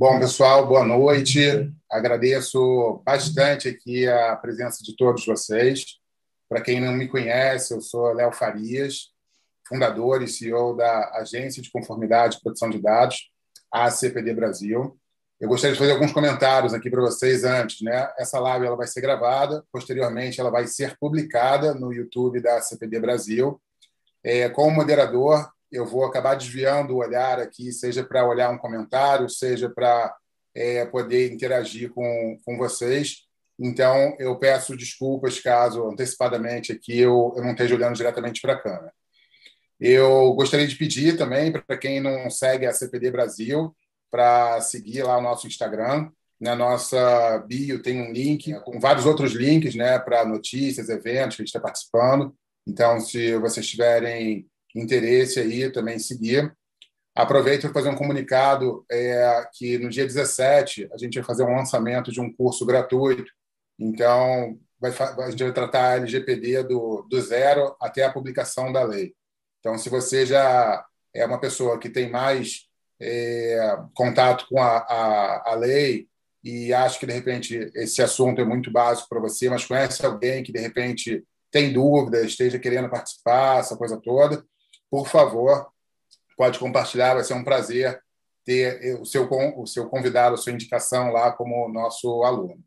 Bom, 0.00 0.16
pessoal, 0.20 0.64
boa 0.64 0.84
noite. 0.84 1.40
Agradeço 1.90 3.02
bastante 3.04 3.68
aqui 3.68 4.06
a 4.06 4.36
presença 4.36 4.80
de 4.84 4.94
todos 4.96 5.26
vocês. 5.26 5.98
Para 6.48 6.60
quem 6.60 6.80
não 6.80 6.92
me 6.92 7.08
conhece, 7.08 7.74
eu 7.74 7.80
sou 7.80 8.12
Léo 8.12 8.30
Farias, 8.30 9.08
fundador 9.66 10.22
e 10.22 10.28
CEO 10.28 10.76
da 10.76 11.10
Agência 11.16 11.60
de 11.60 11.68
Conformidade 11.72 12.36
e 12.36 12.40
Proteção 12.40 12.70
de 12.70 12.80
Dados, 12.80 13.28
a 13.72 13.90
CPD 13.90 14.34
Brasil. 14.34 14.96
Eu 15.40 15.48
gostaria 15.48 15.72
de 15.72 15.80
fazer 15.80 15.90
alguns 15.90 16.12
comentários 16.12 16.72
aqui 16.72 16.88
para 16.88 17.00
vocês 17.00 17.42
antes. 17.42 17.80
Né? 17.80 18.08
Essa 18.16 18.38
live 18.38 18.66
ela 18.66 18.76
vai 18.76 18.86
ser 18.86 19.00
gravada, 19.00 19.64
posteriormente 19.72 20.40
ela 20.40 20.48
vai 20.48 20.68
ser 20.68 20.96
publicada 21.00 21.74
no 21.74 21.92
YouTube 21.92 22.40
da 22.40 22.60
CPD 22.60 23.00
Brasil. 23.00 23.60
É, 24.22 24.48
como 24.48 24.70
moderador, 24.70 25.50
eu 25.70 25.86
vou 25.86 26.04
acabar 26.04 26.34
desviando 26.34 26.94
o 26.94 26.98
olhar 26.98 27.38
aqui, 27.38 27.72
seja 27.72 28.04
para 28.04 28.26
olhar 28.26 28.50
um 28.50 28.58
comentário, 28.58 29.28
seja 29.28 29.68
para 29.68 30.14
é, 30.54 30.86
poder 30.86 31.32
interagir 31.32 31.90
com, 31.90 32.38
com 32.44 32.56
vocês. 32.56 33.26
Então, 33.58 34.16
eu 34.18 34.36
peço 34.38 34.76
desculpas 34.76 35.40
caso 35.40 35.84
antecipadamente 35.86 36.72
aqui 36.72 36.98
eu, 36.98 37.34
eu 37.36 37.42
não 37.42 37.52
esteja 37.52 37.74
olhando 37.74 37.96
diretamente 37.96 38.40
para 38.40 38.54
a 38.54 38.60
câmera. 38.60 38.92
Eu 39.80 40.32
gostaria 40.34 40.66
de 40.66 40.76
pedir 40.76 41.16
também 41.16 41.52
para 41.52 41.76
quem 41.76 42.00
não 42.00 42.28
segue 42.30 42.66
a 42.66 42.72
CPD 42.72 43.10
Brasil 43.10 43.74
para 44.10 44.60
seguir 44.60 45.02
lá 45.02 45.18
o 45.18 45.22
nosso 45.22 45.46
Instagram. 45.46 46.10
Na 46.40 46.54
nossa 46.54 47.38
bio 47.46 47.82
tem 47.82 48.00
um 48.00 48.12
link 48.12 48.52
com 48.60 48.80
vários 48.80 49.06
outros 49.06 49.32
links 49.32 49.74
né, 49.74 49.98
para 49.98 50.24
notícias, 50.24 50.88
eventos 50.88 51.36
que 51.36 51.42
a 51.42 51.44
gente 51.44 51.48
está 51.48 51.60
participando. 51.60 52.34
Então, 52.66 53.00
se 53.00 53.36
vocês 53.38 53.66
tiverem 53.66 54.46
interesse 54.80 55.40
aí 55.40 55.70
também 55.70 55.98
seguir. 55.98 56.52
Aproveito 57.14 57.62
para 57.62 57.72
fazer 57.72 57.88
um 57.88 57.96
comunicado 57.96 58.84
é, 58.90 59.44
que 59.54 59.78
no 59.78 59.88
dia 59.88 60.06
17 60.06 60.88
a 60.92 60.96
gente 60.96 61.16
vai 61.16 61.24
fazer 61.24 61.42
um 61.42 61.56
lançamento 61.56 62.12
de 62.12 62.20
um 62.20 62.32
curso 62.32 62.64
gratuito. 62.64 63.30
Então, 63.78 64.58
vai, 64.80 64.92
a 64.92 65.30
gente 65.30 65.42
vai 65.42 65.52
tratar 65.52 65.92
a 65.92 65.96
LGPD 65.96 66.64
do, 66.64 67.06
do 67.10 67.20
zero 67.20 67.76
até 67.80 68.04
a 68.04 68.12
publicação 68.12 68.72
da 68.72 68.84
lei. 68.84 69.14
Então, 69.58 69.76
se 69.76 69.88
você 69.88 70.24
já 70.24 70.84
é 71.14 71.26
uma 71.26 71.40
pessoa 71.40 71.78
que 71.78 71.88
tem 71.88 72.10
mais 72.10 72.68
é, 73.00 73.76
contato 73.94 74.46
com 74.48 74.60
a, 74.60 74.78
a, 74.78 75.52
a 75.52 75.54
lei 75.54 76.08
e 76.42 76.72
acha 76.72 76.98
que, 76.98 77.06
de 77.06 77.12
repente, 77.12 77.70
esse 77.74 78.00
assunto 78.00 78.40
é 78.40 78.44
muito 78.44 78.70
básico 78.70 79.08
para 79.08 79.20
você, 79.20 79.48
mas 79.48 79.64
conhece 79.64 80.04
alguém 80.04 80.42
que, 80.42 80.52
de 80.52 80.60
repente, 80.60 81.24
tem 81.50 81.72
dúvidas, 81.72 82.26
esteja 82.26 82.58
querendo 82.58 82.88
participar, 82.88 83.58
essa 83.58 83.76
coisa 83.76 84.00
toda, 84.00 84.44
por 84.90 85.08
favor, 85.08 85.68
pode 86.36 86.58
compartilhar, 86.58 87.14
vai 87.14 87.24
ser 87.24 87.34
um 87.34 87.44
prazer 87.44 88.00
ter 88.44 88.98
o 88.98 89.04
seu, 89.04 89.28
o 89.56 89.66
seu 89.66 89.88
convidado, 89.88 90.34
a 90.34 90.38
sua 90.38 90.52
indicação 90.52 91.12
lá 91.12 91.30
como 91.32 91.68
nosso 91.68 92.22
aluno. 92.22 92.64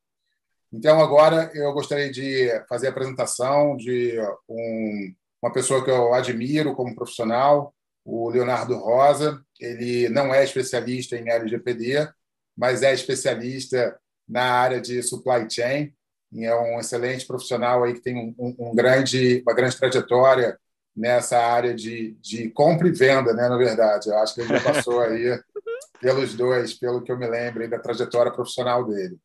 Então, 0.72 1.02
agora 1.02 1.52
eu 1.55 1.73
gostaria 1.73 2.11
de 2.11 2.49
fazer 2.69 2.88
a 2.88 2.89
apresentação 2.92 3.75
de 3.75 4.17
um, 4.47 5.14
uma 5.42 5.52
pessoa 5.52 5.83
que 5.83 5.89
eu 5.89 6.14
admiro 6.14 6.75
como 6.75 6.95
profissional, 6.95 7.73
o 8.05 8.30
Leonardo 8.30 8.77
Rosa. 8.77 9.44
Ele 9.59 10.08
não 10.09 10.33
é 10.33 10.44
especialista 10.44 11.17
em 11.17 11.30
LGPD, 11.30 12.08
mas 12.55 12.83
é 12.83 12.94
especialista 12.94 13.99
na 14.27 14.44
área 14.44 14.80
de 14.80 15.02
supply 15.02 15.49
chain. 15.49 15.92
É 16.38 16.55
um 16.55 16.80
excelente 16.80 17.25
profissional 17.25 17.83
aí 17.83 17.94
que 17.94 18.02
tem 18.02 18.16
um, 18.16 18.55
um 18.58 18.75
grande, 18.75 19.42
uma 19.45 19.53
grande 19.55 19.75
trajetória 19.77 20.58
nessa 20.95 21.38
área 21.38 21.73
de, 21.73 22.17
de 22.22 22.50
compra 22.50 22.88
e 22.88 22.92
venda, 22.92 23.34
né, 23.34 23.47
na 23.47 23.58
verdade. 23.58 24.09
Eu 24.09 24.17
acho 24.17 24.36
que 24.36 24.42
ele 24.42 24.58
já 24.58 24.61
passou 24.61 25.02
aí 25.02 25.39
pelos 26.02 26.33
dois, 26.33 26.73
pelo 26.73 27.02
que 27.02 27.11
eu 27.11 27.17
me 27.17 27.28
lembro 27.28 27.70
da 27.70 27.80
trajetória 27.80 28.31
profissional 28.31 28.86
dele. 28.86 29.17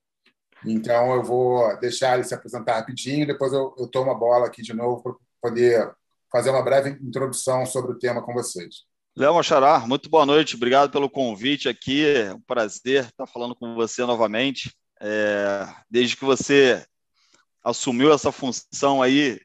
Então, 0.64 1.14
eu 1.14 1.22
vou 1.22 1.78
deixar 1.78 2.14
ele 2.14 2.24
se 2.24 2.34
apresentar 2.34 2.76
rapidinho, 2.76 3.26
depois 3.26 3.52
eu, 3.52 3.74
eu 3.78 3.86
tomo 3.88 4.10
a 4.10 4.14
bola 4.14 4.46
aqui 4.46 4.62
de 4.62 4.72
novo 4.72 5.02
para 5.02 5.12
poder 5.42 5.92
fazer 6.30 6.50
uma 6.50 6.62
breve 6.62 6.90
introdução 6.90 7.64
sobre 7.66 7.92
o 7.92 7.98
tema 7.98 8.22
com 8.22 8.32
vocês. 8.32 8.84
Léo 9.16 9.34
Machará, 9.34 9.80
muito 9.80 10.10
boa 10.10 10.26
noite, 10.26 10.56
obrigado 10.56 10.90
pelo 10.90 11.08
convite 11.08 11.68
aqui, 11.68 12.06
é 12.06 12.34
um 12.34 12.40
prazer 12.40 13.04
estar 13.04 13.26
falando 13.26 13.54
com 13.54 13.74
você 13.74 14.04
novamente. 14.04 14.74
É, 15.00 15.66
desde 15.90 16.16
que 16.16 16.24
você 16.24 16.84
assumiu 17.62 18.12
essa 18.12 18.30
função 18.30 19.02
aí 19.02 19.40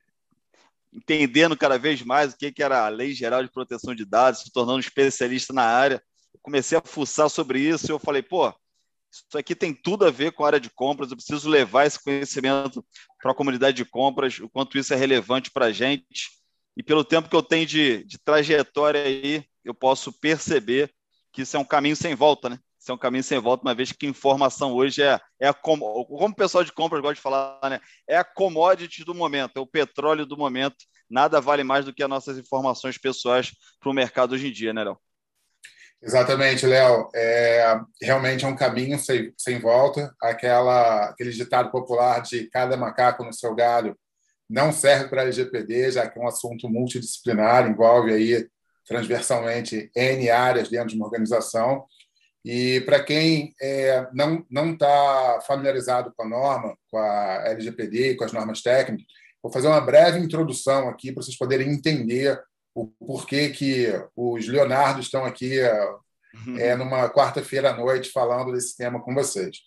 entendendo 0.93 1.57
cada 1.57 1.77
vez 1.77 2.01
mais 2.01 2.33
o 2.33 2.37
que, 2.37 2.51
que 2.51 2.63
era 2.63 2.85
a 2.85 2.89
Lei 2.89 3.13
Geral 3.13 3.43
de 3.43 3.51
Proteção 3.51 3.95
de 3.95 4.05
Dados, 4.05 4.41
se 4.41 4.51
tornando 4.51 4.79
especialista 4.79 5.53
na 5.53 5.63
área. 5.63 6.03
comecei 6.41 6.77
a 6.77 6.81
fuçar 6.81 7.29
sobre 7.29 7.59
isso 7.59 7.87
e 7.87 7.91
eu 7.91 7.99
falei, 7.99 8.21
pô, 8.21 8.53
isso 9.11 9.37
aqui 9.37 9.55
tem 9.55 9.73
tudo 9.73 10.05
a 10.05 10.11
ver 10.11 10.31
com 10.31 10.43
a 10.43 10.47
área 10.47 10.59
de 10.59 10.69
compras, 10.69 11.11
eu 11.11 11.17
preciso 11.17 11.49
levar 11.49 11.85
esse 11.85 12.01
conhecimento 12.01 12.85
para 13.21 13.31
a 13.31 13.35
comunidade 13.35 13.77
de 13.77 13.85
compras, 13.85 14.39
o 14.39 14.49
quanto 14.49 14.77
isso 14.77 14.93
é 14.93 14.97
relevante 14.97 15.51
para 15.51 15.65
a 15.65 15.71
gente. 15.71 16.29
E 16.75 16.81
pelo 16.81 17.03
tempo 17.03 17.29
que 17.29 17.35
eu 17.35 17.43
tenho 17.43 17.65
de, 17.65 18.03
de 18.05 18.17
trajetória 18.17 19.03
aí, 19.03 19.43
eu 19.63 19.73
posso 19.73 20.11
perceber 20.13 20.91
que 21.31 21.41
isso 21.41 21.55
é 21.55 21.59
um 21.59 21.65
caminho 21.65 21.95
sem 21.95 22.15
volta, 22.15 22.49
né? 22.49 22.59
Isso 22.81 22.91
é 22.91 22.95
um 22.95 22.97
caminho 22.97 23.23
sem 23.23 23.37
volta, 23.37 23.61
uma 23.63 23.75
vez 23.75 23.91
que 23.91 24.07
informação 24.07 24.73
hoje 24.73 25.03
é, 25.03 25.19
é 25.39 25.47
a, 25.47 25.53
como, 25.53 26.03
como 26.03 26.33
o 26.33 26.35
pessoal 26.35 26.63
de 26.63 26.71
compras 26.71 26.99
gosta 26.99 27.13
de 27.13 27.21
falar, 27.21 27.59
né? 27.69 27.79
É 28.09 28.17
a 28.17 28.23
commodity 28.23 29.03
do 29.03 29.13
momento, 29.13 29.57
é 29.57 29.59
o 29.59 29.67
petróleo 29.67 30.25
do 30.25 30.35
momento. 30.35 30.77
Nada 31.07 31.39
vale 31.39 31.63
mais 31.63 31.85
do 31.85 31.93
que 31.93 32.01
as 32.01 32.09
nossas 32.09 32.39
informações 32.39 32.97
pessoais 32.97 33.51
para 33.79 33.91
o 33.91 33.93
mercado 33.93 34.33
hoje 34.33 34.47
em 34.47 34.51
dia, 34.51 34.73
né, 34.73 34.83
Léo? 34.83 34.97
Exatamente, 36.01 36.65
Léo. 36.65 37.07
É, 37.13 37.79
realmente 38.01 38.45
é 38.45 38.47
um 38.47 38.55
caminho 38.55 38.97
sem, 38.97 39.31
sem 39.37 39.59
volta. 39.59 40.11
Aquela, 40.19 41.09
aquele 41.09 41.29
ditado 41.29 41.69
popular 41.69 42.19
de 42.23 42.49
cada 42.49 42.75
macaco 42.75 43.23
no 43.23 43.31
seu 43.31 43.53
galho 43.53 43.95
não 44.49 44.73
serve 44.73 45.07
para 45.07 45.21
a 45.21 45.25
LGPD, 45.25 45.91
já 45.91 46.09
que 46.09 46.17
é 46.17 46.21
um 46.21 46.27
assunto 46.27 46.67
multidisciplinar, 46.67 47.69
envolve 47.69 48.11
aí 48.11 48.49
transversalmente 48.87 49.91
N 49.95 50.29
áreas 50.31 50.67
dentro 50.67 50.89
de 50.89 50.95
uma 50.95 51.05
organização. 51.05 51.85
E 52.43 52.81
para 52.81 53.03
quem 53.03 53.53
é, 53.61 54.07
não 54.13 54.43
não 54.49 54.73
está 54.73 55.39
familiarizado 55.45 56.11
com 56.15 56.23
a 56.23 56.29
norma, 56.29 56.75
com 56.89 56.97
a 56.97 57.43
LGPD, 57.47 58.15
com 58.15 58.23
as 58.23 58.31
normas 58.31 58.61
técnicas, 58.61 59.05
vou 59.41 59.51
fazer 59.51 59.67
uma 59.67 59.81
breve 59.81 60.19
introdução 60.19 60.89
aqui 60.89 61.11
para 61.11 61.21
vocês 61.21 61.37
poderem 61.37 61.69
entender 61.71 62.41
o 62.73 62.87
porquê 62.87 63.49
que 63.49 63.87
os 64.15 64.47
Leonardo 64.47 65.01
estão 65.01 65.25
aqui 65.25 65.59
uhum. 66.47 66.57
é, 66.57 66.75
numa 66.75 67.09
quarta-feira 67.09 67.71
à 67.71 67.77
noite 67.77 68.11
falando 68.11 68.51
desse 68.53 68.75
tema 68.75 69.01
com 69.01 69.13
vocês. 69.13 69.57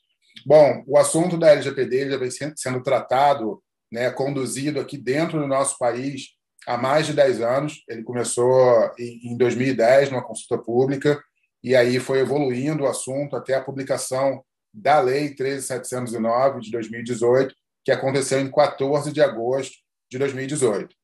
Bom, 0.44 0.82
o 0.86 0.98
assunto 0.98 1.36
da 1.36 1.50
LGPD 1.50 2.10
já 2.10 2.16
vem 2.16 2.30
sendo 2.56 2.82
tratado, 2.82 3.62
né, 3.92 4.10
conduzido 4.10 4.80
aqui 4.80 4.98
dentro 4.98 5.38
do 5.38 5.46
nosso 5.46 5.78
país 5.78 6.30
há 6.66 6.76
mais 6.76 7.06
de 7.06 7.12
10 7.12 7.40
anos. 7.40 7.84
Ele 7.88 8.02
começou 8.02 8.90
em 8.98 9.36
2010 9.36 10.10
numa 10.10 10.24
consulta 10.24 10.62
pública 10.62 11.22
e 11.64 11.74
aí 11.74 11.98
foi 11.98 12.18
evoluindo 12.18 12.84
o 12.84 12.86
assunto 12.86 13.34
até 13.34 13.54
a 13.54 13.64
publicação 13.64 14.44
da 14.72 15.00
Lei 15.00 15.34
13.709 15.34 16.60
de 16.60 16.70
2018, 16.70 17.54
que 17.82 17.90
aconteceu 17.90 18.38
em 18.38 18.50
14 18.50 19.10
de 19.10 19.22
agosto 19.22 19.78
de 20.10 20.18
2018. 20.18 20.94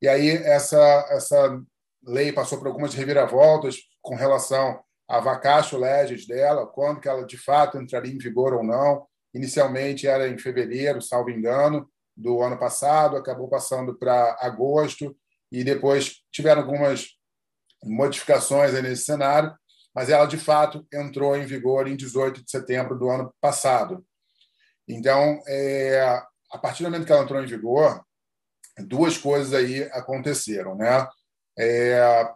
E 0.00 0.08
aí 0.08 0.30
essa, 0.30 1.06
essa 1.10 1.60
lei 2.02 2.32
passou 2.32 2.56
por 2.56 2.66
algumas 2.66 2.94
reviravoltas 2.94 3.76
com 4.00 4.14
relação 4.14 4.80
a 5.06 5.20
vacatio 5.20 5.78
legis 5.78 6.26
dela, 6.26 6.66
quando 6.66 7.00
que 7.00 7.08
ela 7.08 7.26
de 7.26 7.36
fato 7.36 7.76
entraria 7.76 8.12
em 8.12 8.18
vigor 8.18 8.54
ou 8.54 8.64
não. 8.64 9.06
Inicialmente 9.34 10.06
era 10.06 10.28
em 10.28 10.38
fevereiro, 10.38 11.02
salvo 11.02 11.28
engano, 11.28 11.90
do 12.16 12.40
ano 12.40 12.58
passado, 12.58 13.18
acabou 13.18 13.48
passando 13.48 13.94
para 13.98 14.34
agosto 14.40 15.14
e 15.52 15.62
depois 15.62 16.22
tiveram 16.32 16.62
algumas 16.62 17.08
modificações 17.84 18.72
nesse 18.72 19.04
cenário 19.04 19.54
mas 19.96 20.10
ela 20.10 20.26
de 20.26 20.36
fato 20.36 20.86
entrou 20.92 21.34
em 21.34 21.46
vigor 21.46 21.88
em 21.88 21.96
18 21.96 22.44
de 22.44 22.50
setembro 22.50 22.98
do 22.98 23.08
ano 23.08 23.34
passado. 23.40 24.04
Então, 24.86 25.40
é, 25.48 26.22
a 26.52 26.58
partir 26.58 26.82
do 26.82 26.90
momento 26.90 27.06
que 27.06 27.12
ela 27.12 27.24
entrou 27.24 27.42
em 27.42 27.46
vigor, 27.46 28.04
duas 28.80 29.16
coisas 29.16 29.54
aí 29.54 29.84
aconteceram, 29.84 30.76
né? 30.76 31.08
É, 31.58 32.30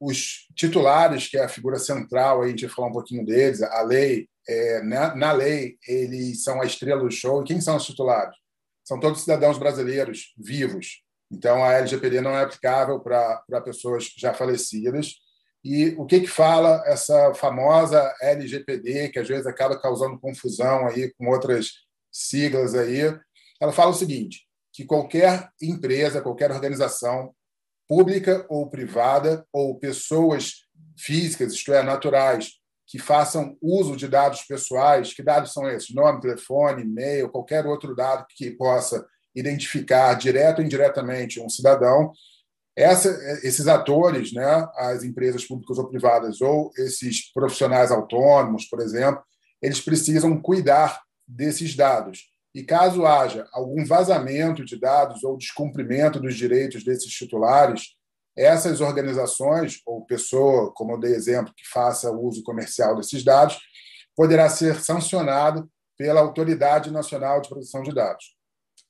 os 0.00 0.48
titulares, 0.56 1.28
que 1.28 1.38
é 1.38 1.44
a 1.44 1.48
figura 1.48 1.78
central, 1.78 2.42
a 2.42 2.48
gente 2.48 2.66
vai 2.66 2.74
falar 2.74 2.88
um 2.88 2.94
pouquinho 2.94 3.24
deles, 3.24 3.62
a 3.62 3.82
lei, 3.82 4.28
é, 4.48 4.82
na, 4.82 5.14
na, 5.14 5.30
lei, 5.30 5.78
eles 5.86 6.42
são 6.42 6.60
a 6.60 6.66
estrela 6.66 7.02
do 7.02 7.10
show. 7.10 7.40
E 7.40 7.46
quem 7.46 7.60
são 7.60 7.76
os 7.76 7.86
titulares? 7.86 8.36
São 8.84 8.98
todos 8.98 9.20
cidadãos 9.20 9.58
brasileiros 9.58 10.34
vivos. 10.36 11.04
Então, 11.30 11.62
a 11.62 11.74
LGPD 11.74 12.20
não 12.20 12.36
é 12.36 12.42
aplicável 12.42 12.98
para 12.98 13.60
pessoas 13.64 14.12
já 14.18 14.34
falecidas. 14.34 15.14
E 15.66 15.96
o 15.98 16.06
que, 16.06 16.20
que 16.20 16.28
fala 16.28 16.80
essa 16.86 17.34
famosa 17.34 18.14
LGPD, 18.22 19.08
que 19.08 19.18
às 19.18 19.26
vezes 19.26 19.48
acaba 19.48 19.76
causando 19.76 20.20
confusão 20.20 20.86
aí 20.86 21.12
com 21.18 21.26
outras 21.26 21.70
siglas 22.12 22.76
aí? 22.76 23.12
Ela 23.60 23.72
fala 23.72 23.90
o 23.90 23.94
seguinte: 23.94 24.46
que 24.72 24.84
qualquer 24.84 25.48
empresa, 25.60 26.20
qualquer 26.20 26.52
organização 26.52 27.34
pública 27.88 28.46
ou 28.48 28.70
privada, 28.70 29.44
ou 29.52 29.76
pessoas 29.76 30.66
físicas, 30.96 31.52
isto 31.52 31.72
é, 31.72 31.82
naturais, 31.82 32.52
que 32.86 33.00
façam 33.00 33.58
uso 33.60 33.96
de 33.96 34.06
dados 34.06 34.42
pessoais. 34.42 35.12
Que 35.12 35.22
dados 35.24 35.52
são 35.52 35.68
esses? 35.68 35.92
Nome, 35.92 36.20
telefone, 36.20 36.82
e-mail, 36.82 37.28
qualquer 37.28 37.66
outro 37.66 37.92
dado 37.92 38.24
que 38.36 38.52
possa 38.52 39.04
identificar 39.34 40.14
direto 40.14 40.60
ou 40.60 40.64
indiretamente 40.64 41.40
um 41.40 41.48
cidadão. 41.48 42.12
Essa, 42.76 43.08
esses 43.42 43.66
atores, 43.66 44.32
né, 44.32 44.68
as 44.76 45.02
empresas 45.02 45.46
públicas 45.46 45.78
ou 45.78 45.88
privadas, 45.88 46.42
ou 46.42 46.70
esses 46.76 47.32
profissionais 47.32 47.90
autônomos, 47.90 48.66
por 48.66 48.80
exemplo, 48.80 49.22
eles 49.62 49.80
precisam 49.80 50.38
cuidar 50.40 51.00
desses 51.26 51.74
dados. 51.74 52.30
E 52.54 52.62
caso 52.62 53.06
haja 53.06 53.46
algum 53.52 53.84
vazamento 53.84 54.64
de 54.64 54.78
dados 54.78 55.24
ou 55.24 55.36
descumprimento 55.36 56.20
dos 56.20 56.34
direitos 56.34 56.84
desses 56.84 57.12
titulares, 57.12 57.96
essas 58.36 58.82
organizações, 58.82 59.80
ou 59.86 60.04
pessoa, 60.04 60.70
como 60.74 60.92
eu 60.92 61.00
dei 61.00 61.14
exemplo, 61.14 61.54
que 61.56 61.66
faça 61.66 62.10
uso 62.10 62.42
comercial 62.42 62.94
desses 62.96 63.24
dados, 63.24 63.58
poderá 64.14 64.48
ser 64.48 64.80
sancionado 64.80 65.70
pela 65.96 66.20
Autoridade 66.20 66.90
Nacional 66.90 67.40
de 67.40 67.48
Proteção 67.48 67.82
de 67.82 67.94
Dados. 67.94 68.36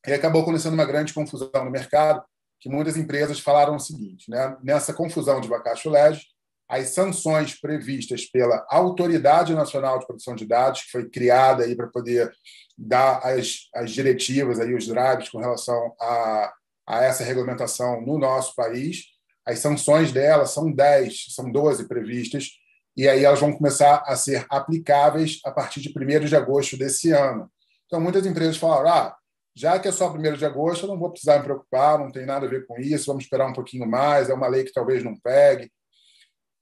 E 0.07 0.13
acabou 0.13 0.43
acontecendo 0.43 0.75
uma 0.75 0.85
grande 0.85 1.15
confusão 1.15 1.51
no 1.65 1.71
mercado, 1.71 2.25
que 2.61 2.69
muitas 2.69 2.97
empresas 2.97 3.41
falaram 3.41 3.77
o 3.77 3.81
seguinte: 3.81 4.31
né? 4.31 4.57
nessa 4.63 4.93
confusão 4.93 5.41
de 5.41 5.49
vacacho 5.49 5.91
lege, 5.91 6.23
as 6.69 6.89
sanções 6.89 7.59
previstas 7.59 8.25
pela 8.25 8.67
Autoridade 8.69 9.55
Nacional 9.55 9.99
de 9.99 10.07
Proteção 10.07 10.35
de 10.35 10.47
Dados, 10.47 10.83
que 10.83 10.91
foi 10.91 11.09
criada 11.09 11.65
aí 11.65 11.77
para 11.77 11.87
poder 11.87 12.33
dar 12.77 13.19
as, 13.19 13.69
as 13.75 13.93
diretivas, 13.93 14.59
aí, 14.59 14.75
os 14.75 14.87
drives 14.87 15.29
com 15.29 15.39
relação 15.39 15.95
a, 16.01 16.53
a 16.87 17.05
essa 17.05 17.25
regulamentação 17.25 18.01
no 18.03 18.19
nosso 18.19 18.55
país, 18.55 19.05
as 19.47 19.61
sanções 19.61 20.11
dela 20.11 20.45
são 20.45 20.73
10, 20.73 21.27
são 21.35 21.51
12 21.51 21.87
previstas, 21.87 22.51
e 22.97 23.09
aí 23.09 23.25
elas 23.25 23.39
vão 23.39 23.53
começar 23.53 24.03
a 24.07 24.17
ser 24.17 24.45
aplicáveis 24.51 25.41
a 25.45 25.53
partir 25.53 25.81
de 25.81 25.91
1 25.91 26.25
de 26.25 26.35
agosto 26.35 26.77
desse 26.77 27.13
ano. 27.13 27.49
Então, 27.87 28.01
muitas 28.01 28.27
empresas 28.27 28.57
falaram: 28.57 28.89
ah, 28.89 29.17
já 29.57 29.79
que 29.79 29.89
é 29.89 29.93
só 29.93 30.13
1 30.13 30.35
de 30.35 30.45
agosto, 30.45 30.85
eu 30.85 30.91
não 30.91 30.99
vou 30.99 31.11
precisar 31.11 31.39
me 31.39 31.45
preocupar, 31.45 31.99
não 31.99 32.13
tem 32.13 32.27
nada 32.27 32.45
a 32.45 32.49
ver 32.49 32.67
com 32.67 32.79
isso, 32.79 33.07
vamos 33.07 33.25
esperar 33.25 33.49
um 33.49 33.55
pouquinho 33.55 33.89
mais, 33.89 34.29
é 34.29 34.35
uma 34.35 34.49
lei 34.49 34.65
que 34.65 34.73
talvez 34.73 35.03
não 35.03 35.17
pegue. 35.17 35.73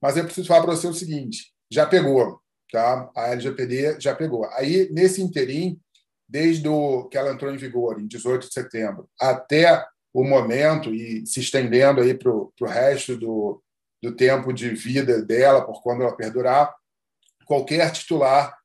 Mas 0.00 0.16
eu 0.16 0.24
preciso 0.24 0.46
falar 0.46 0.62
para 0.62 0.76
você 0.76 0.86
o 0.86 0.94
seguinte: 0.94 1.52
já 1.68 1.84
pegou, 1.86 2.40
tá? 2.70 3.10
A 3.16 3.30
LGPD 3.32 4.00
já 4.00 4.14
pegou. 4.14 4.44
Aí, 4.52 4.88
nesse 4.92 5.20
interim, 5.20 5.80
desde 6.28 6.68
o, 6.68 7.08
que 7.08 7.18
ela 7.18 7.32
entrou 7.32 7.52
em 7.52 7.56
vigor, 7.56 8.00
em 8.00 8.06
18 8.06 8.46
de 8.46 8.54
setembro, 8.54 9.08
até 9.20 9.84
o 10.12 10.22
momento 10.22 10.94
e 10.94 11.26
se 11.26 11.40
estendendo 11.40 12.00
aí 12.00 12.14
para 12.14 12.30
o 12.30 12.52
resto 12.64 13.16
do, 13.16 13.60
do 14.00 14.14
tempo 14.14 14.52
de 14.52 14.70
vida 14.70 15.20
dela, 15.20 15.66
por 15.66 15.82
quando 15.82 16.02
ela 16.02 16.16
perdurar, 16.16 16.72
qualquer 17.44 17.90
titular 17.90 18.56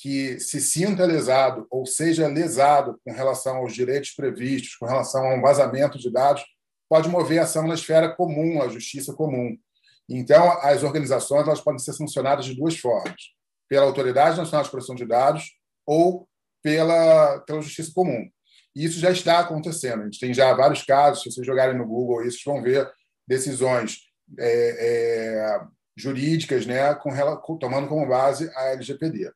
que 0.00 0.38
se 0.38 0.60
sinta 0.60 1.04
lesado 1.04 1.66
ou 1.68 1.84
seja 1.84 2.28
lesado 2.28 3.00
com 3.04 3.12
relação 3.12 3.56
aos 3.56 3.74
direitos 3.74 4.12
previstos, 4.12 4.76
com 4.76 4.86
relação 4.86 5.26
a 5.26 5.34
um 5.34 5.40
vazamento 5.40 5.98
de 5.98 6.08
dados, 6.08 6.44
pode 6.88 7.08
mover 7.08 7.40
ação 7.40 7.66
na 7.66 7.74
esfera 7.74 8.14
comum, 8.14 8.62
a 8.62 8.68
justiça 8.68 9.12
comum. 9.12 9.58
Então, 10.08 10.52
as 10.62 10.84
organizações 10.84 11.46
elas 11.46 11.60
podem 11.60 11.80
ser 11.80 11.92
sancionadas 11.94 12.44
de 12.44 12.54
duas 12.54 12.78
formas: 12.78 13.20
pela 13.68 13.86
Autoridade 13.86 14.38
Nacional 14.38 14.64
de 14.64 14.70
Proteção 14.70 14.94
de 14.94 15.04
Dados 15.04 15.50
ou 15.84 16.28
pela, 16.62 17.40
pela 17.40 17.60
Justiça 17.60 17.90
Comum. 17.92 18.28
E 18.76 18.84
isso 18.84 19.00
já 19.00 19.10
está 19.10 19.40
acontecendo. 19.40 20.02
A 20.02 20.04
gente 20.04 20.20
tem 20.20 20.32
já 20.32 20.54
vários 20.54 20.84
casos, 20.84 21.22
se 21.22 21.32
vocês 21.32 21.46
jogarem 21.46 21.76
no 21.76 21.86
Google, 21.86 22.24
isso 22.24 22.38
vão 22.44 22.62
ver 22.62 22.88
decisões 23.26 23.98
é, 24.38 24.46
é, 24.78 25.60
jurídicas, 25.96 26.66
né, 26.66 26.94
com, 26.94 27.58
tomando 27.58 27.88
como 27.88 28.06
base 28.06 28.48
a 28.54 28.68
LGPD. 28.68 29.32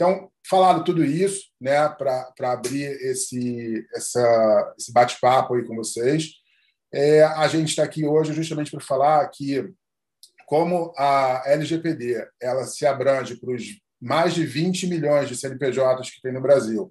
Então, 0.00 0.32
falado 0.48 0.82
tudo 0.82 1.04
isso, 1.04 1.50
né, 1.60 1.86
para 1.86 2.32
abrir 2.44 2.86
esse, 3.02 3.86
essa, 3.94 4.74
esse 4.78 4.90
bate-papo 4.90 5.54
aí 5.54 5.62
com 5.66 5.76
vocês, 5.76 6.30
é, 6.90 7.22
a 7.22 7.46
gente 7.48 7.68
está 7.68 7.82
aqui 7.82 8.06
hoje 8.06 8.32
justamente 8.32 8.70
para 8.70 8.80
falar 8.80 9.28
que, 9.28 9.70
como 10.46 10.94
a 10.96 11.42
LGPD 11.44 12.26
ela 12.40 12.64
se 12.64 12.86
abrange 12.86 13.36
para 13.36 13.54
os 13.54 13.62
mais 14.00 14.32
de 14.32 14.46
20 14.46 14.86
milhões 14.86 15.28
de 15.28 15.36
CNPJs 15.36 16.10
que 16.10 16.22
tem 16.22 16.32
no 16.32 16.40
Brasil, 16.40 16.90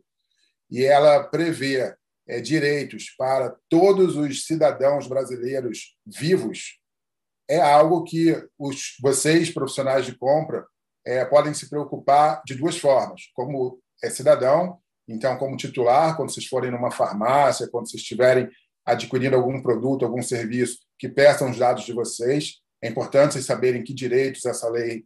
e 0.69 0.83
ela 0.83 1.23
prevê 1.23 1.95
é, 2.27 2.39
direitos 2.39 3.15
para 3.17 3.55
todos 3.67 4.17
os 4.17 4.45
cidadãos 4.45 5.07
brasileiros 5.07 5.97
vivos, 6.05 6.79
é 7.49 7.59
algo 7.59 8.03
que 8.03 8.39
os, 8.55 8.97
vocês, 9.01 9.49
profissionais 9.49 10.05
de 10.05 10.15
compra, 10.15 10.63
é, 11.05 11.23
podem 11.25 11.53
se 11.53 11.69
preocupar 11.69 12.41
de 12.45 12.55
duas 12.55 12.77
formas. 12.77 13.23
Como 13.33 13.79
é 14.03 14.09
cidadão, 14.09 14.79
então, 15.07 15.35
como 15.37 15.57
titular, 15.57 16.15
quando 16.15 16.31
vocês 16.31 16.45
forem 16.45 16.69
numa 16.69 16.91
farmácia, 16.91 17.67
quando 17.71 17.89
vocês 17.89 18.01
estiverem 18.01 18.47
adquirindo 18.85 19.35
algum 19.35 19.61
produto, 19.61 20.05
algum 20.05 20.21
serviço 20.21 20.77
que 20.99 21.09
peçam 21.09 21.49
os 21.49 21.57
dados 21.57 21.83
de 21.83 21.93
vocês, 21.93 22.57
é 22.81 22.87
importante 22.87 23.33
vocês 23.33 23.45
saberem 23.45 23.83
que 23.83 23.93
direitos 23.93 24.45
essa 24.45 24.69
lei 24.69 25.03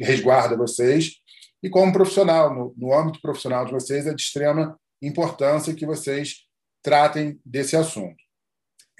resguarda 0.00 0.56
vocês. 0.56 1.14
E 1.62 1.70
como 1.70 1.92
profissional, 1.92 2.54
no, 2.54 2.74
no 2.76 2.92
âmbito 2.92 3.20
profissional 3.20 3.64
de 3.64 3.72
vocês, 3.72 4.06
é 4.06 4.14
de 4.14 4.22
extrema 4.22 4.78
importância 5.02 5.74
que 5.74 5.86
vocês 5.86 6.44
tratem 6.82 7.40
desse 7.44 7.76
assunto. 7.76 8.16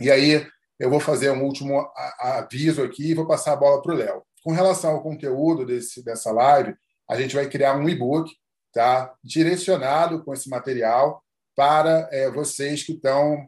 E 0.01 0.11
aí 0.11 0.47
eu 0.79 0.91
vou 0.91 1.01
fazer 1.01 1.31
um 1.31 1.45
último 1.45 1.87
aviso 2.19 2.83
aqui 2.83 3.11
e 3.11 3.15
vou 3.15 3.27
passar 3.27 3.53
a 3.53 3.57
bola 3.57 3.81
para 3.83 3.95
o 3.95 3.97
Léo. 3.97 4.23
Com 4.47 4.53
relação 4.53 4.93
ao 4.93 5.03
conteúdo 5.03 5.67
desse, 5.67 6.05
dessa 6.05 6.31
live, 6.31 6.73
a 7.11 7.21
gente 7.21 7.35
vai 7.35 7.49
criar 7.49 7.77
um 7.77 7.89
e-book 7.89 8.33
tá, 8.73 9.13
direcionado 9.21 10.23
com 10.23 10.33
esse 10.33 10.49
material 10.49 11.21
para 11.57 12.09
é, 12.13 12.31
vocês 12.31 12.85
que 12.85 12.93
estão 12.93 13.45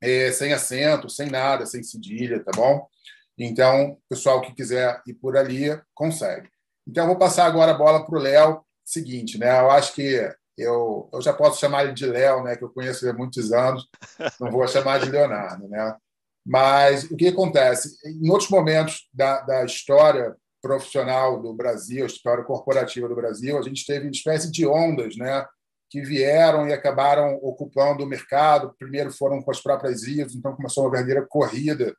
é, 0.01 0.31
sem 0.31 0.51
acento, 0.51 1.07
sem 1.09 1.29
nada, 1.29 1.65
sem 1.65 1.81
cedilha, 1.83 2.43
tá 2.43 2.51
bom? 2.55 2.85
Então, 3.37 3.97
pessoal 4.09 4.41
que 4.41 4.53
quiser 4.53 5.01
ir 5.05 5.13
por 5.13 5.37
ali, 5.37 5.79
consegue. 5.93 6.49
Então, 6.87 7.03
eu 7.03 7.09
vou 7.09 7.17
passar 7.17 7.45
agora 7.45 7.71
a 7.71 7.77
bola 7.77 8.05
para 8.05 8.17
o 8.17 8.21
Léo. 8.21 8.65
Seguinte, 8.83 9.37
né? 9.37 9.59
Eu 9.59 9.69
acho 9.69 9.93
que 9.93 10.33
eu, 10.57 11.09
eu 11.13 11.21
já 11.21 11.33
posso 11.33 11.59
chamar 11.59 11.83
ele 11.83 11.93
de 11.93 12.05
Léo, 12.05 12.43
né? 12.43 12.55
Que 12.55 12.63
eu 12.63 12.69
conheço 12.69 13.07
há 13.09 13.13
muitos 13.13 13.51
anos. 13.51 13.87
Não 14.39 14.51
vou 14.51 14.67
chamar 14.67 14.99
de 14.99 15.09
Leonardo, 15.09 15.67
né? 15.67 15.95
Mas 16.45 17.03
o 17.05 17.15
que 17.15 17.27
acontece? 17.27 17.97
Em 18.05 18.29
outros 18.29 18.49
momentos 18.49 19.07
da, 19.13 19.41
da 19.41 19.65
história 19.65 20.35
profissional 20.61 21.41
do 21.41 21.53
Brasil, 21.53 22.05
história 22.05 22.43
corporativa 22.43 23.07
do 23.07 23.15
Brasil, 23.15 23.57
a 23.57 23.61
gente 23.61 23.85
teve 23.85 24.05
uma 24.05 24.11
espécie 24.11 24.51
de 24.51 24.65
ondas, 24.65 25.15
né? 25.17 25.45
que 25.89 26.01
vieram 26.01 26.67
e 26.67 26.73
acabaram 26.73 27.35
ocupando 27.41 28.03
o 28.03 28.07
mercado. 28.07 28.73
Primeiro 28.77 29.11
foram 29.11 29.41
com 29.41 29.51
as 29.51 29.61
próprias 29.61 30.03
ISOs, 30.03 30.35
então 30.35 30.55
começou 30.55 30.83
uma 30.83 30.91
verdadeira 30.91 31.25
corrida 31.27 31.95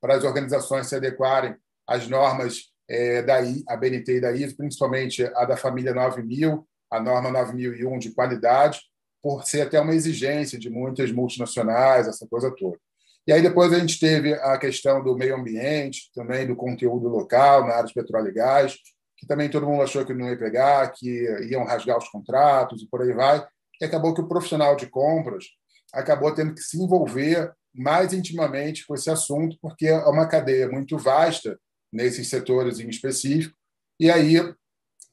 para 0.00 0.16
as 0.16 0.24
organizações 0.24 0.88
se 0.88 0.96
adequarem 0.96 1.54
às 1.86 2.08
normas 2.08 2.72
é, 2.88 3.22
da 3.22 3.38
a 3.68 3.76
BNT 3.76 4.16
e 4.16 4.20
da 4.20 4.32
ISO, 4.32 4.56
principalmente 4.56 5.24
a 5.24 5.44
da 5.44 5.56
família 5.56 5.94
9000, 5.94 6.66
a 6.90 7.00
norma 7.00 7.30
9001 7.30 7.98
de 7.98 8.10
qualidade, 8.10 8.80
por 9.22 9.44
ser 9.44 9.62
até 9.62 9.80
uma 9.80 9.94
exigência 9.94 10.58
de 10.58 10.70
muitas 10.70 11.10
multinacionais, 11.10 12.06
essa 12.06 12.26
coisa 12.26 12.54
toda. 12.56 12.78
E 13.26 13.32
aí 13.32 13.42
depois 13.42 13.72
a 13.72 13.78
gente 13.78 14.00
teve 14.00 14.32
a 14.34 14.56
questão 14.56 15.02
do 15.02 15.14
meio 15.14 15.36
ambiente, 15.36 16.10
também 16.14 16.46
do 16.46 16.56
conteúdo 16.56 17.08
local 17.08 17.66
na 17.66 17.74
área 17.74 17.86
de 17.86 17.92
petróleo 17.92 18.28
e 18.28 18.32
gás, 18.32 18.76
que 19.18 19.26
também 19.26 19.50
todo 19.50 19.66
mundo 19.66 19.82
achou 19.82 20.04
que 20.04 20.14
não 20.14 20.28
ia 20.30 20.38
pegar, 20.38 20.90
que 20.92 21.24
iam 21.50 21.64
rasgar 21.64 21.98
os 21.98 22.08
contratos 22.08 22.82
e 22.82 22.88
por 22.88 23.02
aí 23.02 23.12
vai. 23.12 23.44
E 23.80 23.84
acabou 23.84 24.14
que 24.14 24.20
o 24.20 24.28
profissional 24.28 24.76
de 24.76 24.86
compras 24.86 25.44
acabou 25.92 26.32
tendo 26.32 26.54
que 26.54 26.62
se 26.62 26.80
envolver 26.82 27.52
mais 27.74 28.12
intimamente 28.12 28.86
com 28.86 28.94
esse 28.94 29.10
assunto, 29.10 29.58
porque 29.60 29.86
é 29.86 29.96
uma 30.06 30.26
cadeia 30.26 30.68
muito 30.68 30.96
vasta 30.96 31.58
nesses 31.92 32.28
setores 32.28 32.80
em 32.80 32.88
específico. 32.88 33.54
E 34.00 34.10
aí 34.10 34.36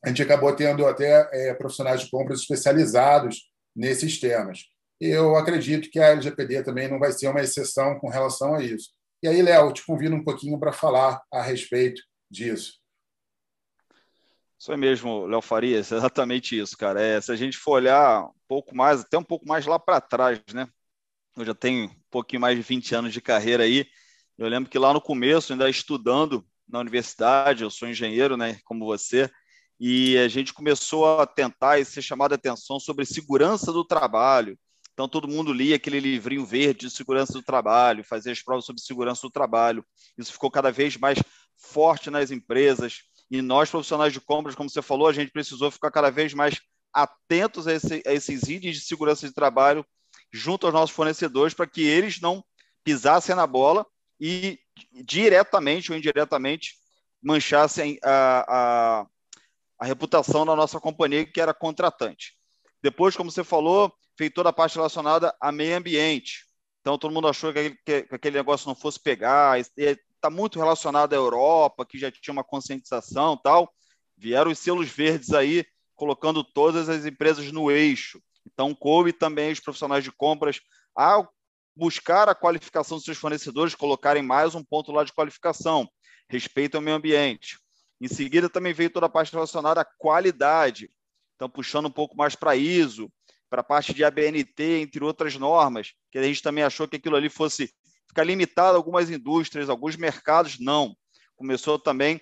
a 0.06 0.10
gente 0.10 0.22
acabou 0.22 0.56
tendo 0.56 0.86
até 0.86 1.28
é, 1.34 1.54
profissionais 1.56 2.02
de 2.02 2.12
compras 2.12 2.42
especializados 2.42 3.50
nesses 3.76 4.20
temas. 4.20 4.66
eu 5.02 5.36
acredito 5.36 5.90
que 5.90 6.00
a 6.00 6.10
LGPD 6.10 6.64
também 6.64 6.88
não 6.88 7.00
vai 7.00 7.12
ser 7.12 7.28
uma 7.28 7.42
exceção 7.42 7.98
com 8.00 8.08
relação 8.08 8.54
a 8.54 8.64
isso. 8.64 8.92
E 9.24 9.28
aí, 9.28 9.42
Léo, 9.42 9.74
te 9.74 9.84
convido 9.84 10.16
um 10.16 10.24
pouquinho 10.24 10.60
para 10.60 10.72
falar 10.72 11.20
a 11.34 11.42
respeito 11.42 12.02
disso. 12.30 12.74
Isso 14.60 14.72
é 14.72 14.78
mesmo, 14.78 15.26
Léo 15.26 15.42
Farias, 15.42 15.90
exatamente 15.92 16.58
isso, 16.58 16.78
cara. 16.78 17.02
É, 17.02 17.20
se 17.20 17.32
a 17.32 17.36
gente 17.36 17.58
for 17.58 17.72
olhar 17.72 18.26
um 18.26 18.34
pouco 18.48 18.76
mais, 18.76 19.02
até 19.02 19.18
um 19.18 19.24
pouco 19.24 19.48
mais 19.48 19.66
lá 19.66 19.80
para 19.80 20.00
trás, 20.00 20.40
né? 20.54 20.68
Eu 21.36 21.44
já 21.44 21.56
tenho 21.56 21.90
um 21.90 21.96
pouquinho 22.12 22.42
mais 22.42 22.56
de 22.56 22.62
20 22.62 22.94
anos 22.94 23.12
de 23.12 23.20
carreira 23.20 23.64
aí. 23.64 23.88
Eu 24.38 24.48
lembro 24.48 24.70
que 24.70 24.78
lá 24.78 24.94
no 24.94 25.02
começo, 25.02 25.52
ainda 25.52 25.68
estudando 25.68 26.46
na 26.68 26.80
universidade, 26.80 27.64
eu 27.64 27.72
sou 27.72 27.88
engenheiro, 27.88 28.38
né, 28.38 28.60
como 28.64 28.86
você, 28.86 29.30
e 29.80 30.18
a 30.18 30.28
gente 30.28 30.54
começou 30.54 31.20
a 31.20 31.26
tentar 31.26 31.80
e 31.80 31.86
ser 31.86 32.02
chamado 32.02 32.32
a 32.32 32.36
atenção 32.36 32.80
sobre 32.80 33.06
segurança 33.06 33.72
do 33.72 33.84
trabalho. 33.84 34.58
Então, 34.94 35.10
todo 35.10 35.28
mundo 35.28 35.52
lia 35.52 35.76
aquele 35.76 36.00
livrinho 36.00 36.46
verde 36.46 36.88
de 36.88 36.90
segurança 36.90 37.34
do 37.34 37.44
trabalho, 37.44 38.04
fazia 38.04 38.32
as 38.32 38.42
provas 38.42 38.66
sobre 38.66 38.82
segurança 38.82 39.24
do 39.24 39.32
trabalho. 39.32 39.86
Isso 40.18 40.32
ficou 40.32 40.50
cada 40.50 40.72
vez 40.72 40.96
mais 40.96 41.20
forte 41.58 42.10
nas 42.10 42.32
empresas. 42.32 43.00
E 43.30 43.42
nós, 43.42 43.70
profissionais 43.70 44.14
de 44.14 44.22
compras, 44.22 44.56
como 44.56 44.70
você 44.70 44.82
falou, 44.82 45.08
a 45.08 45.14
gente 45.14 45.32
precisou 45.32 45.70
ficar 45.70 45.92
cada 45.92 46.10
vez 46.10 46.34
mais 46.34 46.62
atentos 46.94 47.68
a, 47.68 47.74
esse, 47.74 48.02
a 48.06 48.14
esses 48.14 48.44
itens 48.44 48.78
de 48.78 48.86
segurança 48.86 49.28
de 49.28 49.34
trabalho 49.34 49.86
junto 50.32 50.66
aos 50.66 50.74
nossos 50.74 50.96
fornecedores 50.96 51.54
para 51.54 51.68
que 51.68 51.82
eles 51.82 52.22
não 52.22 52.44
pisassem 52.84 53.36
na 53.36 53.46
bola 53.46 53.86
e 54.20 54.58
diretamente 55.04 55.92
ou 55.92 55.98
indiretamente 55.98 56.76
manchassem 57.22 57.98
a, 58.04 58.46
a, 59.02 59.08
a 59.80 59.86
reputação 59.86 60.46
da 60.46 60.56
nossa 60.56 60.80
companhia, 60.80 61.26
que 61.26 61.42
era 61.42 61.54
contratante. 61.54 62.34
Depois, 62.82 63.16
como 63.16 63.32
você 63.32 63.44
falou, 63.44 63.94
fez 64.18 64.32
toda 64.34 64.50
a 64.50 64.54
parte 64.54 64.76
relacionada 64.76 65.36
a 65.42 65.52
meio 65.52 65.78
ambiente. 65.78 66.46
Então, 66.82 66.98
todo 66.98 67.14
mundo 67.14 67.28
achou 67.28 67.52
que 67.52 67.60
aquele, 67.60 68.04
que 68.04 68.16
aquele 68.16 68.38
negócio 68.38 68.68
não 68.68 68.76
fosse 68.76 69.00
pegar. 69.02 69.60
Está 69.60 70.30
muito 70.30 70.60
relacionado 70.60 71.14
à 71.14 71.16
Europa, 71.16 71.86
que 71.86 71.98
já 71.98 72.12
tinha 72.12 72.32
uma 72.32 72.44
conscientização 72.44 73.36
tal. 73.36 73.74
Vieram 74.18 74.52
os 74.52 74.60
selos 74.60 74.88
verdes 74.88 75.34
aí, 75.34 75.66
colocando 75.96 76.44
todas 76.44 76.88
as 76.88 77.06
empresas 77.06 77.52
no 77.52 77.72
eixo. 77.72 78.22
Então, 78.46 78.74
coube 78.76 79.12
também 79.12 79.52
os 79.52 79.60
profissionais 79.60 80.04
de 80.04 80.12
compras 80.12 80.60
a 80.96 81.28
buscar 81.76 82.30
a 82.30 82.36
qualificação 82.36 82.98
dos 82.98 83.04
seus 83.04 83.18
fornecedores, 83.18 83.76
colocarem 83.76 84.24
mais 84.24 84.56
um 84.56 84.64
ponto 84.64 84.92
lá 84.92 85.04
de 85.04 85.12
qualificação, 85.12 85.90
respeito 86.30 86.76
ao 86.76 86.82
meio 86.82 86.96
ambiente. 86.96 87.58
Em 88.00 88.08
seguida, 88.08 88.50
também 88.50 88.74
veio 88.74 88.90
toda 88.90 89.06
a 89.06 89.10
parte 89.10 89.32
relacionada 89.32 89.82
à 89.82 89.86
qualidade, 89.86 90.90
então 91.36 91.50
puxando 91.50 91.88
um 91.88 91.92
pouco 91.92 92.16
mais 92.16 92.36
para 92.36 92.56
ISO, 92.56 93.12
para 93.50 93.62
a 93.62 93.64
parte 93.64 93.94
de 93.94 94.04
ABNT, 94.04 94.82
entre 94.82 95.04
outras 95.04 95.36
normas, 95.36 95.94
que 96.12 96.18
a 96.18 96.24
gente 96.24 96.42
também 96.42 96.64
achou 96.64 96.88
que 96.88 96.98
aquilo 96.98 97.16
ali 97.16 97.30
fosse 97.30 97.74
ficar 98.08 98.24
limitado 98.24 98.76
a 98.76 98.80
algumas 98.80 99.10
indústrias, 99.10 99.70
alguns 99.70 99.96
mercados, 99.96 100.60
não. 100.60 100.96
Começou 101.36 101.80
também 101.80 102.20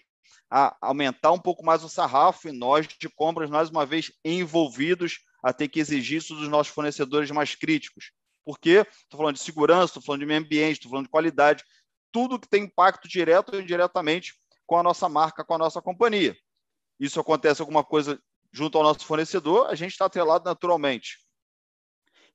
a 0.50 0.76
aumentar 0.82 1.32
um 1.32 1.40
pouco 1.40 1.66
mais 1.66 1.84
o 1.84 1.90
sarrafo 1.90 2.48
e 2.48 2.52
nós 2.52 2.88
de 2.88 3.10
compras, 3.10 3.50
mais 3.50 3.70
uma 3.70 3.86
vez, 3.86 4.12
envolvidos 4.24 5.20
a 5.42 5.52
ter 5.52 5.68
que 5.68 5.80
exigir 5.80 6.20
isso 6.20 6.36
dos 6.36 6.48
nossos 6.48 6.74
fornecedores 6.74 7.32
mais 7.32 7.56
críticos. 7.56 8.12
Porque 8.46 8.86
estou 9.04 9.18
falando 9.18 9.36
de 9.36 9.42
segurança, 9.42 9.86
estou 9.86 10.04
falando 10.04 10.20
de 10.20 10.26
meio 10.28 10.40
ambiente, 10.40 10.74
estou 10.74 10.92
falando 10.92 11.06
de 11.06 11.12
qualidade, 11.12 11.64
tudo 12.12 12.40
que 12.40 12.48
tem 12.48 12.66
impacto 12.66 13.08
direto 13.08 13.54
ou 13.54 13.62
indiretamente 13.62 14.34
com 14.66 14.78
a 14.78 14.84
nossa 14.84 15.08
marca, 15.10 15.44
com 15.44 15.54
a 15.54 15.58
nossa 15.58 15.82
companhia. 15.82 16.36
Isso 17.00 17.20
acontece 17.20 17.62
alguma 17.62 17.84
coisa 17.84 18.20
junto 18.52 18.78
ao 18.78 18.84
nosso 18.84 19.06
fornecedor, 19.06 19.68
a 19.68 19.76
gente 19.76 19.92
está 19.92 20.06
atrelado 20.06 20.46
naturalmente. 20.46 21.18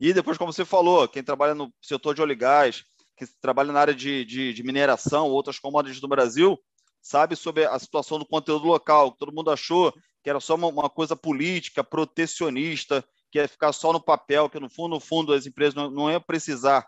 E 0.00 0.12
depois, 0.12 0.36
como 0.36 0.52
você 0.52 0.64
falou, 0.64 1.08
quem 1.08 1.22
trabalha 1.22 1.54
no 1.54 1.72
setor 1.80 2.14
de 2.14 2.22
óleo 2.22 2.32
e 2.32 2.36
gás, 2.36 2.84
quem 3.16 3.26
trabalha 3.40 3.72
na 3.72 3.80
área 3.80 3.94
de, 3.94 4.24
de, 4.24 4.52
de 4.52 4.62
mineração, 4.62 5.28
outras 5.28 5.58
commodities 5.58 6.00
do 6.00 6.08
Brasil, 6.08 6.58
sabe 7.00 7.36
sobre 7.36 7.64
a 7.64 7.78
situação 7.78 8.18
do 8.18 8.26
conteúdo 8.26 8.66
local. 8.66 9.12
Todo 9.12 9.32
mundo 9.32 9.50
achou 9.50 9.92
que 10.22 10.30
era 10.30 10.40
só 10.40 10.54
uma, 10.54 10.68
uma 10.68 10.90
coisa 10.90 11.16
política, 11.16 11.82
protecionista, 11.82 13.04
que 13.30 13.38
ia 13.38 13.48
ficar 13.48 13.72
só 13.72 13.92
no 13.92 14.00
papel, 14.00 14.48
que 14.48 14.60
no 14.60 14.70
fundo, 14.70 14.94
no 14.94 15.00
fundo, 15.00 15.32
as 15.32 15.46
empresas 15.46 15.74
não, 15.74 15.90
não 15.90 16.10
iam 16.10 16.20
precisar 16.20 16.86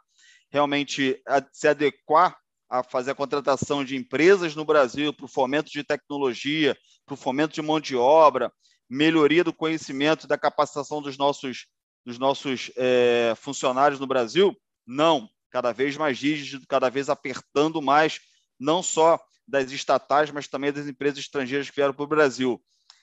realmente 0.50 1.20
se 1.52 1.68
adequar 1.68 2.39
a 2.70 2.84
fazer 2.84 3.10
a 3.10 3.14
contratação 3.16 3.84
de 3.84 3.96
empresas 3.96 4.54
no 4.54 4.64
Brasil 4.64 5.12
para 5.12 5.24
o 5.24 5.28
fomento 5.28 5.70
de 5.72 5.82
tecnologia, 5.82 6.78
para 7.04 7.14
o 7.14 7.16
fomento 7.16 7.52
de 7.52 7.60
mão 7.60 7.80
de 7.80 7.96
obra, 7.96 8.52
melhoria 8.88 9.42
do 9.42 9.52
conhecimento 9.52 10.28
da 10.28 10.38
capacitação 10.38 11.02
dos 11.02 11.18
nossos, 11.18 11.66
dos 12.06 12.16
nossos 12.16 12.70
é, 12.76 13.34
funcionários 13.36 13.98
no 13.98 14.06
Brasil? 14.06 14.56
Não, 14.86 15.28
cada 15.50 15.72
vez 15.72 15.96
mais 15.96 16.20
rígido, 16.20 16.64
cada 16.68 16.88
vez 16.88 17.08
apertando 17.08 17.82
mais, 17.82 18.20
não 18.58 18.84
só 18.84 19.18
das 19.46 19.72
estatais, 19.72 20.30
mas 20.30 20.46
também 20.46 20.72
das 20.72 20.86
empresas 20.86 21.18
estrangeiras 21.18 21.68
que 21.68 21.76
vieram 21.76 21.92
para 21.92 22.04
o 22.04 22.08
Brasil. 22.08 22.62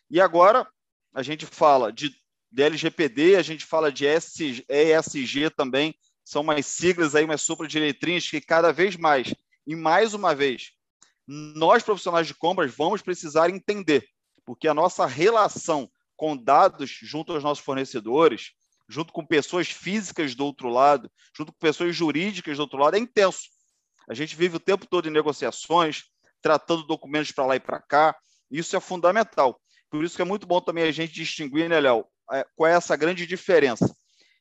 E 0.09 0.21
agora 0.21 0.65
a 1.13 1.21
gente 1.21 1.45
fala 1.45 1.91
de 1.91 2.15
LGPD, 2.57 3.35
a 3.35 3.41
gente 3.41 3.65
fala 3.65 3.91
de 3.91 4.05
ESG 4.05 5.49
também, 5.49 5.93
são 6.23 6.41
umas 6.41 6.65
siglas 6.65 7.15
aí, 7.15 7.25
sopro 7.37 7.67
de 7.67 7.79
letrinhas 7.79 8.29
que 8.29 8.39
cada 8.39 8.71
vez 8.71 8.95
mais, 8.95 9.33
e 9.67 9.75
mais 9.75 10.13
uma 10.13 10.33
vez, 10.33 10.71
nós 11.27 11.83
profissionais 11.83 12.25
de 12.25 12.33
compras 12.33 12.73
vamos 12.73 13.01
precisar 13.01 13.49
entender, 13.49 14.07
porque 14.45 14.67
a 14.67 14.73
nossa 14.73 15.05
relação 15.05 15.91
com 16.15 16.35
dados 16.37 16.89
junto 16.89 17.33
aos 17.33 17.43
nossos 17.43 17.63
fornecedores, 17.63 18.53
junto 18.89 19.11
com 19.11 19.25
pessoas 19.25 19.67
físicas 19.67 20.33
do 20.33 20.45
outro 20.45 20.69
lado, 20.69 21.11
junto 21.35 21.51
com 21.51 21.59
pessoas 21.59 21.93
jurídicas 21.93 22.57
do 22.57 22.61
outro 22.61 22.79
lado, 22.79 22.95
é 22.95 22.99
intenso. 22.99 23.49
A 24.09 24.13
gente 24.13 24.35
vive 24.37 24.55
o 24.55 24.59
tempo 24.59 24.87
todo 24.87 25.07
em 25.07 25.11
negociações, 25.11 26.05
tratando 26.41 26.87
documentos 26.87 27.33
para 27.33 27.45
lá 27.45 27.55
e 27.57 27.59
para 27.59 27.81
cá, 27.81 28.15
isso 28.49 28.75
é 28.75 28.79
fundamental. 28.79 29.59
Por 29.89 30.03
isso 30.03 30.15
que 30.15 30.21
é 30.21 30.25
muito 30.25 30.47
bom 30.47 30.61
também 30.61 30.85
a 30.85 30.91
gente 30.91 31.13
distinguir, 31.13 31.69
né, 31.69 31.79
Léo, 31.79 32.05
é, 32.31 32.45
qual 32.55 32.71
é 32.71 32.73
essa 32.73 32.95
grande 32.95 33.27
diferença? 33.27 33.93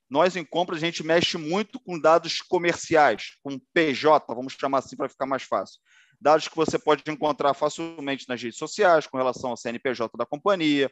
Nós, 0.08 0.36
em 0.36 0.44
compras, 0.44 0.78
a 0.78 0.86
gente 0.86 1.02
mexe 1.02 1.36
muito 1.36 1.80
com 1.80 1.98
dados 1.98 2.40
comerciais, 2.40 3.36
com 3.42 3.58
PJ, 3.75 4.25
vamos 4.34 4.52
chamar 4.52 4.78
assim 4.78 4.96
para 4.96 5.08
ficar 5.08 5.26
mais 5.26 5.42
fácil. 5.42 5.80
Dados 6.20 6.48
que 6.48 6.56
você 6.56 6.78
pode 6.78 7.02
encontrar 7.08 7.52
facilmente 7.54 8.26
nas 8.28 8.40
redes 8.40 8.58
sociais, 8.58 9.06
com 9.06 9.16
relação 9.16 9.50
ao 9.50 9.56
CNPJ 9.56 10.16
da 10.16 10.25
companhia, 10.25 10.90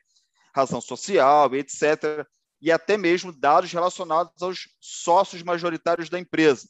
razão 0.54 0.80
social, 0.80 1.54
etc. 1.54 2.26
E 2.61 2.71
até 2.71 2.97
mesmo 2.97 3.33
dados 3.33 3.73
relacionados 3.73 4.42
aos 4.42 4.68
sócios 4.80 5.42
majoritários 5.42 6.09
da 6.09 6.18
empresa. 6.18 6.68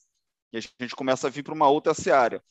E 0.53 0.59
a 0.59 0.61
gente 0.61 0.95
começa 0.95 1.27
a 1.27 1.31
vir 1.31 1.43
para 1.43 1.55
uma 1.55 1.69
outra 1.69 1.95
seara. 1.95 2.43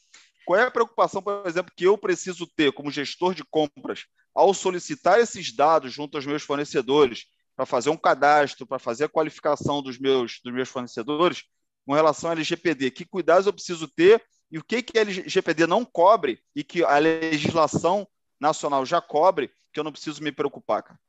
Qual 0.45 0.59
é 0.59 0.63
a 0.63 0.71
preocupação, 0.71 1.21
por 1.21 1.47
exemplo, 1.47 1.71
que 1.75 1.85
eu 1.85 1.97
preciso 1.97 2.45
ter 2.47 2.73
como 2.73 2.91
gestor 2.91 3.33
de 3.33 3.45
compras 3.45 4.05
ao 4.35 4.53
solicitar 4.53 5.19
esses 5.19 5.55
dados 5.55 5.93
junto 5.93 6.17
aos 6.17 6.25
meus 6.25 6.43
fornecedores 6.43 7.25
para 7.55 7.65
fazer 7.65 7.89
um 7.89 7.97
cadastro, 7.97 8.65
para 8.65 8.79
fazer 8.79 9.05
a 9.05 9.09
qualificação 9.09 9.81
dos 9.81 9.99
meus, 9.99 10.39
dos 10.43 10.53
meus 10.53 10.69
fornecedores 10.69 11.43
com 11.85 11.93
relação 11.93 12.29
à 12.29 12.33
LGPD. 12.33 12.91
Que 12.91 13.05
cuidados 13.05 13.45
eu 13.45 13.53
preciso 13.53 13.87
ter 13.87 14.23
e 14.51 14.57
o 14.57 14.63
que, 14.63 14.81
que 14.81 14.97
a 14.97 15.01
LGPD 15.01 15.65
não 15.67 15.83
cobre 15.83 16.39
e 16.55 16.63
que 16.63 16.83
a 16.83 16.97
legislação 16.97 18.07
nacional 18.39 18.85
já 18.85 19.01
cobre, 19.01 19.51
que 19.71 19.79
eu 19.79 19.83
não 19.83 19.91
preciso 19.91 20.21
me 20.23 20.31
preocupar, 20.31 20.83
cara? 20.83 20.99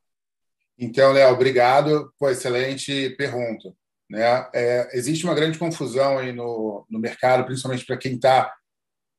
Então, 0.77 1.13
Léo, 1.13 1.33
obrigado 1.33 2.13
por 2.19 2.31
excelente 2.31 3.11
pergunta. 3.11 3.73
Né? 4.09 4.49
É, 4.53 4.89
existe 4.97 5.23
uma 5.23 5.33
grande 5.33 5.57
confusão 5.57 6.17
aí 6.17 6.31
no, 6.31 6.85
no 6.89 6.99
mercado, 6.99 7.45
principalmente 7.45 7.85
para 7.85 7.97
quem 7.97 8.15
está 8.15 8.53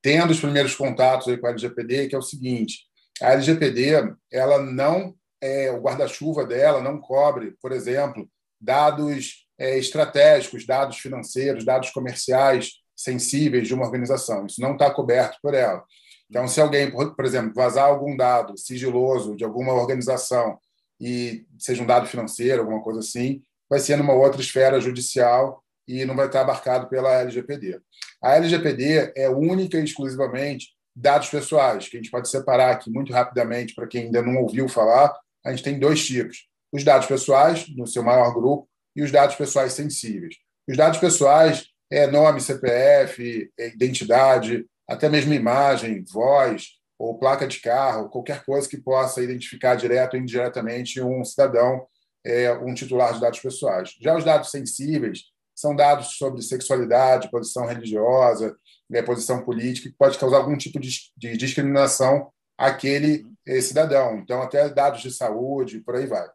tendo 0.02 0.30
os 0.30 0.40
primeiros 0.40 0.74
contatos 0.74 1.28
aí 1.28 1.38
com 1.38 1.46
a 1.46 1.50
LGPD, 1.50 2.08
que 2.08 2.14
é 2.14 2.18
o 2.18 2.22
seguinte: 2.22 2.84
a 3.20 3.32
LGPD 3.32 4.14
ela 4.30 4.62
não 4.62 5.14
é, 5.46 5.70
o 5.70 5.80
guarda-chuva 5.80 6.44
dela 6.44 6.80
não 6.80 6.98
cobre, 6.98 7.52
por 7.60 7.70
exemplo, 7.70 8.28
dados 8.60 9.46
é, 9.58 9.78
estratégicos, 9.78 10.66
dados 10.66 10.98
financeiros, 10.98 11.64
dados 11.64 11.90
comerciais 11.90 12.72
sensíveis 12.96 13.68
de 13.68 13.74
uma 13.74 13.84
organização. 13.84 14.46
Isso 14.46 14.60
não 14.60 14.72
está 14.72 14.90
coberto 14.90 15.38
por 15.42 15.54
ela. 15.54 15.84
Então, 16.28 16.48
se 16.48 16.60
alguém, 16.60 16.90
por 16.90 17.24
exemplo, 17.24 17.52
vazar 17.54 17.84
algum 17.86 18.16
dado 18.16 18.58
sigiloso 18.58 19.36
de 19.36 19.44
alguma 19.44 19.72
organização 19.72 20.58
e 21.00 21.46
seja 21.58 21.82
um 21.82 21.86
dado 21.86 22.06
financeiro, 22.06 22.62
alguma 22.62 22.82
coisa 22.82 23.00
assim, 23.00 23.42
vai 23.70 23.78
ser 23.78 23.96
numa 23.96 24.14
outra 24.14 24.40
esfera 24.40 24.80
judicial 24.80 25.62
e 25.86 26.04
não 26.04 26.16
vai 26.16 26.26
estar 26.26 26.40
abarcado 26.40 26.88
pela 26.88 27.12
LGPD. 27.20 27.78
A 28.20 28.34
LGPD 28.36 29.12
é 29.14 29.28
única 29.28 29.78
e 29.78 29.84
exclusivamente 29.84 30.70
dados 30.94 31.28
pessoais, 31.28 31.88
que 31.88 31.96
a 31.96 32.00
gente 32.00 32.10
pode 32.10 32.28
separar 32.28 32.72
aqui 32.72 32.90
muito 32.90 33.12
rapidamente 33.12 33.74
para 33.74 33.86
quem 33.86 34.04
ainda 34.04 34.22
não 34.22 34.38
ouviu 34.38 34.66
falar, 34.68 35.14
a 35.46 35.50
gente 35.50 35.62
tem 35.62 35.78
dois 35.78 36.04
tipos: 36.04 36.48
os 36.72 36.82
dados 36.82 37.06
pessoais, 37.06 37.66
no 37.76 37.86
seu 37.86 38.02
maior 38.02 38.34
grupo, 38.34 38.68
e 38.94 39.02
os 39.02 39.12
dados 39.12 39.36
pessoais 39.36 39.72
sensíveis. 39.72 40.34
Os 40.68 40.76
dados 40.76 40.98
pessoais 40.98 41.66
é 41.90 42.06
nome, 42.06 42.40
CPF, 42.40 43.50
é 43.58 43.68
identidade, 43.68 44.66
até 44.88 45.08
mesmo 45.08 45.32
imagem, 45.32 46.04
voz 46.12 46.70
ou 46.98 47.18
placa 47.18 47.46
de 47.46 47.60
carro, 47.60 48.08
qualquer 48.08 48.44
coisa 48.44 48.68
que 48.68 48.78
possa 48.78 49.22
identificar 49.22 49.74
direto 49.76 50.14
ou 50.14 50.20
indiretamente 50.20 51.00
um 51.00 51.22
cidadão, 51.24 51.86
é, 52.24 52.50
um 52.52 52.74
titular 52.74 53.12
de 53.12 53.20
dados 53.20 53.38
pessoais. 53.38 53.94
Já 54.00 54.16
os 54.16 54.24
dados 54.24 54.50
sensíveis 54.50 55.24
são 55.54 55.76
dados 55.76 56.16
sobre 56.16 56.42
sexualidade, 56.42 57.30
posição 57.30 57.66
religiosa, 57.66 58.56
né, 58.88 59.02
posição 59.02 59.44
política, 59.44 59.90
que 59.90 59.96
pode 59.96 60.18
causar 60.18 60.38
algum 60.38 60.56
tipo 60.56 60.80
de, 60.80 60.90
de 61.16 61.36
discriminação 61.36 62.30
àquele 62.56 63.26
eh, 63.46 63.60
cidadão. 63.60 64.18
Então, 64.18 64.42
até 64.42 64.68
dados 64.68 65.02
de 65.02 65.10
saúde, 65.10 65.80
por 65.80 65.96
aí 65.96 66.06
vai. 66.06 66.26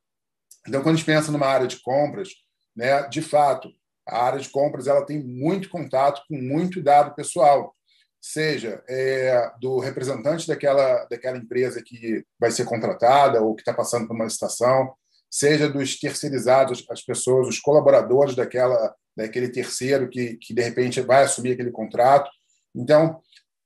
Então, 0.67 0.81
quando 0.81 0.95
a 0.95 0.97
gente 0.97 1.05
pensa 1.05 1.31
numa 1.31 1.47
área 1.47 1.67
de 1.67 1.79
compras, 1.81 2.29
né, 2.75 3.07
de 3.07 3.21
fato, 3.21 3.69
a 4.07 4.23
área 4.25 4.39
de 4.39 4.49
compras 4.49 4.87
ela 4.87 5.05
tem 5.05 5.23
muito 5.23 5.69
contato 5.69 6.21
com 6.27 6.35
muito 6.35 6.81
dado 6.81 7.15
pessoal, 7.15 7.75
seja 8.19 8.83
é, 8.87 9.51
do 9.59 9.79
representante 9.79 10.47
daquela, 10.47 11.05
daquela 11.05 11.37
empresa 11.37 11.81
que 11.83 12.23
vai 12.39 12.51
ser 12.51 12.65
contratada 12.65 13.41
ou 13.41 13.55
que 13.55 13.61
está 13.61 13.73
passando 13.73 14.07
por 14.07 14.15
uma 14.15 14.25
licitação, 14.25 14.93
seja 15.29 15.67
dos 15.67 15.99
terceirizados, 15.99 16.85
as 16.89 17.01
pessoas, 17.01 17.47
os 17.47 17.59
colaboradores 17.59 18.35
daquela, 18.35 18.93
daquele 19.17 19.49
terceiro 19.49 20.09
que, 20.09 20.37
que 20.37 20.53
de 20.53 20.61
repente 20.61 21.01
vai 21.01 21.23
assumir 21.23 21.53
aquele 21.53 21.71
contrato. 21.71 22.29
Então, 22.75 23.19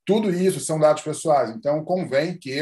tudo 0.05 0.29
isso 0.29 0.59
são 0.59 0.79
dados 0.79 1.03
pessoais. 1.03 1.49
Então, 1.49 1.83
convém 1.83 2.37
que 2.37 2.61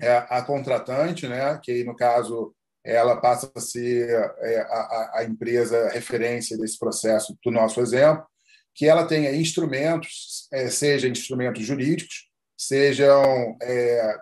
é, 0.00 0.16
a 0.28 0.42
contratante, 0.42 1.26
né, 1.28 1.58
que 1.62 1.84
no 1.84 1.94
caso 1.96 2.54
ela 2.84 3.16
passa 3.16 3.50
a 3.54 3.60
ser 3.60 4.10
é, 4.40 4.60
a, 4.60 5.12
a, 5.14 5.24
empresa 5.24 5.88
referência 5.88 6.56
desse 6.58 6.78
processo 6.78 7.36
do 7.42 7.50
nosso 7.50 7.80
exemplo, 7.80 8.26
que 8.74 8.86
ela 8.86 9.06
tenha 9.06 9.34
instrumentos, 9.34 10.48
é, 10.52 10.68
seja 10.68 11.08
instrumentos 11.08 11.64
jurídicos, 11.64 12.28
sejam 12.56 13.56
é, 13.62 14.16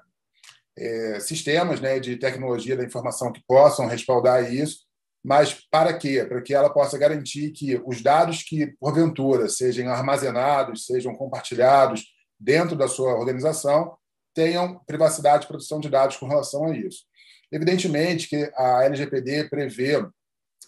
é, 0.78 1.20
sistemas 1.20 1.80
né, 1.80 1.98
de 1.98 2.16
tecnologia 2.16 2.76
da 2.76 2.84
informação 2.84 3.32
que 3.32 3.42
possam 3.46 3.86
respaldar 3.86 4.52
isso, 4.52 4.80
mas 5.24 5.54
para 5.70 5.94
quê? 5.94 6.24
Para 6.24 6.42
que 6.42 6.52
ela 6.52 6.72
possa 6.72 6.98
garantir 6.98 7.52
que 7.52 7.80
os 7.86 8.02
dados 8.02 8.42
que, 8.42 8.66
porventura, 8.78 9.48
sejam 9.48 9.88
armazenados, 9.88 10.86
sejam 10.86 11.14
compartilhados 11.14 12.11
dentro 12.42 12.76
da 12.76 12.88
sua 12.88 13.14
organização, 13.14 13.96
tenham 14.34 14.78
privacidade 14.86 15.42
de 15.42 15.48
produção 15.48 15.78
de 15.78 15.88
dados 15.88 16.16
com 16.16 16.26
relação 16.26 16.64
a 16.64 16.76
isso. 16.76 17.04
Evidentemente 17.50 18.28
que 18.28 18.50
a 18.56 18.84
LGPD 18.84 19.48
prevê 19.48 20.04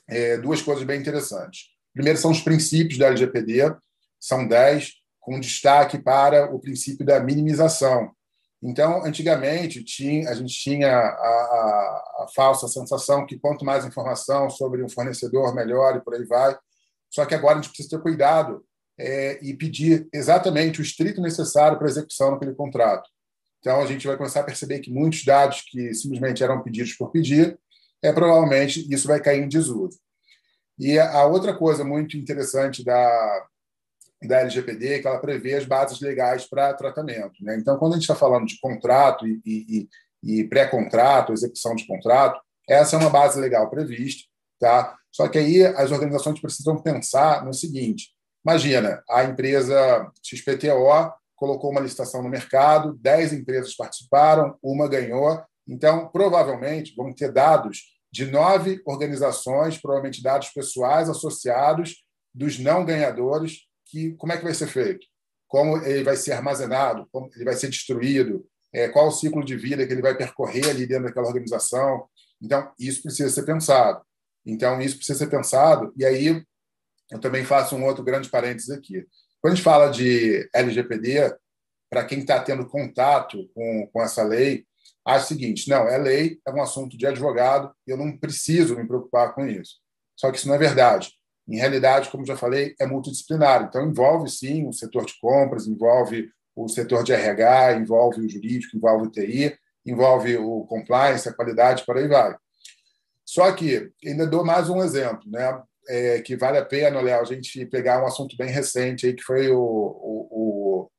é, 0.09 0.37
duas 0.37 0.63
coisas 0.63 0.85
bem 0.85 1.01
interessantes. 1.01 1.71
Primeiro 1.93 2.19
são 2.19 2.31
os 2.31 2.41
princípios 2.41 2.99
da 2.99 3.07
LGPD, 3.07 3.75
são 4.21 4.47
dez, 4.47 4.95
com 5.21 5.41
destaque 5.41 5.99
para 5.99 6.55
o 6.55 6.61
princípio 6.61 7.05
da 7.05 7.21
minimização. 7.21 8.13
Então, 8.63 9.05
antigamente, 9.05 9.83
tinha, 9.83 10.29
a 10.31 10.35
gente 10.35 10.55
tinha 10.55 10.89
a, 10.89 10.99
a, 10.99 12.25
a, 12.25 12.27
falsa 12.35 12.67
sensação 12.69 13.27
que 13.27 13.39
quanto 13.39 13.65
mais 13.65 13.85
informação 13.85 14.49
sobre 14.49 14.83
um 14.83 14.89
fornecedor, 14.89 15.55
melhor 15.55 15.97
e 15.97 16.01
por 16.01 16.15
aí 16.15 16.25
vai. 16.25 16.57
Só 17.11 17.27
que 17.27 17.35
agora 17.35 17.59
a 17.59 17.63
gente 17.63 17.69
precisa 17.69 17.97
ter 17.97 18.03
cuidado 18.03 18.65
é, 18.99 19.39
e 19.43 19.55
pedir 19.55 20.09
exatamente 20.13 20.81
o 20.81 20.83
estrito 20.83 21.21
necessário 21.21 21.77
para 21.79 21.87
a 21.87 21.91
execução 21.91 22.33
daquele 22.33 22.55
contrato. 22.55 23.09
Então, 23.59 23.81
a 23.81 23.87
gente 23.87 24.07
vai 24.07 24.17
começar 24.17 24.41
a 24.41 24.45
perceber 24.45 24.81
que 24.81 24.93
muitos 24.93 25.25
dados 25.25 25.63
que 25.67 25.95
simplesmente 25.95 26.43
eram 26.43 26.63
pedidos 26.63 26.93
por 26.95 27.11
pedir, 27.11 27.59
é, 28.03 28.13
provavelmente 28.13 28.87
isso 28.93 29.09
vai 29.09 29.21
cair 29.21 29.43
em 29.43 29.49
desuso. 29.49 29.99
E 30.79 30.99
a 30.99 31.25
outra 31.25 31.57
coisa 31.57 31.85
muito 31.85 32.17
interessante 32.17 32.85
da, 32.85 33.47
da 34.23 34.41
LGPD 34.41 34.95
é 34.95 34.99
que 34.99 35.07
ela 35.07 35.19
prevê 35.19 35.55
as 35.55 35.65
bases 35.65 36.01
legais 36.01 36.47
para 36.47 36.75
tratamento. 36.75 37.43
Né? 37.43 37.57
Então, 37.57 37.79
quando 37.79 37.93
a 37.93 37.95
gente 37.97 38.05
está 38.05 38.15
falando 38.15 38.47
de 38.47 38.59
contrato 38.61 39.27
e, 39.27 39.41
e, 39.47 39.89
e 40.23 40.45
pré-contrato, 40.45 41.33
execução 41.33 41.75
de 41.75 41.87
contrato, 41.87 42.41
essa 42.69 42.97
é 42.97 42.99
uma 42.99 43.11
base 43.11 43.41
legal 43.41 43.71
prevista. 43.71 44.25
Tá? 44.59 44.97
Só 45.13 45.29
que 45.29 45.39
aí 45.39 45.65
as 45.65 45.91
organizações 45.91 46.41
precisam 46.41 46.81
pensar 46.83 47.45
no 47.45 47.55
seguinte: 47.55 48.09
imagina, 48.45 49.03
a 49.09 49.25
empresa 49.25 50.11
XPTO 50.23 51.13
colocou 51.35 51.71
uma 51.71 51.81
licitação 51.81 52.23
no 52.23 52.29
mercado, 52.29 52.95
10 52.95 53.33
empresas 53.33 53.75
participaram, 53.75 54.57
uma 54.63 54.89
ganhou. 54.89 55.43
Então, 55.67 56.09
provavelmente, 56.09 56.95
vão 56.97 57.13
ter 57.13 57.33
dados 57.33 57.95
de 58.13 58.27
nove 58.27 58.81
organizações, 58.87 59.79
provavelmente 59.79 60.23
dados 60.23 60.51
pessoais 60.51 61.09
associados 61.09 62.05
dos 62.33 62.59
não 62.59 62.85
ganhadores, 62.85 63.63
que 63.87 64.13
como 64.15 64.33
é 64.33 64.37
que 64.37 64.45
vai 64.45 64.55
ser 64.55 64.67
feito? 64.67 65.07
Como 65.49 65.79
ele 65.79 66.05
vai 66.05 66.17
ser 66.17 66.33
armazenado? 66.33 67.07
Como 67.13 67.29
ele 67.35 67.45
vai 67.45 67.55
ser 67.55 67.69
destruído? 67.69 68.47
É, 68.73 68.89
qual 68.89 69.09
o 69.09 69.13
ciclo 69.13 69.45
de 69.45 69.57
vida 69.57 69.87
que 69.87 69.93
ele 69.93 70.03
vai 70.03 70.17
percorrer 70.17 70.69
ali 70.69 70.87
dentro 70.87 71.05
daquela 71.05 71.29
organização? 71.29 72.07
Então, 72.43 72.73
isso 72.79 73.03
precisa 73.03 73.31
ser 73.31 73.45
pensado. 73.45 74.03
Então, 74.45 74.81
isso 74.81 74.97
precisa 74.97 75.19
ser 75.19 75.29
pensado. 75.29 75.93
E 75.97 76.05
aí, 76.05 76.45
eu 77.15 77.21
também 77.21 77.45
faço 77.45 77.77
um 77.77 77.85
outro 77.85 78.03
grande 78.03 78.29
parênteses 78.29 78.71
aqui. 78.71 79.07
Quando 79.41 79.53
a 79.53 79.55
gente 79.55 79.65
fala 79.65 79.89
de 79.89 80.49
LGPD, 80.53 81.33
para 81.89 82.05
quem 82.05 82.19
está 82.19 82.41
tendo 82.41 82.67
contato 82.67 83.49
com, 83.55 83.89
com 83.93 84.03
essa 84.03 84.25
lei, 84.25 84.67
acha 85.07 85.25
o 85.25 85.29
seguinte: 85.29 85.71
não, 85.71 85.89
é 85.89 85.97
lei, 85.97 86.41
é 86.45 86.51
um 86.51 86.61
assunto 86.61 86.99
de 86.99 87.07
advogado, 87.07 87.73
eu 87.87 87.97
não 87.97 88.19
preciso 88.19 88.75
me 88.75 88.85
preocupar 88.85 89.33
com 89.33 89.47
isso. 89.47 89.77
Só 90.17 90.33
que 90.33 90.39
isso 90.39 90.49
não 90.49 90.57
é 90.57 90.59
verdade. 90.59 91.13
Em 91.47 91.57
realidade, 91.57 92.11
como 92.11 92.27
já 92.27 92.37
falei, 92.37 92.75
é 92.81 92.87
multidisciplinar. 92.87 93.63
Então, 93.63 93.87
envolve 93.87 94.29
sim 94.29 94.67
o 94.67 94.73
setor 94.73 95.05
de 95.05 95.15
compras, 95.21 95.69
envolve 95.69 96.29
o 96.57 96.69
setor 96.69 97.05
de 97.05 97.13
RH, 97.13 97.75
envolve 97.75 98.23
o 98.23 98.29
jurídico, 98.29 98.77
envolve 98.77 99.07
o 99.07 99.11
TI, 99.11 99.57
envolve 99.87 100.37
o 100.37 100.65
compliance, 100.65 101.29
a 101.29 101.33
qualidade, 101.33 101.85
por 101.85 101.97
aí 101.97 102.09
vai. 102.09 102.35
Só 103.25 103.53
que, 103.53 103.93
ainda 104.05 104.27
dou 104.27 104.45
mais 104.45 104.69
um 104.69 104.83
exemplo. 104.83 105.31
Né? 105.31 105.63
É, 105.89 106.21
que 106.21 106.37
vale 106.37 106.59
a 106.59 106.65
pena, 106.65 107.01
Léo, 107.01 107.21
a 107.21 107.25
gente 107.25 107.67
pegar 107.67 108.03
um 108.03 108.07
assunto 108.07 108.37
bem 108.37 108.51
recente 108.51 109.07
aí, 109.07 109.15
que 109.15 109.23
foi 109.23 109.51
o, 109.51 109.59
o, 109.59 110.91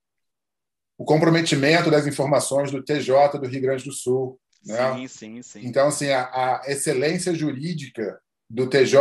o, 0.98 1.04
comprometimento 1.04 1.90
das 1.90 2.06
informações 2.06 2.70
do 2.70 2.82
TJ 2.82 3.38
do 3.38 3.46
Rio 3.46 3.62
Grande 3.62 3.84
do 3.84 3.92
Sul. 3.92 4.38
Né? 4.64 4.94
Sim, 4.94 5.08
sim, 5.08 5.42
sim. 5.42 5.60
Então, 5.66 5.88
assim, 5.88 6.10
a, 6.10 6.24
a, 6.24 6.62
excelência 6.66 7.34
jurídica 7.34 8.18
do 8.48 8.68
TJ 8.68 9.00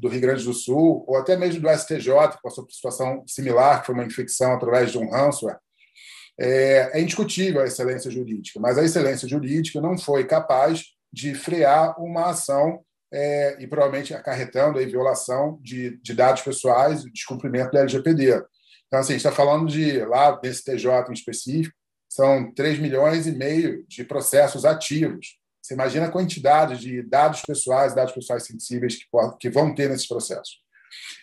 do 0.00 0.08
Rio 0.08 0.20
Grande 0.20 0.44
do 0.44 0.54
Sul, 0.54 1.04
ou 1.06 1.16
até 1.16 1.36
mesmo 1.36 1.60
do 1.60 1.68
STJ, 1.68 2.32
que 2.32 2.42
passou 2.42 2.64
por 2.64 2.72
situação 2.72 3.22
similar, 3.26 3.80
que 3.80 3.86
foi 3.86 3.94
uma 3.94 4.04
infecção 4.04 4.52
através 4.52 4.90
de 4.90 4.98
um 4.98 5.10
ransomware, 5.10 5.58
é, 6.38 6.98
é 6.98 7.00
indiscutível 7.00 7.60
a 7.60 7.66
excelência 7.66 8.10
jurídica, 8.10 8.58
mas 8.58 8.78
a 8.78 8.82
excelência 8.82 9.28
jurídica 9.28 9.80
não 9.80 9.98
foi 9.98 10.24
capaz 10.24 10.84
de 11.12 11.34
frear 11.34 12.00
uma 12.00 12.30
ação 12.30 12.82
é, 13.12 13.56
e 13.60 13.66
provavelmente 13.66 14.14
acarretando 14.14 14.78
a 14.78 14.84
violação 14.84 15.58
de, 15.62 15.98
de 16.02 16.14
dados 16.14 16.42
pessoais 16.42 17.04
e 17.04 17.10
descumprimento 17.10 17.72
da 17.72 17.80
LGPD. 17.80 18.42
Então, 18.86 19.00
assim, 19.00 19.12
a 19.12 19.16
gente 19.16 19.26
está 19.26 19.32
falando 19.32 19.68
de, 19.68 20.04
lá 20.04 20.32
desse 20.32 20.64
TJ 20.64 21.10
em 21.10 21.12
específico, 21.12 21.74
são 22.08 22.52
3 22.52 22.78
milhões 22.80 23.26
e 23.26 23.32
meio 23.32 23.84
de 23.86 24.04
processos 24.04 24.64
ativos. 24.64 25.38
Você 25.62 25.74
imagina 25.74 26.06
a 26.06 26.10
quantidade 26.10 26.78
de 26.78 27.02
dados 27.02 27.42
pessoais, 27.42 27.94
dados 27.94 28.12
pessoais 28.12 28.44
sensíveis 28.44 28.96
que, 28.96 29.04
que 29.38 29.50
vão 29.50 29.74
ter 29.74 29.88
nesses 29.88 30.08
processos. 30.08 30.58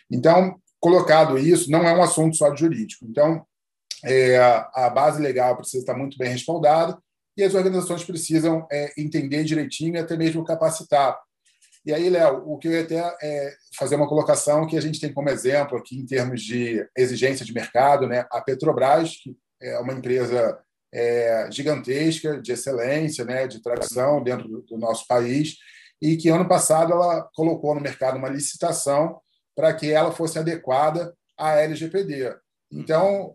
Então, 0.09 0.61
colocado 0.79 1.37
isso, 1.37 1.69
não 1.69 1.85
é 1.85 1.93
um 1.93 2.01
assunto 2.01 2.37
só 2.37 2.49
de 2.49 2.61
jurídico. 2.61 3.05
Então, 3.05 3.45
é, 4.05 4.37
a 4.73 4.89
base 4.89 5.21
legal 5.21 5.57
precisa 5.57 5.79
estar 5.79 5.95
muito 5.95 6.17
bem 6.17 6.29
respaldada 6.29 6.97
e 7.35 7.43
as 7.43 7.53
organizações 7.53 8.03
precisam 8.03 8.65
é, 8.71 8.93
entender 8.97 9.43
direitinho 9.43 9.95
e 9.95 9.99
até 9.99 10.15
mesmo 10.15 10.45
capacitar 10.45 11.17
e 11.87 11.93
aí, 11.93 12.09
Léo, 12.09 12.43
o 12.45 12.57
que 12.57 12.67
eu 12.67 12.73
ia 12.73 12.81
até 12.81 13.17
é 13.23 13.55
fazer 13.73 13.95
uma 13.95 14.09
colocação 14.09 14.67
que 14.67 14.75
a 14.75 14.81
gente 14.81 14.99
tem 14.99 15.13
como 15.13 15.29
exemplo 15.29 15.77
aqui 15.77 15.97
em 15.97 16.05
termos 16.05 16.41
de 16.41 16.85
exigência 16.97 17.45
de 17.45 17.53
mercado, 17.53 18.05
né? 18.05 18.25
A 18.29 18.41
Petrobras, 18.41 19.15
que 19.15 19.37
é 19.61 19.79
uma 19.79 19.93
empresa 19.93 20.59
é, 20.93 21.47
gigantesca, 21.49 22.41
de 22.41 22.51
excelência, 22.51 23.23
né? 23.23 23.47
de 23.47 23.61
tradição 23.61 24.21
dentro 24.21 24.49
do, 24.63 24.77
nosso 24.77 25.07
país, 25.07 25.55
e 26.01 26.17
que 26.17 26.27
ano 26.27 26.45
passado 26.45 26.91
ela 26.91 27.25
colocou 27.33 27.73
no 27.73 27.79
mercado 27.79 28.17
uma 28.17 28.27
licitação 28.27 29.21
para 29.55 29.73
que 29.73 29.89
ela 29.89 30.11
fosse 30.11 30.37
adequada 30.37 31.15
à 31.37 31.53
LGPD. 31.61 32.35
Então, 32.69 33.33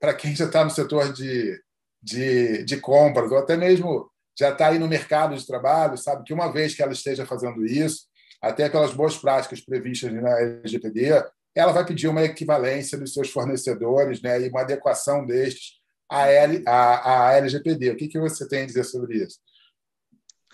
para 0.00 0.12
quem 0.12 0.34
já 0.34 0.46
está 0.46 0.64
no 0.64 0.70
setor 0.70 1.12
de, 1.12 1.56
de, 2.02 2.64
de 2.64 2.80
compras, 2.80 3.30
ou 3.30 3.38
até 3.38 3.56
mesmo 3.56 4.10
já 4.38 4.50
está 4.50 4.68
aí 4.68 4.78
no 4.78 4.88
mercado 4.88 5.36
de 5.36 5.46
trabalho, 5.46 5.96
sabe 5.96 6.24
que 6.24 6.32
uma 6.32 6.52
vez 6.52 6.74
que 6.74 6.82
ela 6.82 6.92
esteja 6.92 7.26
fazendo 7.26 7.64
isso, 7.64 8.06
até 8.40 8.64
aquelas 8.64 8.92
boas 8.92 9.16
práticas 9.16 9.60
previstas 9.60 10.12
na 10.12 10.40
LGPD, 10.40 11.24
ela 11.54 11.72
vai 11.72 11.84
pedir 11.84 12.08
uma 12.08 12.22
equivalência 12.22 12.98
dos 12.98 13.12
seus 13.12 13.30
fornecedores 13.30 14.22
né, 14.22 14.40
e 14.40 14.48
uma 14.48 14.62
adequação 14.62 15.24
destes 15.24 15.80
à, 16.10 16.28
L, 16.28 16.62
à, 16.66 17.28
à 17.28 17.32
LGPD. 17.34 17.90
O 17.90 17.96
que, 17.96 18.08
que 18.08 18.18
você 18.18 18.48
tem 18.48 18.62
a 18.62 18.66
dizer 18.66 18.84
sobre 18.84 19.18
isso? 19.22 19.38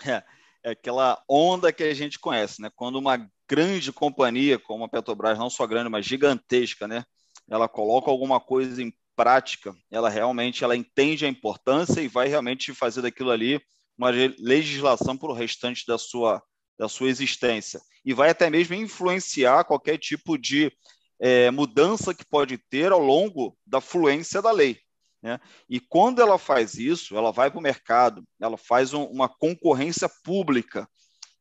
É, 0.05 0.23
é 0.63 0.71
aquela 0.71 1.21
onda 1.27 1.71
que 1.71 1.83
a 1.83 1.93
gente 1.93 2.19
conhece, 2.19 2.61
né? 2.61 2.69
Quando 2.75 2.97
uma 2.97 3.29
grande 3.49 3.91
companhia 3.91 4.59
como 4.59 4.83
a 4.83 4.89
Petrobras, 4.89 5.37
não 5.37 5.49
só 5.49 5.65
grande, 5.65 5.89
mas 5.89 6.05
gigantesca, 6.05 6.87
né? 6.87 7.03
Ela 7.49 7.67
coloca 7.67 8.11
alguma 8.11 8.39
coisa 8.39 8.81
em 8.81 8.93
prática, 9.19 9.75
ela 9.91 10.07
realmente 10.07 10.63
ela 10.63 10.77
entende 10.77 11.25
a 11.25 11.29
importância 11.29 11.99
e 11.99 12.07
vai 12.07 12.29
realmente 12.29 12.73
fazer 12.73 13.01
daquilo 13.01 13.31
ali 13.31 13.61
uma 13.97 14.11
legislação 14.39 15.17
para 15.17 15.29
o 15.29 15.33
restante 15.33 15.85
da 15.85 15.97
sua, 15.97 16.41
da 16.77 16.87
sua 16.87 17.09
existência 17.09 17.81
e 18.05 18.13
vai 18.13 18.29
até 18.29 18.49
mesmo 18.49 18.75
influenciar 18.75 19.65
qualquer 19.65 19.97
tipo 19.97 20.37
de 20.37 20.71
é, 21.19 21.51
mudança 21.51 22.13
que 22.13 22.23
pode 22.23 22.57
ter 22.69 22.93
ao 22.93 23.01
longo 23.01 23.57
da 23.65 23.81
fluência 23.81 24.41
da 24.41 24.53
lei. 24.53 24.79
Né? 25.21 25.37
E 25.69 25.81
quando 25.81 26.21
ela 26.21 26.37
faz 26.37 26.75
isso, 26.75 27.17
ela 27.17 27.33
vai 27.33 27.51
para 27.51 27.59
o 27.59 27.63
mercado, 27.63 28.23
ela 28.39 28.55
faz 28.57 28.93
um, 28.93 29.03
uma 29.03 29.27
concorrência 29.27 30.09
pública 30.23 30.87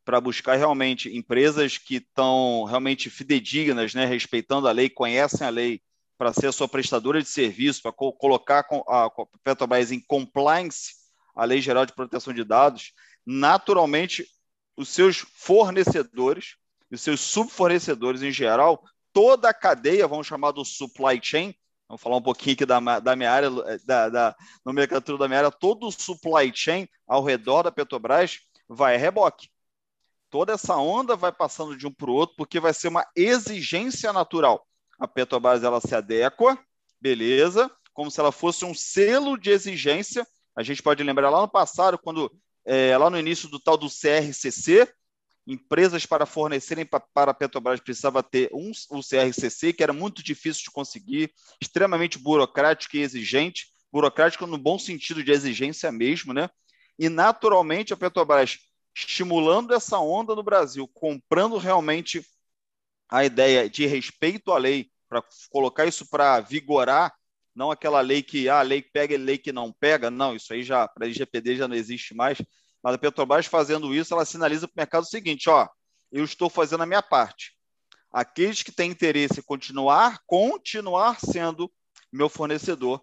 para 0.04 0.20
buscar 0.20 0.56
realmente 0.56 1.16
empresas 1.16 1.78
que 1.78 1.98
estão 1.98 2.64
realmente 2.64 3.08
fidedignas, 3.08 3.94
né, 3.94 4.04
respeitando 4.04 4.66
a 4.66 4.72
lei, 4.72 4.90
conhecem 4.90 5.46
a 5.46 5.50
lei, 5.50 5.80
para 6.18 6.32
ser 6.32 6.48
a 6.48 6.52
sua 6.52 6.68
prestadora 6.68 7.22
de 7.22 7.28
serviço, 7.28 7.80
para 7.80 7.92
co 7.92 8.12
colocar 8.12 8.66
a 8.88 9.08
Petrobras 9.44 9.92
em 9.92 10.00
compliance 10.00 10.94
à 11.34 11.44
Lei 11.44 11.60
Geral 11.60 11.86
de 11.86 11.94
Proteção 11.94 12.34
de 12.34 12.42
Dados, 12.42 12.92
naturalmente 13.24 14.26
os 14.76 14.88
seus 14.88 15.18
fornecedores, 15.18 16.56
os 16.90 17.00
seus 17.00 17.20
subfornecedores 17.20 18.22
em 18.22 18.32
geral, 18.32 18.82
toda 19.12 19.48
a 19.48 19.54
cadeia, 19.54 20.08
vamos 20.08 20.26
chamar 20.26 20.50
do 20.50 20.64
supply 20.64 21.20
chain, 21.22 21.54
vamos 21.88 22.02
falar 22.02 22.16
um 22.16 22.22
pouquinho 22.22 22.54
aqui 22.54 22.66
da, 22.66 22.80
da 22.98 23.14
minha 23.14 23.30
área, 23.30 23.50
da, 23.86 24.08
da 24.08 24.36
nomenclatura 24.64 25.18
da 25.18 25.28
minha 25.28 25.38
área, 25.38 25.50
todo 25.52 25.86
o 25.86 25.92
supply 25.92 26.52
chain 26.52 26.88
ao 27.06 27.22
redor 27.22 27.62
da 27.62 27.70
Petrobras 27.70 28.40
vai 28.68 28.96
a 28.96 28.98
reboque. 28.98 29.48
Toda 30.30 30.52
essa 30.52 30.76
onda 30.76 31.16
vai 31.16 31.32
passando 31.32 31.76
de 31.76 31.86
um 31.86 31.92
para 31.92 32.10
o 32.10 32.14
outro, 32.14 32.36
porque 32.36 32.60
vai 32.60 32.74
ser 32.74 32.88
uma 32.88 33.06
exigência 33.16 34.12
natural. 34.12 34.67
A 34.98 35.06
Petrobras 35.06 35.62
ela 35.62 35.80
se 35.80 35.94
adequa, 35.94 36.58
beleza, 37.00 37.70
como 37.92 38.10
se 38.10 38.20
ela 38.20 38.32
fosse 38.32 38.64
um 38.64 38.74
selo 38.74 39.36
de 39.36 39.50
exigência. 39.50 40.26
A 40.56 40.62
gente 40.62 40.82
pode 40.82 41.02
lembrar 41.02 41.30
lá 41.30 41.40
no 41.40 41.48
passado, 41.48 41.98
quando 41.98 42.30
é, 42.64 42.96
lá 42.98 43.08
no 43.08 43.18
início 43.18 43.48
do 43.48 43.60
tal 43.60 43.76
do 43.76 43.88
CRCC, 43.88 44.88
empresas 45.46 46.04
para 46.04 46.26
fornecerem 46.26 46.84
para 46.84 47.30
a 47.30 47.34
Petrobras 47.34 47.80
precisava 47.80 48.22
ter 48.22 48.50
um, 48.52 48.70
o 48.90 49.00
CRCC, 49.00 49.72
que 49.72 49.82
era 49.82 49.92
muito 49.92 50.22
difícil 50.22 50.64
de 50.64 50.70
conseguir, 50.70 51.32
extremamente 51.60 52.18
burocrático 52.18 52.96
e 52.96 53.00
exigente, 53.00 53.68
burocrático 53.90 54.46
no 54.46 54.58
bom 54.58 54.78
sentido 54.78 55.24
de 55.24 55.32
exigência 55.32 55.90
mesmo, 55.90 56.34
né? 56.34 56.50
E 56.98 57.08
naturalmente 57.08 57.94
a 57.94 57.96
Petrobras 57.96 58.58
estimulando 58.94 59.72
essa 59.72 59.98
onda 59.98 60.34
no 60.34 60.42
Brasil, 60.42 60.86
comprando 60.88 61.56
realmente 61.56 62.22
a 63.08 63.24
ideia 63.24 63.68
de 63.68 63.86
respeito 63.86 64.52
à 64.52 64.58
lei, 64.58 64.90
para 65.08 65.22
colocar 65.50 65.86
isso 65.86 66.08
para 66.08 66.40
vigorar, 66.40 67.14
não 67.54 67.70
aquela 67.70 68.00
lei 68.00 68.22
que 68.22 68.48
ah, 68.48 68.60
a 68.60 68.62
lei 68.62 68.82
pega 68.82 69.14
e 69.14 69.18
lei 69.18 69.38
que 69.38 69.52
não 69.52 69.72
pega, 69.72 70.10
não, 70.10 70.36
isso 70.36 70.52
aí 70.52 70.62
já 70.62 70.86
para 70.86 71.04
a 71.04 71.08
LGPD 71.08 71.56
já 71.56 71.66
não 71.66 71.74
existe 71.74 72.14
mais, 72.14 72.38
mas 72.82 72.94
a 72.94 72.98
Petrobras 72.98 73.46
fazendo 73.46 73.94
isso, 73.94 74.14
ela 74.14 74.24
sinaliza 74.24 74.68
para 74.68 74.74
o 74.74 74.80
mercado 74.80 75.02
o 75.02 75.08
seguinte, 75.08 75.48
ó, 75.48 75.66
eu 76.12 76.24
estou 76.24 76.48
fazendo 76.48 76.82
a 76.82 76.86
minha 76.86 77.02
parte. 77.02 77.56
Aqueles 78.12 78.62
que 78.62 78.72
têm 78.72 78.90
interesse 78.90 79.40
em 79.40 79.42
continuar, 79.42 80.20
continuar 80.26 81.18
sendo 81.20 81.70
meu 82.12 82.28
fornecedor 82.28 83.02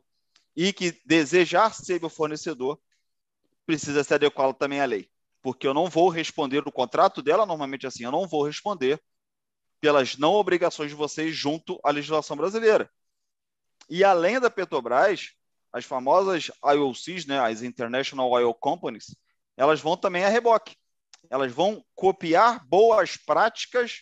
e 0.56 0.72
que 0.72 1.00
desejar 1.06 1.74
ser 1.74 2.00
meu 2.00 2.10
fornecedor, 2.10 2.80
precisa 3.66 4.04
se 4.04 4.14
adequar 4.14 4.54
também 4.54 4.80
à 4.80 4.86
lei. 4.86 5.10
Porque 5.42 5.68
eu 5.68 5.74
não 5.74 5.90
vou 5.90 6.10
responder 6.10 6.68
o 6.68 6.72
contrato 6.72 7.22
dela, 7.22 7.46
normalmente 7.46 7.86
assim, 7.86 8.04
eu 8.04 8.12
não 8.12 8.28
vou 8.28 8.44
responder 8.44 9.02
pelas 9.86 10.18
não 10.18 10.34
obrigações 10.34 10.90
de 10.90 10.96
vocês 10.96 11.36
junto 11.36 11.80
à 11.84 11.92
legislação 11.92 12.36
brasileira. 12.36 12.90
E 13.88 14.04
além 14.04 14.40
da 14.40 14.50
Petrobras, 14.50 15.34
as 15.72 15.86
famosas 15.86 16.50
IOCs, 16.66 17.28
né, 17.28 17.40
as 17.40 17.62
International 17.62 18.28
Oil 18.32 18.52
Companies, 18.56 19.16
elas 19.56 19.80
vão 19.80 19.96
também 19.96 20.26
a 20.26 20.30
reboque. 20.30 20.76
Elas 21.30 21.52
vão 21.52 21.86
copiar 21.94 22.66
boas 22.66 23.16
práticas 23.16 24.02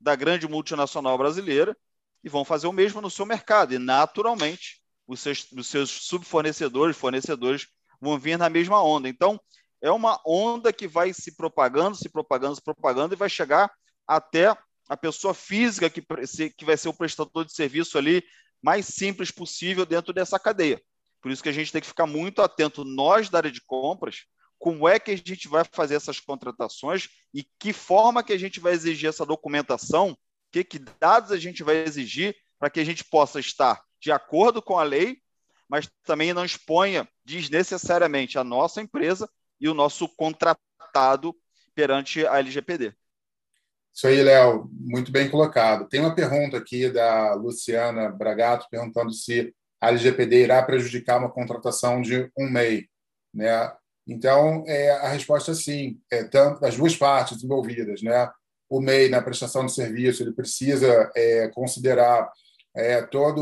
da 0.00 0.16
grande 0.16 0.48
multinacional 0.48 1.16
brasileira 1.16 1.76
e 2.24 2.28
vão 2.28 2.44
fazer 2.44 2.66
o 2.66 2.72
mesmo 2.72 3.00
no 3.00 3.08
seu 3.08 3.24
mercado. 3.24 3.72
E, 3.72 3.78
naturalmente, 3.78 4.82
os 5.06 5.20
seus, 5.20 5.46
os 5.52 5.68
seus 5.68 5.90
subfornecedores, 5.90 6.96
fornecedores, 6.96 7.68
vão 8.00 8.18
vir 8.18 8.36
na 8.36 8.50
mesma 8.50 8.82
onda. 8.82 9.08
Então, 9.08 9.40
é 9.80 9.92
uma 9.92 10.20
onda 10.26 10.72
que 10.72 10.88
vai 10.88 11.12
se 11.12 11.36
propagando, 11.36 11.94
se 11.94 12.08
propagando, 12.08 12.56
se 12.56 12.62
propagando 12.62 13.14
e 13.14 13.16
vai 13.16 13.30
chegar 13.30 13.72
até 14.08 14.56
a 14.88 14.96
pessoa 14.96 15.34
física 15.34 15.88
que, 15.88 16.02
que 16.02 16.64
vai 16.64 16.76
ser 16.76 16.88
o 16.88 16.94
prestador 16.94 17.44
de 17.44 17.52
serviço 17.52 17.96
ali 17.96 18.22
mais 18.62 18.86
simples 18.86 19.30
possível 19.30 19.84
dentro 19.84 20.12
dessa 20.12 20.38
cadeia. 20.38 20.80
Por 21.20 21.30
isso 21.30 21.42
que 21.42 21.48
a 21.48 21.52
gente 21.52 21.72
tem 21.72 21.80
que 21.80 21.86
ficar 21.86 22.06
muito 22.06 22.42
atento, 22.42 22.84
nós 22.84 23.28
da 23.28 23.38
área 23.38 23.50
de 23.50 23.60
compras, 23.62 24.24
como 24.58 24.88
é 24.88 24.98
que 24.98 25.10
a 25.10 25.16
gente 25.16 25.48
vai 25.48 25.64
fazer 25.64 25.96
essas 25.96 26.20
contratações 26.20 27.08
e 27.34 27.44
que 27.58 27.72
forma 27.72 28.22
que 28.22 28.32
a 28.32 28.38
gente 28.38 28.60
vai 28.60 28.72
exigir 28.72 29.08
essa 29.08 29.26
documentação, 29.26 30.16
que, 30.52 30.62
que 30.62 30.78
dados 30.78 31.32
a 31.32 31.38
gente 31.38 31.62
vai 31.62 31.76
exigir 31.78 32.36
para 32.58 32.70
que 32.70 32.78
a 32.78 32.84
gente 32.84 33.04
possa 33.04 33.40
estar 33.40 33.82
de 34.00 34.12
acordo 34.12 34.60
com 34.62 34.78
a 34.78 34.82
lei, 34.82 35.18
mas 35.68 35.88
também 36.04 36.32
não 36.32 36.44
exponha 36.44 37.08
desnecessariamente 37.24 38.38
a 38.38 38.44
nossa 38.44 38.80
empresa 38.80 39.28
e 39.60 39.68
o 39.68 39.74
nosso 39.74 40.08
contratado 40.08 41.34
perante 41.74 42.26
a 42.26 42.38
LGPD. 42.38 42.94
Isso 43.94 44.06
aí, 44.06 44.22
Léo, 44.22 44.70
muito 44.72 45.12
bem 45.12 45.28
colocado. 45.30 45.86
Tem 45.86 46.00
uma 46.00 46.14
pergunta 46.14 46.56
aqui 46.56 46.88
da 46.88 47.34
Luciana 47.34 48.10
Bragato 48.10 48.66
perguntando 48.70 49.12
se 49.12 49.54
a 49.80 49.88
LGPD 49.88 50.44
irá 50.44 50.62
prejudicar 50.62 51.18
uma 51.18 51.30
contratação 51.30 52.00
de 52.00 52.30
um 52.36 52.48
MEI. 52.48 52.86
Né? 53.34 53.72
Então, 54.06 54.64
é, 54.66 54.92
a 54.92 55.08
resposta 55.08 55.52
é 55.52 55.54
sim, 55.54 56.00
é, 56.10 56.24
tanto, 56.24 56.64
as 56.64 56.76
duas 56.76 56.96
partes 56.96 57.44
envolvidas. 57.44 58.02
Né? 58.02 58.30
O 58.68 58.80
MEI, 58.80 59.10
na 59.10 59.20
prestação 59.20 59.66
de 59.66 59.74
serviço, 59.74 60.22
ele 60.22 60.32
precisa 60.32 61.10
é, 61.14 61.48
considerar 61.48 62.30
é, 62.74 63.02
todas 63.02 63.34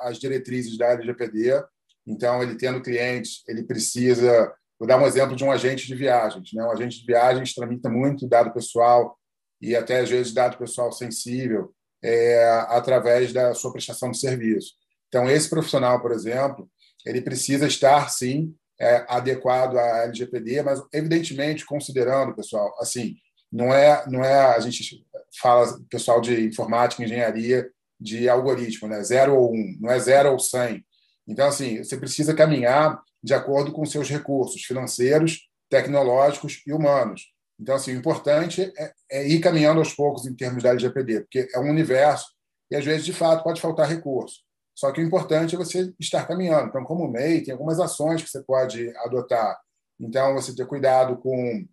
as 0.00 0.18
diretrizes 0.18 0.78
da 0.78 0.92
LGPD. 0.92 1.62
Então, 2.06 2.42
ele 2.42 2.56
tendo 2.56 2.82
clientes, 2.82 3.42
ele 3.46 3.64
precisa 3.64 4.52
Vou 4.82 4.88
dar 4.88 5.00
um 5.00 5.06
exemplo 5.06 5.36
de 5.36 5.44
um 5.44 5.52
agente 5.52 5.86
de 5.86 5.94
viagens. 5.94 6.52
Né? 6.52 6.64
Um 6.64 6.72
agente 6.72 6.98
de 6.98 7.06
viagens 7.06 7.54
tramita 7.54 7.88
muito 7.88 8.26
dado 8.26 8.52
pessoal 8.52 9.16
e 9.62 9.76
até, 9.76 10.00
às 10.00 10.10
vezes, 10.10 10.34
dado 10.34 10.58
pessoal 10.58 10.90
sensível 10.90 11.72
é, 12.02 12.44
através 12.68 13.32
da 13.32 13.54
sua 13.54 13.72
prestação 13.72 14.10
de 14.10 14.18
serviço. 14.18 14.72
Então, 15.08 15.30
esse 15.30 15.48
profissional, 15.48 16.02
por 16.02 16.10
exemplo, 16.10 16.68
ele 17.06 17.22
precisa 17.22 17.66
estar, 17.66 18.08
sim, 18.10 18.54
é, 18.80 19.06
adequado 19.08 19.78
à 19.78 20.04
LGPD, 20.04 20.62
mas, 20.62 20.82
evidentemente, 20.92 21.64
considerando, 21.64 22.34
pessoal, 22.34 22.74
assim, 22.80 23.14
não 23.52 23.72
é, 23.72 24.04
não 24.08 24.24
é 24.24 24.54
a 24.54 24.58
gente 24.58 25.06
fala, 25.40 25.78
pessoal 25.88 26.20
de 26.20 26.44
informática, 26.44 27.04
engenharia, 27.04 27.70
de 28.00 28.28
algoritmo, 28.28 28.88
né? 28.88 29.02
Zero 29.04 29.36
ou 29.36 29.52
um, 29.54 29.76
não 29.80 29.90
é 29.90 29.98
zero 30.00 30.32
ou 30.32 30.38
cem. 30.38 30.84
Então, 31.28 31.46
assim, 31.46 31.78
você 31.78 31.96
precisa 31.96 32.34
caminhar 32.34 33.00
de 33.22 33.32
acordo 33.32 33.70
com 33.70 33.86
seus 33.86 34.08
recursos 34.08 34.62
financeiros, 34.62 35.48
tecnológicos 35.70 36.62
e 36.66 36.72
humanos. 36.72 37.32
Então, 37.60 37.74
assim, 37.74 37.92
o 37.92 37.98
importante 37.98 38.72
é, 38.76 38.92
é, 39.10 39.28
ir 39.28 39.40
caminhando 39.40 39.78
aos 39.78 39.94
poucos 39.94 40.26
em 40.26 40.34
termos 40.34 40.62
da 40.62 40.70
LGPD, 40.70 41.20
porque 41.20 41.48
é 41.54 41.58
um 41.58 41.70
universo 41.70 42.26
e, 42.70 42.76
às 42.76 42.84
vezes, 42.84 43.04
de 43.04 43.12
fato, 43.12 43.44
pode 43.44 43.60
faltar 43.60 43.88
recurso. 43.88 44.40
Só 44.74 44.90
que 44.90 45.00
o 45.00 45.04
importante 45.04 45.54
é 45.54 45.58
você 45.58 45.92
estar 46.00 46.26
caminhando. 46.26 46.68
Então, 46.68 46.84
como 46.84 47.08
MEI, 47.08 47.42
tem 47.42 47.52
algumas 47.52 47.78
ações 47.78 48.22
que 48.22 48.30
você 48.30 48.42
pode 48.42 48.90
adotar. 48.98 49.58
Então, 50.00 50.34
você 50.34 50.54
ter 50.54 50.66
cuidado 50.66 51.18
com 51.18 51.66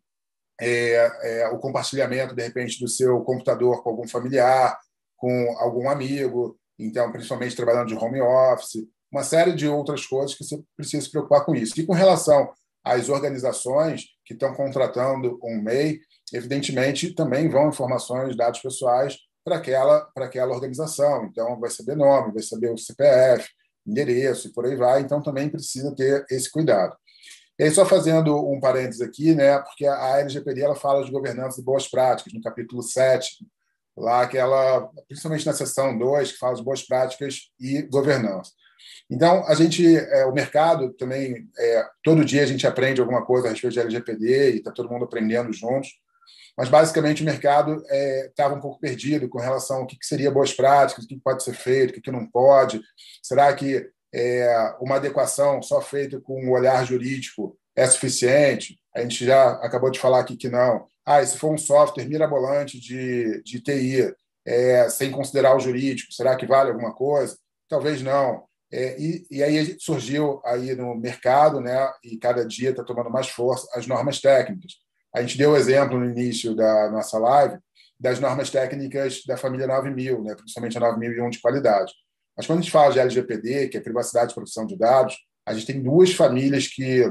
é, 0.60 1.12
é, 1.24 1.48
o 1.48 1.58
compartilhamento, 1.58 2.36
de 2.36 2.44
repente, 2.44 2.80
do 2.80 2.88
seu 2.88 3.22
computador 3.22 3.82
com 3.82 3.90
algum 3.90 4.08
familiar, 4.08 4.78
com 5.16 5.56
algum 5.58 5.90
amigo. 5.90 6.60
Então, 6.78 7.12
principalmente 7.12 7.56
trabalhando 7.56 7.88
de 7.88 7.96
home 7.96 8.22
office 8.22 8.88
uma 9.12 9.24
série 9.24 9.54
de 9.54 9.68
outras 9.68 10.06
coisas 10.06 10.36
que 10.36 10.44
você 10.44 10.62
precisa 10.76 11.04
se 11.04 11.12
preocupar 11.12 11.44
com 11.44 11.56
isso. 11.56 11.80
E 11.80 11.86
com 11.86 11.94
relação 11.94 12.52
às 12.90 13.10
organizações 13.10 14.06
que 14.26 14.34
estão 14.34 14.54
contratando 14.54 15.40
um 15.44 15.62
MEI, 15.62 16.00
evidentemente 16.34 17.14
também 17.14 17.48
vão 17.48 17.70
informações, 17.70 18.36
dados 18.36 18.60
pessoais 18.60 19.18
para 19.44 19.58
aquela, 19.58 20.02
para 20.14 20.26
aquela 20.26 20.54
organização. 20.54 21.26
Então, 21.26 21.60
vai 21.60 21.70
saber 21.70 21.96
nome, 21.96 22.34
vai 22.34 22.44
saber 22.44 22.72
o 22.72 22.78
CPF, 22.78 23.48
endereço 23.86 24.48
e 24.48 24.52
por 24.52 24.66
aí 24.66 24.76
vai. 24.76 25.02
Então, 25.02 25.22
também 25.22 25.50
precisa 25.50 25.96
ter 25.96 26.26
esse 26.30 26.52
cuidado. 26.52 26.96
E 27.60 27.64
aí, 27.64 27.72
só 27.72 27.86
fazendo 27.86 28.36
um 28.50 28.60
parênteses 28.60 29.02
aqui, 29.02 29.36
né, 29.36 29.60
porque 29.60 29.86
a 29.86 30.20
LGPD 30.20 30.62
ela 30.62 30.76
fala 30.76 31.04
de 31.04 31.12
governança 31.12 31.58
de 31.58 31.64
boas 31.64 31.88
práticas, 31.88 32.34
no 32.34 32.42
capítulo 32.42 32.82
7, 32.82 33.46
lá 33.98 34.26
que 34.28 34.38
ela, 34.38 34.90
principalmente 35.08 35.46
na 35.46 35.54
seção 35.54 35.98
2, 35.98 36.32
que 36.32 36.38
fala 36.38 36.56
de 36.56 36.64
boas 36.64 36.84
práticas 36.84 37.52
e 37.60 37.82
governança. 37.84 38.52
Então, 39.10 39.46
a 39.48 39.56
gente, 39.56 39.98
é, 39.98 40.26
o 40.26 40.34
mercado 40.34 40.94
também, 40.94 41.50
é, 41.58 41.86
todo 42.04 42.26
dia 42.26 42.44
a 42.44 42.46
gente 42.46 42.68
aprende 42.68 43.02
alguma 43.02 43.26
coisa 43.26 43.48
a 43.48 43.52
respeito 43.52 43.74
de 43.74 43.80
LGPD 43.80 44.52
e 44.52 44.58
está 44.58 44.72
todo 44.72 44.90
mundo 44.90 45.06
aprendendo 45.06 45.52
juntos, 45.52 45.90
mas 46.58 46.68
basicamente 46.68 47.22
o 47.22 47.26
mercado 47.26 47.82
estava 48.28 48.54
é, 48.54 48.58
um 48.58 48.60
pouco 48.60 48.80
perdido 48.80 49.30
com 49.30 49.40
relação 49.40 49.78
ao 49.78 49.88
que, 49.88 49.98
que 49.98 50.06
seria 50.06 50.30
boas 50.30 50.54
práticas, 50.54 51.06
o 51.06 51.08
que 51.08 51.20
pode 51.20 51.44
ser 51.44 51.54
feito, 51.54 51.92
o 51.92 51.94
que, 51.94 52.02
que 52.02 52.12
não 52.12 52.30
pode. 52.30 52.82
Será 53.24 53.54
que 53.54 53.90
é, 54.14 54.76
uma 54.82 54.98
adequação 54.98 55.62
só 55.62 55.80
feita 55.82 56.20
com 56.20 56.34
o 56.34 56.48
um 56.48 56.52
olhar 56.52 56.86
jurídico 56.86 57.58
é 57.76 57.88
suficiente? 57.88 58.78
A 58.94 59.02
gente 59.02 59.24
já 59.26 59.52
acabou 59.64 59.90
de 59.90 60.00
falar 60.00 60.20
aqui 60.20 60.36
que 60.36 60.50
não. 60.50 60.86
Ah, 61.06 61.26
se 61.26 61.38
for 61.38 61.54
um 61.54 61.58
software 61.58 62.06
mirabolante 62.06 62.80
de, 62.80 63.42
de 63.44 63.62
TI, 63.62 64.14
é, 64.46 64.90
sem 64.90 65.12
considerar 65.12 65.56
o 65.56 65.60
jurídico, 65.60 66.12
será 66.12 66.36
que 66.36 66.46
vale 66.46 66.72
alguma 66.72 66.94
coisa? 66.94 67.38
Talvez 67.70 68.02
não. 68.02 68.49
É, 68.72 69.02
e, 69.02 69.26
e, 69.32 69.44
aí 69.44 69.76
surgiu 69.80 70.42
aí 70.46 70.76
no 70.76 70.96
mercado, 70.96 71.60
né, 71.60 71.92
e 72.04 72.18
cada 72.18 72.46
dia 72.46 72.70
está 72.70 72.84
tomando 72.84 73.10
mais 73.10 73.28
força, 73.28 73.68
as 73.74 73.88
normas 73.88 74.22
técnicas. 74.22 74.74
A 75.14 75.22
gente 75.22 75.38
deu 75.38 75.52
o 75.52 75.58
exemplo 75.58 76.00
no 76.00 76.10
início 76.10 76.56
da 76.56 76.92
nossa 76.92 77.18
live 77.18 77.58
das 78.00 78.20
normas 78.20 78.50
técnicas 78.50 79.24
da 79.26 79.36
família 79.36 79.68
9000, 79.68 80.24
né, 80.24 80.36
principalmente 80.36 80.78
a 80.78 80.82
9001 80.82 81.30
de 81.32 81.42
qualidade. 81.42 81.92
Mas 82.38 82.46
quando 82.46 82.60
a 82.60 82.62
gente 82.62 82.72
fala 82.72 82.94
de 82.94 83.00
LGPD, 83.00 83.68
que 83.68 83.78
é 83.78 83.82
privacidade 83.82 84.32
e 84.32 84.36
proteção 84.36 84.66
de 84.66 84.78
dados, 84.78 85.18
a 85.46 85.54
gente 85.54 85.66
tem 85.66 85.82
duas 85.82 86.14
famílias 86.14 86.68
que 86.68 87.04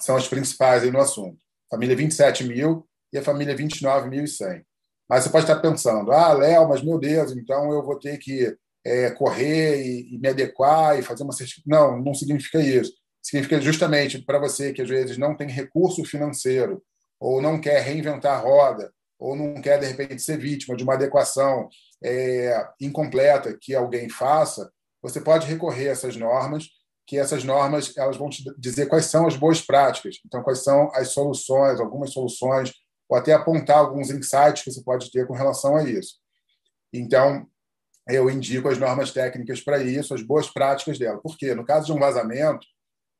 são 0.00 0.16
as 0.16 0.28
principais 0.28 0.82
no 0.92 1.00
assunto. 1.00 1.38
A 1.70 1.76
família 1.76 1.96
27.000 1.96 2.84
e 3.12 3.18
a 3.18 3.22
família 3.22 3.56
29.100. 3.56 4.62
Mas 5.08 5.24
você 5.24 5.30
pode 5.30 5.44
estar 5.44 5.60
pensando, 5.60 6.12
ah, 6.12 6.32
Léo, 6.32 6.68
mas 6.68 6.82
meu 6.82 6.98
Deus, 6.98 7.32
então 7.32 7.72
eu 7.72 7.82
vou 7.82 7.98
ter 7.98 8.18
que 8.18 8.54
é, 8.84 9.10
correr 9.10 9.82
e, 9.84 10.14
e, 10.14 10.18
me 10.18 10.28
adequar 10.28 10.98
e 10.98 11.02
fazer 11.02 11.22
uma 11.22 11.32
certificação. 11.32 11.92
Não, 11.92 12.02
não 12.02 12.14
significa 12.14 12.60
isso. 12.60 12.92
Significa 13.22 13.60
justamente 13.60 14.20
para 14.20 14.38
você 14.38 14.72
que 14.72 14.82
às 14.82 14.88
vezes 14.88 15.16
não 15.16 15.36
tem 15.36 15.48
recurso 15.48 16.04
financeiro 16.04 16.82
ou 17.20 17.40
não 17.40 17.60
quer 17.60 17.80
reinventar 17.82 18.38
a 18.38 18.42
roda 18.42 18.92
ou 19.18 19.36
não 19.36 19.62
quer, 19.62 19.78
de 19.78 19.86
repente, 19.86 20.20
ser 20.20 20.36
vítima 20.36 20.76
de 20.76 20.82
uma 20.82 20.94
adequação 20.94 21.68
é, 22.02 22.68
incompleta 22.80 23.56
que 23.60 23.72
alguém 23.72 24.08
faça, 24.08 24.68
você 25.00 25.20
pode 25.20 25.46
recorrer 25.46 25.88
a 25.88 25.92
essas 25.92 26.16
normas, 26.16 26.66
que 27.06 27.16
essas 27.16 27.44
normas 27.44 27.96
elas 27.96 28.16
vão 28.16 28.28
te 28.28 28.42
dizer 28.58 28.86
quais 28.86 29.06
são 29.06 29.26
as 29.26 29.36
boas 29.36 29.60
práticas, 29.60 30.16
então 30.26 30.42
quais 30.42 30.64
são 30.64 30.90
as 30.94 31.08
soluções, 31.08 31.78
algumas 31.78 32.12
soluções, 32.12 32.72
ou 33.08 33.16
até 33.16 33.32
apontar 33.32 33.78
alguns 33.78 34.10
insights 34.10 34.62
que 34.64 34.72
você 34.72 34.82
pode 34.82 35.10
ter 35.10 35.26
com 35.26 35.34
relação 35.34 35.76
a 35.76 35.84
isso. 35.84 36.16
Então, 36.92 37.46
eu 38.08 38.28
indico 38.28 38.68
as 38.68 38.78
normas 38.78 39.12
técnicas 39.12 39.60
para 39.60 39.82
isso, 39.82 40.14
as 40.14 40.22
boas 40.22 40.50
práticas 40.50 40.98
dela. 40.98 41.20
Por 41.20 41.36
quê? 41.36 41.54
No 41.54 41.64
caso 41.64 41.86
de 41.86 41.92
um 41.92 41.98
vazamento, 41.98 42.66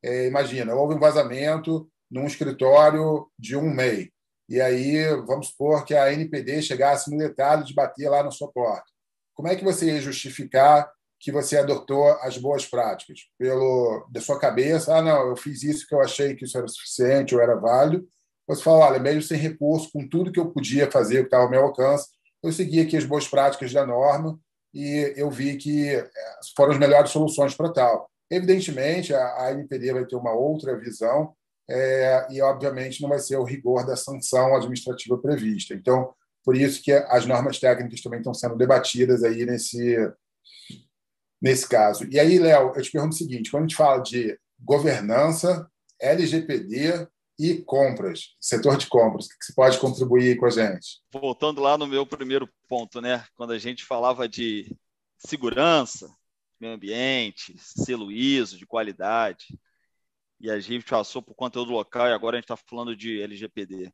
é, 0.03 0.27
imagina, 0.27 0.75
houve 0.75 0.95
um 0.95 0.99
vazamento 0.99 1.89
num 2.11 2.25
escritório 2.25 3.27
de 3.39 3.55
um 3.55 3.73
MEI. 3.73 4.11
E 4.49 4.59
aí, 4.59 5.05
vamos 5.25 5.47
supor 5.47 5.85
que 5.85 5.95
a 5.95 6.11
NPD 6.11 6.61
chegasse 6.61 7.09
no 7.09 7.17
detalhe 7.17 7.63
de 7.63 7.73
bater 7.73 8.09
lá 8.09 8.21
na 8.21 8.31
sua 8.31 8.51
porta. 8.51 8.85
Como 9.33 9.47
é 9.47 9.55
que 9.55 9.63
você 9.63 9.87
ia 9.87 10.01
justificar 10.01 10.91
que 11.19 11.31
você 11.31 11.57
adotou 11.57 12.05
as 12.21 12.37
boas 12.37 12.65
práticas? 12.65 13.21
Pelo 13.39 14.05
da 14.11 14.19
sua 14.19 14.37
cabeça, 14.37 14.95
ah, 14.95 15.01
não, 15.01 15.29
eu 15.29 15.37
fiz 15.37 15.63
isso 15.63 15.87
que 15.87 15.95
eu 15.95 16.01
achei 16.01 16.35
que 16.35 16.43
isso 16.43 16.57
era 16.57 16.67
suficiente 16.67 17.33
ou 17.33 17.41
era 17.41 17.55
válido. 17.55 18.05
Você 18.45 18.61
fala, 18.61 18.87
olha, 18.87 18.99
mesmo 18.99 19.21
sem 19.21 19.37
recurso, 19.37 19.89
com 19.91 20.07
tudo 20.07 20.31
que 20.31 20.39
eu 20.39 20.51
podia 20.51 20.91
fazer, 20.91 21.19
que 21.19 21.27
estava 21.27 21.43
ao 21.43 21.49
meu 21.49 21.63
alcance, 21.63 22.09
eu 22.43 22.51
segui 22.51 22.81
aqui 22.81 22.97
as 22.97 23.05
boas 23.05 23.25
práticas 23.25 23.71
da 23.71 23.87
norma 23.87 24.37
e 24.73 25.13
eu 25.15 25.29
vi 25.29 25.57
que 25.57 25.89
eh, 25.89 26.09
foram 26.55 26.73
as 26.73 26.79
melhores 26.79 27.11
soluções 27.11 27.53
para 27.55 27.71
tal. 27.71 28.09
Evidentemente, 28.29 29.13
a, 29.13 29.43
a 29.43 29.51
NPD 29.51 29.93
vai 29.93 30.05
ter 30.05 30.15
uma 30.15 30.33
outra 30.33 30.77
visão 30.77 31.33
é, 31.69 32.27
e, 32.31 32.41
obviamente, 32.41 33.01
não 33.01 33.09
vai 33.09 33.19
ser 33.19 33.37
o 33.37 33.43
rigor 33.43 33.85
da 33.85 33.95
sanção 33.95 34.55
administrativa 34.55 35.17
prevista. 35.17 35.73
Então, 35.73 36.13
por 36.43 36.57
isso 36.57 36.81
que 36.83 36.91
as 36.91 37.25
normas 37.25 37.59
técnicas 37.59 38.01
também 38.01 38.19
estão 38.19 38.33
sendo 38.33 38.57
debatidas 38.57 39.23
aí 39.23 39.45
nesse, 39.45 39.95
nesse 41.41 41.67
caso. 41.67 42.05
E 42.09 42.19
aí, 42.19 42.37
Léo, 42.39 42.73
eu 42.75 42.81
te 42.81 42.91
pergunto 42.91 43.15
o 43.15 43.17
seguinte: 43.17 43.49
quando 43.51 43.63
a 43.63 43.67
gente 43.67 43.77
fala 43.77 44.01
de 44.01 44.37
governança, 44.59 45.69
LGPD 46.01 47.07
e 47.43 47.61
compras, 47.61 48.37
setor 48.39 48.77
de 48.77 48.87
compras, 48.87 49.27
que 49.27 49.43
você 49.43 49.53
pode 49.53 49.77
contribuir 49.77 50.37
com 50.37 50.45
a 50.45 50.49
gente? 50.49 51.01
Voltando 51.11 51.61
lá 51.61 51.77
no 51.77 51.85
meu 51.85 52.05
primeiro 52.05 52.47
ponto, 52.69 53.01
né? 53.01 53.25
Quando 53.35 53.51
a 53.51 53.57
gente 53.57 53.83
falava 53.83 54.29
de 54.29 54.73
segurança, 55.17 56.09
meio 56.57 56.75
ambiente, 56.75 57.53
selo 57.57 58.09
ISO, 58.09 58.57
de 58.57 58.65
qualidade, 58.65 59.59
e 60.39 60.49
a 60.49 60.57
gente 60.57 60.85
passou 60.85 61.21
por 61.21 61.35
conteúdo 61.35 61.73
local 61.73 62.07
e 62.07 62.13
agora 62.13 62.37
a 62.37 62.39
gente 62.39 62.45
está 62.45 62.55
falando 62.55 62.95
de 62.95 63.21
LGPD. 63.21 63.91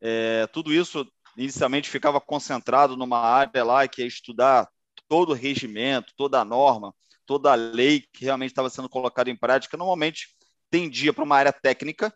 É, 0.00 0.46
tudo 0.46 0.72
isso 0.72 1.04
inicialmente 1.36 1.90
ficava 1.90 2.20
concentrado 2.20 2.96
numa 2.96 3.18
área 3.18 3.64
lá 3.64 3.88
que 3.88 4.02
é 4.02 4.06
estudar 4.06 4.68
todo 5.08 5.30
o 5.30 5.34
regimento, 5.34 6.12
toda 6.16 6.40
a 6.40 6.44
norma, 6.44 6.94
toda 7.26 7.50
a 7.50 7.56
lei 7.56 8.04
que 8.12 8.24
realmente 8.24 8.50
estava 8.50 8.70
sendo 8.70 8.88
colocada 8.88 9.28
em 9.30 9.36
prática. 9.36 9.76
Normalmente 9.76 10.28
tendia 10.70 11.12
para 11.12 11.24
uma 11.24 11.36
área 11.36 11.52
técnica 11.52 12.14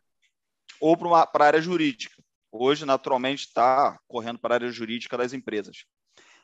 ou 0.80 0.96
para 0.96 1.44
a 1.44 1.46
área 1.46 1.60
jurídica. 1.60 2.14
Hoje, 2.50 2.84
naturalmente, 2.84 3.46
está 3.46 3.98
correndo 4.08 4.38
para 4.38 4.54
a 4.54 4.56
área 4.56 4.70
jurídica 4.70 5.16
das 5.16 5.32
empresas. 5.32 5.84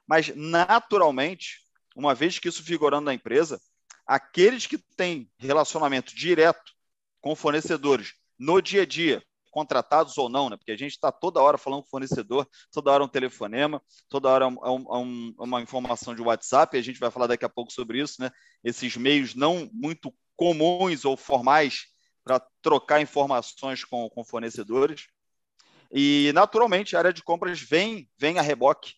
Mas, 0.06 0.34
naturalmente, 0.34 1.60
uma 1.96 2.14
vez 2.14 2.38
que 2.38 2.48
isso 2.48 2.62
figurando 2.62 3.06
na 3.06 3.14
empresa, 3.14 3.60
aqueles 4.06 4.66
que 4.66 4.78
têm 4.96 5.30
relacionamento 5.38 6.14
direto 6.14 6.72
com 7.20 7.34
fornecedores 7.34 8.12
no 8.38 8.60
dia 8.60 8.82
a 8.82 8.86
dia, 8.86 9.22
contratados 9.50 10.18
ou 10.18 10.28
não, 10.28 10.50
né? 10.50 10.56
porque 10.56 10.72
a 10.72 10.76
gente 10.76 10.90
está 10.90 11.12
toda 11.12 11.40
hora 11.40 11.56
falando 11.56 11.82
com 11.84 11.88
fornecedor, 11.88 12.46
toda 12.72 12.90
hora 12.90 13.04
um 13.04 13.08
telefonema, 13.08 13.80
toda 14.08 14.28
hora 14.28 14.48
um, 14.48 14.58
um, 14.60 15.34
uma 15.38 15.62
informação 15.62 16.12
de 16.12 16.20
WhatsApp, 16.20 16.76
a 16.76 16.82
gente 16.82 16.98
vai 16.98 17.10
falar 17.10 17.28
daqui 17.28 17.44
a 17.44 17.48
pouco 17.48 17.72
sobre 17.72 18.00
isso, 18.00 18.20
né? 18.20 18.30
esses 18.64 18.96
meios 18.96 19.34
não 19.34 19.70
muito 19.72 20.12
comuns 20.36 21.04
ou 21.04 21.16
formais 21.16 21.93
para 22.24 22.40
trocar 22.62 23.00
informações 23.00 23.84
com, 23.84 24.08
com 24.08 24.24
fornecedores. 24.24 25.06
E, 25.92 26.32
naturalmente, 26.34 26.96
a 26.96 26.98
área 26.98 27.12
de 27.12 27.22
compras 27.22 27.60
vem, 27.60 28.08
vem 28.18 28.38
a 28.38 28.42
reboque, 28.42 28.94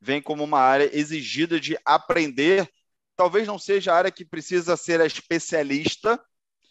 vem 0.00 0.22
como 0.22 0.44
uma 0.44 0.60
área 0.60 0.88
exigida 0.96 1.60
de 1.60 1.76
aprender. 1.84 2.70
Talvez 3.16 3.46
não 3.46 3.58
seja 3.58 3.92
a 3.92 3.96
área 3.96 4.12
que 4.12 4.24
precisa 4.24 4.76
ser 4.76 5.00
a 5.00 5.06
especialista, 5.06 6.18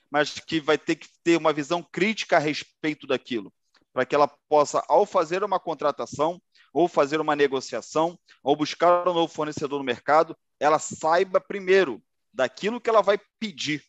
mas 0.09 0.39
que 0.39 0.61
vai 0.61 0.77
ter 0.77 0.95
que 0.95 1.07
ter 1.23 1.37
uma 1.37 1.51
visão 1.51 1.83
crítica 1.83 2.37
a 2.37 2.39
respeito 2.39 3.05
daquilo, 3.05 3.53
para 3.93 4.05
que 4.05 4.15
ela 4.15 4.27
possa, 4.49 4.83
ao 4.87 5.05
fazer 5.05 5.43
uma 5.43 5.59
contratação, 5.59 6.41
ou 6.73 6.87
fazer 6.87 7.19
uma 7.19 7.35
negociação, 7.35 8.17
ou 8.41 8.55
buscar 8.55 9.07
um 9.07 9.13
novo 9.13 9.33
fornecedor 9.33 9.79
no 9.79 9.85
mercado, 9.85 10.37
ela 10.59 10.79
saiba 10.79 11.41
primeiro 11.41 12.01
daquilo 12.31 12.79
que 12.79 12.89
ela 12.89 13.01
vai 13.01 13.19
pedir. 13.39 13.83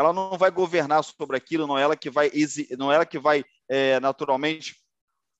Ela 0.00 0.14
não 0.14 0.38
vai 0.38 0.50
governar 0.50 1.04
sobre 1.04 1.36
aquilo, 1.36 1.66
não 1.66 1.76
é 1.76 1.82
ela 1.82 1.94
que 1.94 2.08
vai, 2.08 2.32
não 2.78 2.90
é 2.90 2.94
ela 2.94 3.04
que 3.04 3.18
vai 3.18 3.44
é, 3.68 4.00
naturalmente 4.00 4.76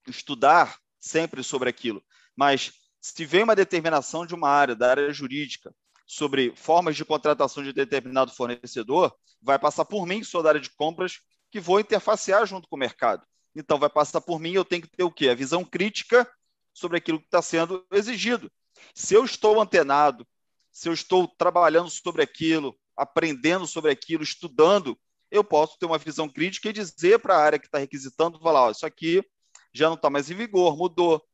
estudar 0.06 0.78
sempre 1.00 1.42
sobre 1.42 1.70
aquilo. 1.70 2.04
Mas 2.36 2.70
se 3.00 3.24
vem 3.24 3.42
uma 3.42 3.56
determinação 3.56 4.26
de 4.26 4.34
uma 4.34 4.50
área, 4.50 4.76
da 4.76 4.90
área 4.90 5.10
jurídica, 5.14 5.74
sobre 6.06 6.54
formas 6.54 6.94
de 6.94 7.06
contratação 7.06 7.64
de 7.64 7.72
determinado 7.72 8.32
fornecedor, 8.32 9.16
vai 9.40 9.58
passar 9.58 9.86
por 9.86 10.04
mim, 10.04 10.22
sou 10.22 10.42
da 10.42 10.50
área 10.50 10.60
de 10.60 10.68
compras, 10.68 11.20
que 11.50 11.58
vou 11.58 11.80
interfacear 11.80 12.44
junto 12.44 12.68
com 12.68 12.76
o 12.76 12.78
mercado. 12.78 13.26
Então, 13.56 13.78
vai 13.78 13.88
passar 13.88 14.20
por 14.20 14.38
mim, 14.38 14.52
eu 14.52 14.64
tenho 14.64 14.82
que 14.82 14.90
ter 14.90 15.04
o 15.04 15.10
quê? 15.10 15.30
A 15.30 15.34
visão 15.34 15.64
crítica 15.64 16.30
sobre 16.74 16.98
aquilo 16.98 17.18
que 17.18 17.24
está 17.24 17.40
sendo 17.40 17.82
exigido. 17.90 18.52
Se 18.94 19.14
eu 19.14 19.24
estou 19.24 19.58
antenado, 19.58 20.26
se 20.70 20.86
eu 20.86 20.92
estou 20.92 21.26
trabalhando 21.26 21.88
sobre 21.88 22.22
aquilo, 22.22 22.78
aprendendo 23.00 23.66
sobre 23.66 23.90
aquilo, 23.90 24.22
estudando, 24.22 24.98
eu 25.30 25.44
posso 25.44 25.78
ter 25.78 25.86
uma 25.86 25.98
visão 25.98 26.28
crítica 26.28 26.68
e 26.68 26.72
dizer 26.72 27.18
para 27.20 27.36
a 27.36 27.42
área 27.42 27.58
que 27.58 27.66
está 27.66 27.78
requisitando, 27.78 28.38
falar, 28.40 28.62
ó, 28.62 28.70
isso 28.70 28.84
aqui 28.84 29.24
já 29.72 29.86
não 29.86 29.94
está 29.94 30.10
mais 30.10 30.30
em 30.30 30.34
vigor, 30.34 30.76
mudou. 30.76 31.24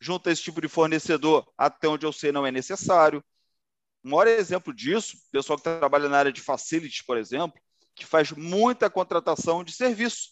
Junto 0.00 0.28
a 0.28 0.32
esse 0.32 0.42
tipo 0.42 0.60
de 0.60 0.68
fornecedor, 0.68 1.50
até 1.58 1.88
onde 1.88 2.06
eu 2.06 2.12
sei 2.12 2.32
não 2.32 2.46
é 2.46 2.50
necessário. 2.50 3.24
O 4.02 4.08
maior 4.08 4.28
exemplo 4.28 4.72
disso, 4.72 5.18
pessoal 5.30 5.58
que 5.58 5.64
trabalha 5.64 6.08
na 6.08 6.18
área 6.18 6.32
de 6.32 6.40
facilities, 6.40 7.02
por 7.02 7.18
exemplo, 7.18 7.60
que 7.94 8.06
faz 8.06 8.32
muita 8.32 8.88
contratação 8.88 9.62
de 9.62 9.72
serviço. 9.72 10.30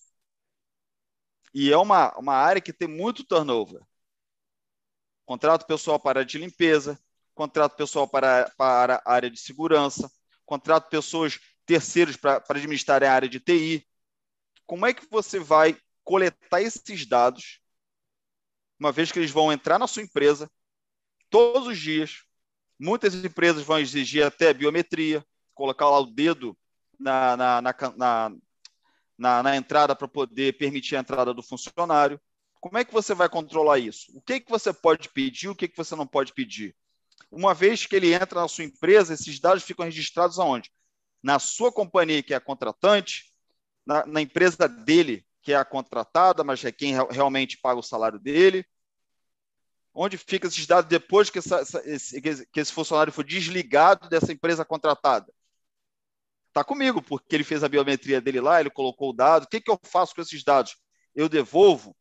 E 1.52 1.72
é 1.72 1.76
uma, 1.76 2.16
uma 2.18 2.34
área 2.34 2.62
que 2.62 2.72
tem 2.72 2.88
muito 2.88 3.24
turnover. 3.24 3.82
Contrato 5.26 5.66
pessoal 5.66 6.00
para 6.00 6.20
a 6.20 6.22
área 6.22 6.26
de 6.26 6.38
limpeza, 6.38 6.98
contrato 7.34 7.76
pessoal 7.76 8.08
para, 8.08 8.50
para 8.56 9.02
a 9.04 9.12
área 9.12 9.30
de 9.30 9.38
segurança, 9.38 10.10
contrato 10.48 10.88
pessoas 10.88 11.38
terceiros 11.66 12.16
para, 12.16 12.42
administrar 12.48 13.02
a 13.04 13.12
área 13.12 13.28
de 13.28 13.38
TI. 13.38 13.86
Como 14.66 14.86
é 14.86 14.94
que 14.94 15.06
você 15.10 15.38
vai 15.38 15.76
coletar 16.02 16.62
esses 16.62 17.06
dados, 17.06 17.60
uma 18.78 18.90
vez 18.90 19.12
que 19.12 19.18
eles 19.18 19.30
vão 19.30 19.52
entrar 19.52 19.78
na 19.78 19.86
sua 19.86 20.02
empresa 20.02 20.50
todos 21.30 21.66
os 21.66 21.78
dias, 21.78 22.22
Muitas 22.78 23.12
empresas 23.14 23.64
vão 23.64 23.80
exigir 23.80 24.24
até 24.24 24.54
biometria, 24.54 25.24
colocar 25.52 25.90
lá 25.90 25.98
o 25.98 26.06
dedo 26.06 26.56
na, 26.98 27.36
na, 27.36 27.62
na, 27.62 28.32
na, 29.18 29.42
na 29.42 29.56
entrada 29.56 29.96
para 29.96 30.06
poder 30.06 30.56
permitir 30.56 30.94
a 30.94 31.00
entrada 31.00 31.34
do 31.34 31.42
funcionário. 31.42 32.20
Como 32.60 32.78
é 32.78 32.84
que 32.84 32.92
você 32.92 33.14
vai 33.14 33.28
controlar 33.28 33.80
isso? 33.80 34.16
O 34.16 34.20
que, 34.20 34.40
que 34.40 34.50
você 34.50 34.72
pode 34.72 35.08
pedir, 35.08 35.48
o 35.48 35.56
que, 35.56 35.66
que 35.66 35.76
você 35.76 35.96
não 35.96 36.06
pode 36.06 36.32
pedir? 36.32 36.74
Uma 37.30 37.54
vez 37.54 37.86
que 37.86 37.96
ele 37.96 38.14
entra 38.14 38.40
na 38.40 38.48
sua 38.48 38.64
empresa, 38.64 39.14
esses 39.14 39.38
dados 39.38 39.62
ficam 39.62 39.84
registrados 39.84 40.38
aonde? 40.38 40.70
Na 41.22 41.38
sua 41.38 41.72
companhia, 41.72 42.22
que 42.22 42.32
é 42.32 42.36
a 42.36 42.40
contratante, 42.40 43.32
na, 43.84 44.06
na 44.06 44.20
empresa 44.20 44.68
dele, 44.68 45.26
que 45.42 45.52
é 45.52 45.56
a 45.56 45.64
contratada, 45.64 46.44
mas 46.44 46.64
é 46.64 46.72
quem 46.72 46.94
realmente 47.10 47.58
paga 47.58 47.80
o 47.80 47.82
salário 47.82 48.18
dele? 48.18 48.64
Onde 49.94 50.16
ficam 50.16 50.48
esses 50.48 50.66
dados 50.66 50.88
depois 50.88 51.28
que, 51.28 51.38
essa, 51.38 51.62
esse, 51.84 52.20
que 52.20 52.60
esse 52.60 52.72
funcionário 52.72 53.12
foi 53.12 53.24
desligado 53.24 54.08
dessa 54.08 54.32
empresa 54.32 54.64
contratada? 54.64 55.32
Está 56.48 56.64
comigo, 56.64 57.02
porque 57.02 57.34
ele 57.34 57.44
fez 57.44 57.62
a 57.64 57.68
biometria 57.68 58.20
dele 58.20 58.40
lá, 58.40 58.60
ele 58.60 58.70
colocou 58.70 59.10
o 59.10 59.12
dado. 59.12 59.44
O 59.44 59.48
que, 59.48 59.60
que 59.60 59.70
eu 59.70 59.78
faço 59.82 60.14
com 60.14 60.20
esses 60.20 60.42
dados? 60.44 60.76
Eu 61.14 61.28
devolvo? 61.28 61.96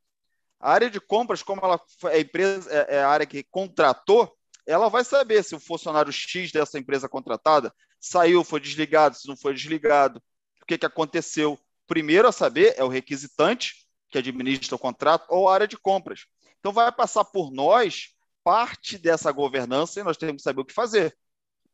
A 0.59 0.71
área 0.71 0.89
de 0.89 0.99
compras, 0.99 1.43
como 1.43 1.61
ela 1.63 1.79
é 2.05 2.17
a 2.17 2.19
empresa, 2.19 2.69
é, 2.71 2.95
é 2.97 3.03
a 3.03 3.09
área 3.09 3.25
que 3.25 3.43
contratou, 3.43 4.36
ela 4.67 4.89
vai 4.89 5.03
saber 5.03 5.43
se 5.43 5.55
o 5.55 5.59
funcionário 5.59 6.11
X 6.11 6.51
dessa 6.51 6.77
empresa 6.77 7.07
contratada 7.07 7.73
saiu, 7.99 8.43
foi 8.43 8.59
desligado, 8.59 9.15
se 9.15 9.27
não 9.27 9.37
foi 9.37 9.53
desligado, 9.53 10.21
o 10.61 10.65
que, 10.65 10.77
que 10.77 10.85
aconteceu. 10.85 11.57
Primeiro 11.87 12.27
a 12.27 12.33
saber 12.33 12.75
é 12.77 12.83
o 12.83 12.89
requisitante, 12.89 13.87
que 14.09 14.17
administra 14.17 14.75
o 14.75 14.79
contrato, 14.79 15.25
ou 15.29 15.47
a 15.47 15.53
área 15.53 15.67
de 15.67 15.77
compras. 15.77 16.25
Então 16.59 16.73
vai 16.73 16.91
passar 16.91 17.23
por 17.23 17.49
nós 17.49 18.09
parte 18.43 18.97
dessa 18.97 19.31
governança 19.31 19.99
e 19.99 20.03
nós 20.03 20.17
temos 20.17 20.41
que 20.41 20.43
saber 20.43 20.61
o 20.61 20.65
que 20.65 20.73
fazer, 20.73 21.17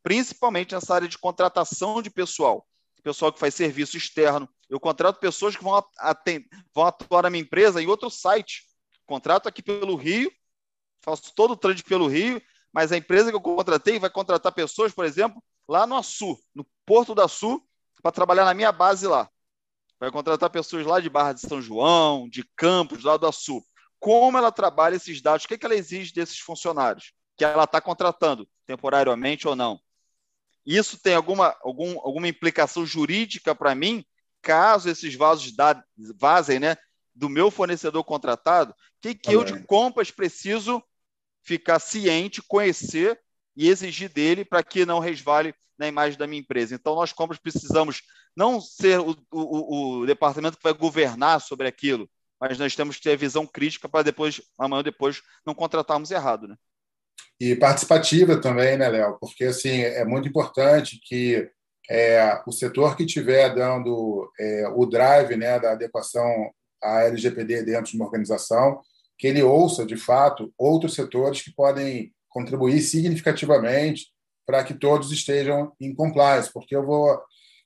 principalmente 0.04 0.76
nessa 0.76 0.94
área 0.94 1.08
de 1.08 1.18
contratação 1.18 2.02
de 2.02 2.12
pessoal. 2.12 2.68
Pessoal 3.02 3.34
que 3.34 3.40
faz 3.40 3.54
serviço 3.54 3.98
externo. 3.98 4.48
Eu 4.70 4.80
contrato 4.80 5.20
pessoas 5.20 5.58
que 5.58 5.64
vão, 5.64 5.84
vão 6.74 6.86
atuar 6.86 7.24
na 7.24 7.30
minha 7.30 7.44
empresa 7.44 7.82
em 7.82 7.88
outro 7.88 8.10
site. 8.10 8.64
Contrato 9.06 9.50
aqui 9.50 9.62
pelo 9.62 9.96
Rio, 9.96 10.32
faço 11.02 11.34
todo 11.36 11.52
o 11.52 11.58
trânsito 11.58 11.90
pelo 11.90 12.08
Rio, 12.08 12.42
mas 12.74 12.92
a 12.92 12.98
empresa 12.98 13.30
que 13.30 13.36
eu 13.36 13.42
contratei 13.42 14.00
vai 14.00 14.10
contratar 14.10 14.52
pessoas, 14.52 14.92
por 14.92 15.06
exemplo, 15.06 15.42
lá 15.68 15.86
no 15.86 15.96
Açu, 15.96 16.38
no 16.56 16.66
Porto 16.86 17.14
da 17.14 17.28
Sul, 17.28 17.64
para 18.02 18.12
trabalhar 18.12 18.46
na 18.46 18.54
minha 18.54 18.72
base 18.72 19.06
lá. 19.06 19.30
Vai 20.00 20.12
contratar 20.12 20.50
pessoas 20.50 20.86
lá 20.86 21.00
de 21.00 21.10
Barra 21.10 21.34
de 21.34 21.42
São 21.42 21.62
João, 21.62 22.28
de 22.28 22.44
Campos, 22.56 23.04
lá 23.04 23.16
do 23.16 23.28
Açu. 23.28 23.64
Como 24.00 24.38
ela 24.38 24.52
trabalha 24.52 24.96
esses 24.96 25.22
dados? 25.22 25.46
O 25.46 25.48
que, 25.48 25.54
é 25.54 25.58
que 25.58 25.66
ela 25.66 25.76
exige 25.76 26.14
desses 26.14 26.40
funcionários? 26.40 27.14
Que 27.38 27.46
ela 27.46 27.64
está 27.64 27.80
contratando, 27.80 28.50
temporariamente 28.66 29.48
ou 29.48 29.56
não. 29.56 29.80
Isso 30.66 30.98
tem 30.98 31.14
alguma, 31.14 31.56
algum, 31.62 32.00
alguma 32.00 32.28
implicação 32.28 32.86
jurídica 32.86 33.54
para 33.54 33.76
mim, 33.76 34.04
caso 34.42 34.90
esses 34.90 35.14
vasos 35.16 35.56
da, 35.56 35.82
vazem 36.20 36.60
né, 36.60 36.76
do 37.14 37.30
meu 37.30 37.52
fornecedor 37.52 38.04
contratado? 38.04 38.72
O 38.72 38.76
que, 39.02 39.14
que 39.16 39.32
eu, 39.32 39.44
de 39.44 39.64
compras, 39.66 40.10
preciso 40.10 40.84
ficar 41.44 41.80
ciente, 41.80 42.42
conhecer 42.42 43.20
e 43.56 43.70
exigir 43.70 44.10
dele 44.10 44.44
para 44.44 44.64
que 44.64 44.86
não 44.86 45.00
resvale 45.00 45.54
na 45.78 45.88
imagem 45.88 46.18
da 46.18 46.28
minha 46.28 46.42
empresa. 46.42 46.76
Então, 46.76 46.96
nós, 46.96 47.12
compras, 47.12 47.40
precisamos 47.40 48.02
não 48.36 48.60
ser 48.60 49.00
o, 49.00 49.16
o, 49.32 50.02
o 50.02 50.06
departamento 50.06 50.58
que 50.58 50.64
vai 50.64 50.74
governar 50.74 51.40
sobre 51.42 51.68
aquilo, 51.68 52.10
mas 52.40 52.58
nós 52.58 52.76
temos 52.76 52.98
que 52.98 53.04
ter 53.04 53.18
visão 53.18 53.46
crítica 53.46 53.88
para 53.88 54.04
depois, 54.04 54.42
amanhã 54.58 54.84
depois, 54.84 55.22
não 55.46 55.54
contratarmos 55.54 56.12
errado. 56.12 56.48
Né? 56.48 56.56
E 57.40 57.56
participativa 57.56 58.40
também, 58.40 58.78
né, 58.78 58.90
Léo? 58.90 59.18
Porque 59.20 59.46
assim, 59.46 59.82
é 59.82 60.04
muito 60.06 60.28
importante 60.28 61.00
que 61.04 61.50
é, 61.90 62.42
o 62.48 62.52
setor 62.52 62.96
que 62.96 63.04
estiver 63.04 63.54
dando 63.54 64.32
é, 64.40 64.68
o 64.70 64.86
drive 64.86 65.36
né, 65.36 65.60
da 65.60 65.74
adequação 65.74 66.52
à 66.82 67.04
LGPD 67.04 67.64
dentro 67.64 67.92
de 67.92 67.98
uma 67.98 68.06
organização 68.06 68.82
que 69.24 69.28
ele 69.28 69.42
ouça, 69.42 69.86
de 69.86 69.96
fato, 69.96 70.54
outros 70.58 70.96
setores 70.96 71.42
que 71.42 71.50
podem 71.50 72.14
contribuir 72.28 72.82
significativamente 72.82 74.08
para 74.46 74.66
que 74.66 74.74
todos 74.74 75.14
estejam 75.14 75.72
em 75.80 75.96
compliance, 75.96 76.52
porque 76.52 76.76
eu 76.76 76.86
vou, 76.86 77.18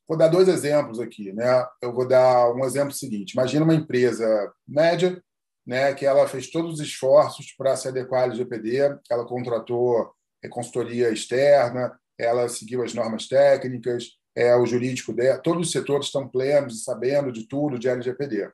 vou 0.08 0.16
dar 0.16 0.28
dois 0.28 0.48
exemplos 0.48 1.00
aqui. 1.00 1.34
Né? 1.34 1.66
Eu 1.82 1.92
vou 1.96 2.08
dar 2.08 2.54
um 2.54 2.64
exemplo 2.64 2.92
seguinte. 2.92 3.32
Imagina 3.32 3.64
uma 3.64 3.74
empresa 3.74 4.54
média 4.68 5.20
né, 5.66 5.96
que 5.96 6.06
ela 6.06 6.28
fez 6.28 6.52
todos 6.52 6.76
os 6.76 6.80
esforços 6.80 7.52
para 7.58 7.76
se 7.76 7.88
adequar 7.88 8.22
ao 8.22 8.28
LGPD, 8.28 8.96
ela 9.10 9.26
contratou 9.26 10.12
consultoria 10.52 11.10
externa, 11.10 11.92
ela 12.20 12.48
seguiu 12.48 12.84
as 12.84 12.94
normas 12.94 13.28
técnicas, 13.28 14.10
é, 14.36 14.56
o 14.56 14.66
jurídico 14.68 15.12
dela, 15.12 15.40
todos 15.40 15.66
os 15.66 15.74
setores 15.74 16.06
estão 16.06 16.28
plenos 16.28 16.76
e 16.76 16.84
sabendo 16.84 17.32
de 17.32 17.48
tudo 17.48 17.80
de 17.80 17.90
LGPD. 17.90 18.48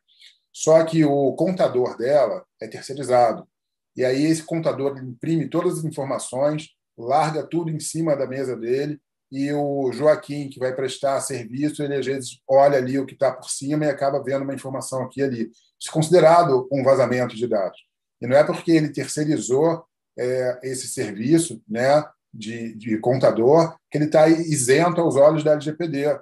Só 0.53 0.83
que 0.85 1.03
o 1.03 1.33
contador 1.33 1.97
dela 1.97 2.45
é 2.61 2.67
terceirizado. 2.67 3.47
E 3.95 4.05
aí 4.05 4.25
esse 4.25 4.43
contador 4.43 4.97
imprime 4.97 5.49
todas 5.49 5.79
as 5.79 5.83
informações, 5.83 6.69
larga 6.97 7.43
tudo 7.43 7.71
em 7.71 7.79
cima 7.79 8.15
da 8.15 8.27
mesa 8.27 8.55
dele 8.55 8.99
e 9.31 9.51
o 9.51 9.91
Joaquim, 9.91 10.47
que 10.47 10.59
vai 10.59 10.75
prestar 10.75 11.19
serviço, 11.19 11.81
ele 11.81 11.95
às 11.95 12.05
vezes 12.05 12.39
olha 12.47 12.77
ali 12.77 12.99
o 12.99 13.05
que 13.05 13.15
está 13.15 13.31
por 13.31 13.49
cima 13.49 13.85
e 13.85 13.89
acaba 13.89 14.21
vendo 14.23 14.43
uma 14.43 14.53
informação 14.53 15.01
aqui 15.01 15.21
e 15.21 15.23
ali. 15.23 15.51
Isso 15.79 15.89
é 15.89 15.91
considerado 15.91 16.67
um 16.71 16.83
vazamento 16.83 17.35
de 17.35 17.47
dados. 17.47 17.79
E 18.21 18.27
não 18.27 18.37
é 18.37 18.43
porque 18.43 18.71
ele 18.71 18.89
terceirizou 18.89 19.83
é, 20.17 20.59
esse 20.61 20.87
serviço 20.87 21.59
né, 21.67 22.05
de, 22.31 22.75
de 22.75 22.99
contador 22.99 23.75
que 23.89 23.97
ele 23.97 24.05
está 24.05 24.27
isento 24.29 25.01
aos 25.01 25.15
olhos 25.15 25.43
da 25.43 25.53
LGPD. 25.53 26.19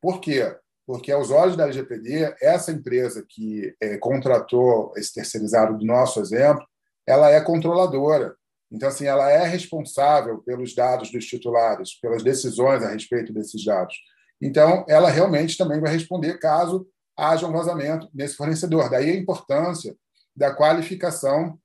Por 0.00 0.20
quê? 0.20 0.56
Porque 0.88 1.12
aos 1.12 1.30
olhos 1.30 1.54
da 1.54 1.64
LGPD, 1.64 2.34
essa 2.40 2.72
empresa 2.72 3.22
que 3.28 3.76
é, 3.78 3.98
contratou 3.98 4.90
esse 4.96 5.12
terceirizado 5.12 5.76
do 5.76 5.84
nosso 5.84 6.18
exemplo, 6.18 6.66
ela 7.06 7.30
é 7.30 7.38
controladora. 7.42 8.34
Então, 8.72 8.88
assim, 8.88 9.04
ela 9.04 9.30
é 9.30 9.44
responsável 9.44 10.38
pelos 10.38 10.74
dados 10.74 11.12
dos 11.12 11.26
titulares, 11.26 12.00
pelas 12.00 12.22
decisões 12.22 12.82
a 12.82 12.88
respeito 12.88 13.34
desses 13.34 13.62
dados. 13.62 13.94
Então, 14.40 14.86
ela 14.88 15.10
realmente 15.10 15.58
também 15.58 15.78
vai 15.78 15.92
responder 15.92 16.38
caso 16.38 16.88
haja 17.14 17.46
um 17.46 17.52
vazamento 17.52 18.08
nesse 18.14 18.34
fornecedor. 18.34 18.88
Daí 18.88 19.10
a 19.10 19.14
importância 19.14 19.94
da 20.34 20.54
qualificação 20.54 21.58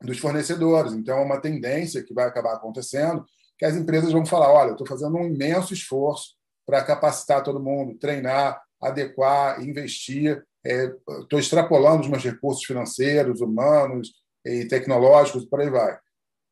dos 0.00 0.18
fornecedores. 0.18 0.94
Então, 0.94 1.18
é 1.18 1.22
uma 1.22 1.42
tendência 1.42 2.02
que 2.02 2.14
vai 2.14 2.24
acabar 2.24 2.54
acontecendo 2.54 3.22
que 3.58 3.66
as 3.66 3.76
empresas 3.76 4.10
vão 4.12 4.24
falar: 4.24 4.50
olha, 4.50 4.70
estou 4.70 4.86
fazendo 4.86 5.14
um 5.18 5.26
imenso 5.26 5.74
esforço 5.74 6.40
para 6.72 6.84
capacitar 6.84 7.42
todo 7.42 7.60
mundo, 7.60 7.98
treinar, 7.98 8.62
adequar, 8.80 9.62
investir. 9.62 10.42
Estou 10.64 11.38
é, 11.38 11.42
extrapolando 11.42 12.04
os 12.04 12.08
meus 12.08 12.24
recursos 12.24 12.64
financeiros, 12.64 13.42
humanos 13.42 14.14
e 14.42 14.64
tecnológicos, 14.64 15.44
por 15.44 15.60
aí 15.60 15.68
vai. 15.68 15.98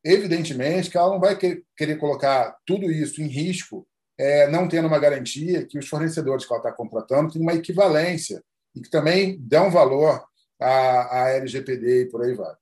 Evidentemente 0.05 0.91
que 0.91 0.97
ela 0.97 1.09
não 1.09 1.19
vai 1.19 1.35
querer 1.35 1.95
colocar 1.97 2.55
tudo 2.67 2.91
isso 2.91 3.19
em 3.19 3.25
risco, 3.25 3.87
é, 4.15 4.47
não 4.47 4.67
tendo 4.67 4.87
uma 4.87 4.99
garantia 4.99 5.65
que 5.65 5.79
os 5.79 5.87
fornecedores 5.87 6.45
que 6.45 6.53
ela 6.53 6.61
está 6.61 6.71
contratando 6.71 7.33
têm 7.33 7.41
uma 7.41 7.55
equivalência 7.55 8.43
e 8.75 8.81
que 8.81 8.91
também 8.91 9.39
dão 9.39 9.71
valor 9.71 10.23
à, 10.61 11.23
à 11.23 11.29
LGPD 11.31 12.03
e 12.03 12.09
por 12.11 12.21
aí 12.21 12.35
vai. 12.35 12.53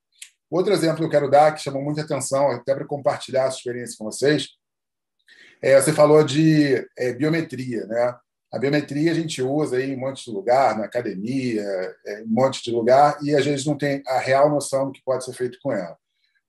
Outro 0.49 0.71
exemplo 0.71 0.99
que 0.99 1.03
eu 1.03 1.09
quero 1.09 1.29
dar, 1.29 1.53
que 1.53 1.61
chamou 1.61 1.83
muita 1.83 2.03
atenção, 2.03 2.51
até 2.51 2.73
para 2.73 2.85
compartilhar 2.85 3.47
essa 3.47 3.57
experiência 3.57 3.97
com 3.97 4.05
vocês, 4.05 4.47
é, 5.61 5.79
você 5.79 5.93
falou 5.93 6.23
de 6.23 6.85
é, 6.97 7.13
biometria, 7.13 7.85
né? 7.85 8.15
A 8.51 8.57
biometria 8.57 9.11
a 9.11 9.15
gente 9.15 9.41
usa 9.41 9.77
aí 9.77 9.91
em 9.91 9.95
um 9.95 9.99
monte 9.99 10.25
de 10.25 10.31
lugar, 10.31 10.77
na 10.77 10.85
academia, 10.85 11.61
é, 12.05 12.21
em 12.21 12.25
um 12.25 12.29
monte 12.29 12.63
de 12.63 12.71
lugar, 12.71 13.19
e 13.21 13.35
às 13.35 13.45
vezes 13.45 13.65
não 13.65 13.77
tem 13.77 14.01
a 14.07 14.17
real 14.17 14.49
noção 14.49 14.87
do 14.87 14.91
que 14.91 15.03
pode 15.03 15.23
ser 15.23 15.33
feito 15.33 15.59
com 15.61 15.71
ela. 15.71 15.97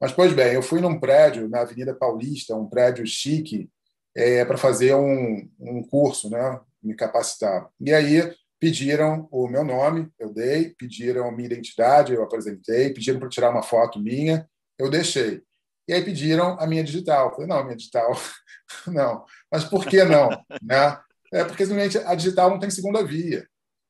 Mas, 0.01 0.13
pois 0.13 0.33
bem, 0.33 0.55
eu 0.55 0.63
fui 0.63 0.81
num 0.81 0.99
prédio 0.99 1.49
na 1.49 1.61
Avenida 1.61 1.95
Paulista, 1.95 2.57
um 2.57 2.67
prédio 2.67 3.07
chique, 3.07 3.69
é, 4.17 4.45
para 4.45 4.57
fazer 4.57 4.95
um, 4.95 5.49
um 5.61 5.83
curso, 5.83 6.31
né? 6.31 6.59
me 6.83 6.95
capacitar. 6.95 7.69
E 7.81 7.93
aí 7.93 8.35
pediram 8.59 9.29
o 9.31 9.47
meu 9.49 9.65
nome, 9.65 10.11
eu 10.19 10.33
dei, 10.33 10.71
pediram 10.71 11.31
minha 11.31 11.47
identidade, 11.47 12.13
eu 12.13 12.23
apresentei, 12.23 12.93
pediram 12.93 13.19
para 13.19 13.29
tirar 13.29 13.51
uma 13.51 13.63
foto 13.63 13.99
minha, 13.99 14.49
eu 14.79 14.91
deixei. 14.91 15.43
E 15.91 15.93
aí 15.93 16.05
pediram 16.05 16.57
a 16.61 16.69
minha 16.69 16.85
digital. 16.85 17.27
Eu 17.27 17.33
falei, 17.33 17.49
não, 17.49 17.65
minha 17.65 17.77
digital, 17.77 18.13
não. 18.87 19.25
Mas 19.51 19.65
por 19.65 19.85
que 19.85 20.05
não? 20.05 20.29
né? 20.63 20.97
É 21.33 21.43
porque 21.43 21.67
simplesmente 21.67 21.99
a 21.99 22.15
digital 22.15 22.49
não 22.49 22.61
tem 22.61 22.71
segunda 22.71 23.05
via. 23.05 23.45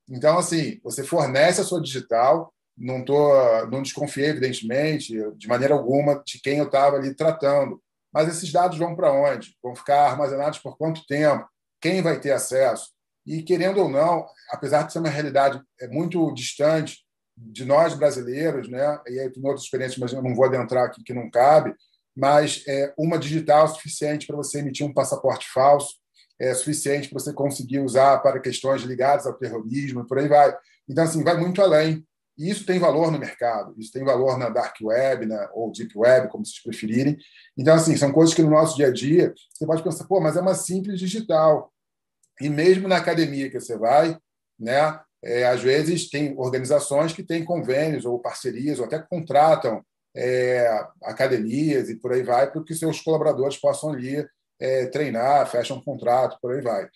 Então, 0.08 0.38
assim, 0.38 0.80
você 0.82 1.04
fornece 1.04 1.60
a 1.60 1.64
sua 1.64 1.78
digital, 1.78 2.54
não, 2.74 3.04
tô, 3.04 3.30
não 3.66 3.82
desconfiei, 3.82 4.30
evidentemente, 4.30 5.14
de 5.36 5.46
maneira 5.46 5.74
alguma, 5.74 6.22
de 6.24 6.40
quem 6.40 6.56
eu 6.56 6.64
estava 6.64 6.96
ali 6.96 7.14
tratando. 7.14 7.78
Mas 8.10 8.28
esses 8.28 8.50
dados 8.50 8.78
vão 8.78 8.96
para 8.96 9.12
onde? 9.12 9.54
Vão 9.62 9.76
ficar 9.76 10.08
armazenados 10.08 10.58
por 10.58 10.78
quanto 10.78 11.06
tempo? 11.06 11.46
Quem 11.82 12.00
vai 12.00 12.18
ter 12.18 12.32
acesso? 12.32 12.92
E, 13.26 13.42
querendo 13.42 13.78
ou 13.78 13.90
não, 13.90 14.24
apesar 14.50 14.84
de 14.84 14.92
ser 14.94 15.00
uma 15.00 15.10
realidade 15.10 15.60
é 15.78 15.86
muito 15.86 16.32
distante 16.32 17.04
de 17.36 17.66
nós 17.66 17.92
brasileiros, 17.92 18.70
né? 18.70 18.98
e 19.06 19.20
aí 19.20 19.30
tem 19.30 19.44
outras 19.44 19.64
experiências, 19.64 19.98
mas 19.98 20.14
eu 20.14 20.22
não 20.22 20.34
vou 20.34 20.46
adentrar 20.46 20.86
aqui 20.86 21.02
que 21.04 21.12
não 21.12 21.30
cabe, 21.30 21.74
mas 22.16 22.64
é, 22.66 22.92
uma 22.98 23.18
digital 23.18 23.68
suficiente 23.68 24.26
para 24.26 24.36
você 24.36 24.58
emitir 24.58 24.86
um 24.86 24.92
passaporte 24.92 25.48
falso, 25.52 25.94
é 26.38 26.54
suficiente 26.54 27.08
para 27.08 27.18
você 27.18 27.32
conseguir 27.32 27.80
usar 27.80 28.18
para 28.18 28.40
questões 28.40 28.82
ligadas 28.82 29.26
ao 29.26 29.34
terrorismo, 29.34 30.06
por 30.06 30.18
aí 30.18 30.26
vai. 30.26 30.56
Então, 30.88 31.04
assim, 31.04 31.22
vai 31.22 31.36
muito 31.36 31.60
além. 31.60 32.04
E 32.38 32.48
isso 32.48 32.64
tem 32.64 32.78
valor 32.78 33.12
no 33.12 33.18
mercado, 33.18 33.74
isso 33.78 33.92
tem 33.92 34.02
valor 34.02 34.38
na 34.38 34.48
dark 34.48 34.74
web, 34.80 35.26
na, 35.26 35.50
ou 35.52 35.70
deep 35.70 35.92
web, 35.94 36.28
como 36.28 36.44
vocês 36.44 36.62
preferirem. 36.62 37.18
Então, 37.56 37.74
assim, 37.74 37.94
são 37.96 38.10
coisas 38.10 38.34
que 38.34 38.42
no 38.42 38.48
nosso 38.48 38.74
dia 38.76 38.86
a 38.86 38.90
dia 38.90 39.34
você 39.52 39.66
pode 39.66 39.82
pensar, 39.82 40.06
pô, 40.06 40.18
mas 40.20 40.36
é 40.36 40.40
uma 40.40 40.54
simples 40.54 40.98
digital. 40.98 41.70
E 42.40 42.48
mesmo 42.48 42.88
na 42.88 42.96
academia 42.96 43.50
que 43.50 43.60
você 43.60 43.76
vai, 43.76 44.16
né, 44.58 44.98
é, 45.22 45.46
às 45.46 45.62
vezes, 45.62 46.08
tem 46.08 46.34
organizações 46.38 47.12
que 47.12 47.22
têm 47.22 47.44
convênios 47.44 48.06
ou 48.06 48.18
parcerias, 48.18 48.78
ou 48.78 48.86
até 48.86 48.98
contratam 48.98 49.84
é, 50.14 50.68
academias 51.02 51.88
e 51.88 51.96
por 51.96 52.12
aí 52.12 52.22
vai, 52.22 52.50
para 52.50 52.62
que 52.62 52.74
seus 52.74 53.00
colaboradores 53.00 53.56
possam 53.56 53.90
ali 53.92 54.26
é, 54.60 54.86
treinar, 54.86 55.46
fecham 55.50 55.78
um 55.78 55.82
contrato, 55.82 56.38
por 56.40 56.52
aí 56.52 56.60
vai. 56.60 56.88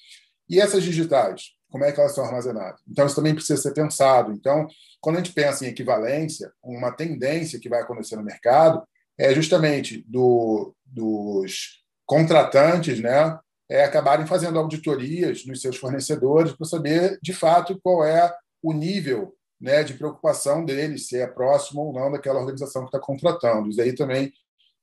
E 0.48 0.60
essas 0.60 0.82
digitais, 0.82 1.52
como 1.70 1.84
é 1.84 1.92
que 1.92 1.98
elas 1.98 2.14
são 2.14 2.24
armazenadas? 2.24 2.80
Então, 2.88 3.06
isso 3.06 3.16
também 3.16 3.34
precisa 3.34 3.60
ser 3.60 3.72
pensado. 3.72 4.32
Então, 4.32 4.66
quando 5.00 5.16
a 5.16 5.18
gente 5.20 5.32
pensa 5.32 5.64
em 5.64 5.68
equivalência, 5.68 6.52
uma 6.62 6.92
tendência 6.92 7.58
que 7.58 7.68
vai 7.68 7.82
acontecer 7.82 8.16
no 8.16 8.22
mercado 8.22 8.82
é 9.18 9.32
justamente 9.34 10.04
do, 10.08 10.74
dos 10.84 11.82
contratantes 12.06 13.00
né, 13.00 13.38
é, 13.68 13.84
acabarem 13.84 14.26
fazendo 14.26 14.58
auditorias 14.58 15.46
nos 15.46 15.60
seus 15.60 15.76
fornecedores 15.76 16.52
para 16.52 16.66
saber, 16.66 17.18
de 17.22 17.32
fato, 17.32 17.78
qual 17.82 18.04
é 18.04 18.32
o 18.62 18.72
nível 18.72 19.34
né, 19.60 19.82
de 19.82 19.94
preocupação 19.94 20.64
deles, 20.64 21.08
se 21.08 21.18
é 21.18 21.26
próximo 21.26 21.82
ou 21.82 21.92
não 21.92 22.12
daquela 22.12 22.40
organização 22.40 22.82
que 22.82 22.88
está 22.88 22.98
contratando. 22.98 23.68
Isso 23.68 23.80
aí 23.80 23.94
também, 23.94 24.32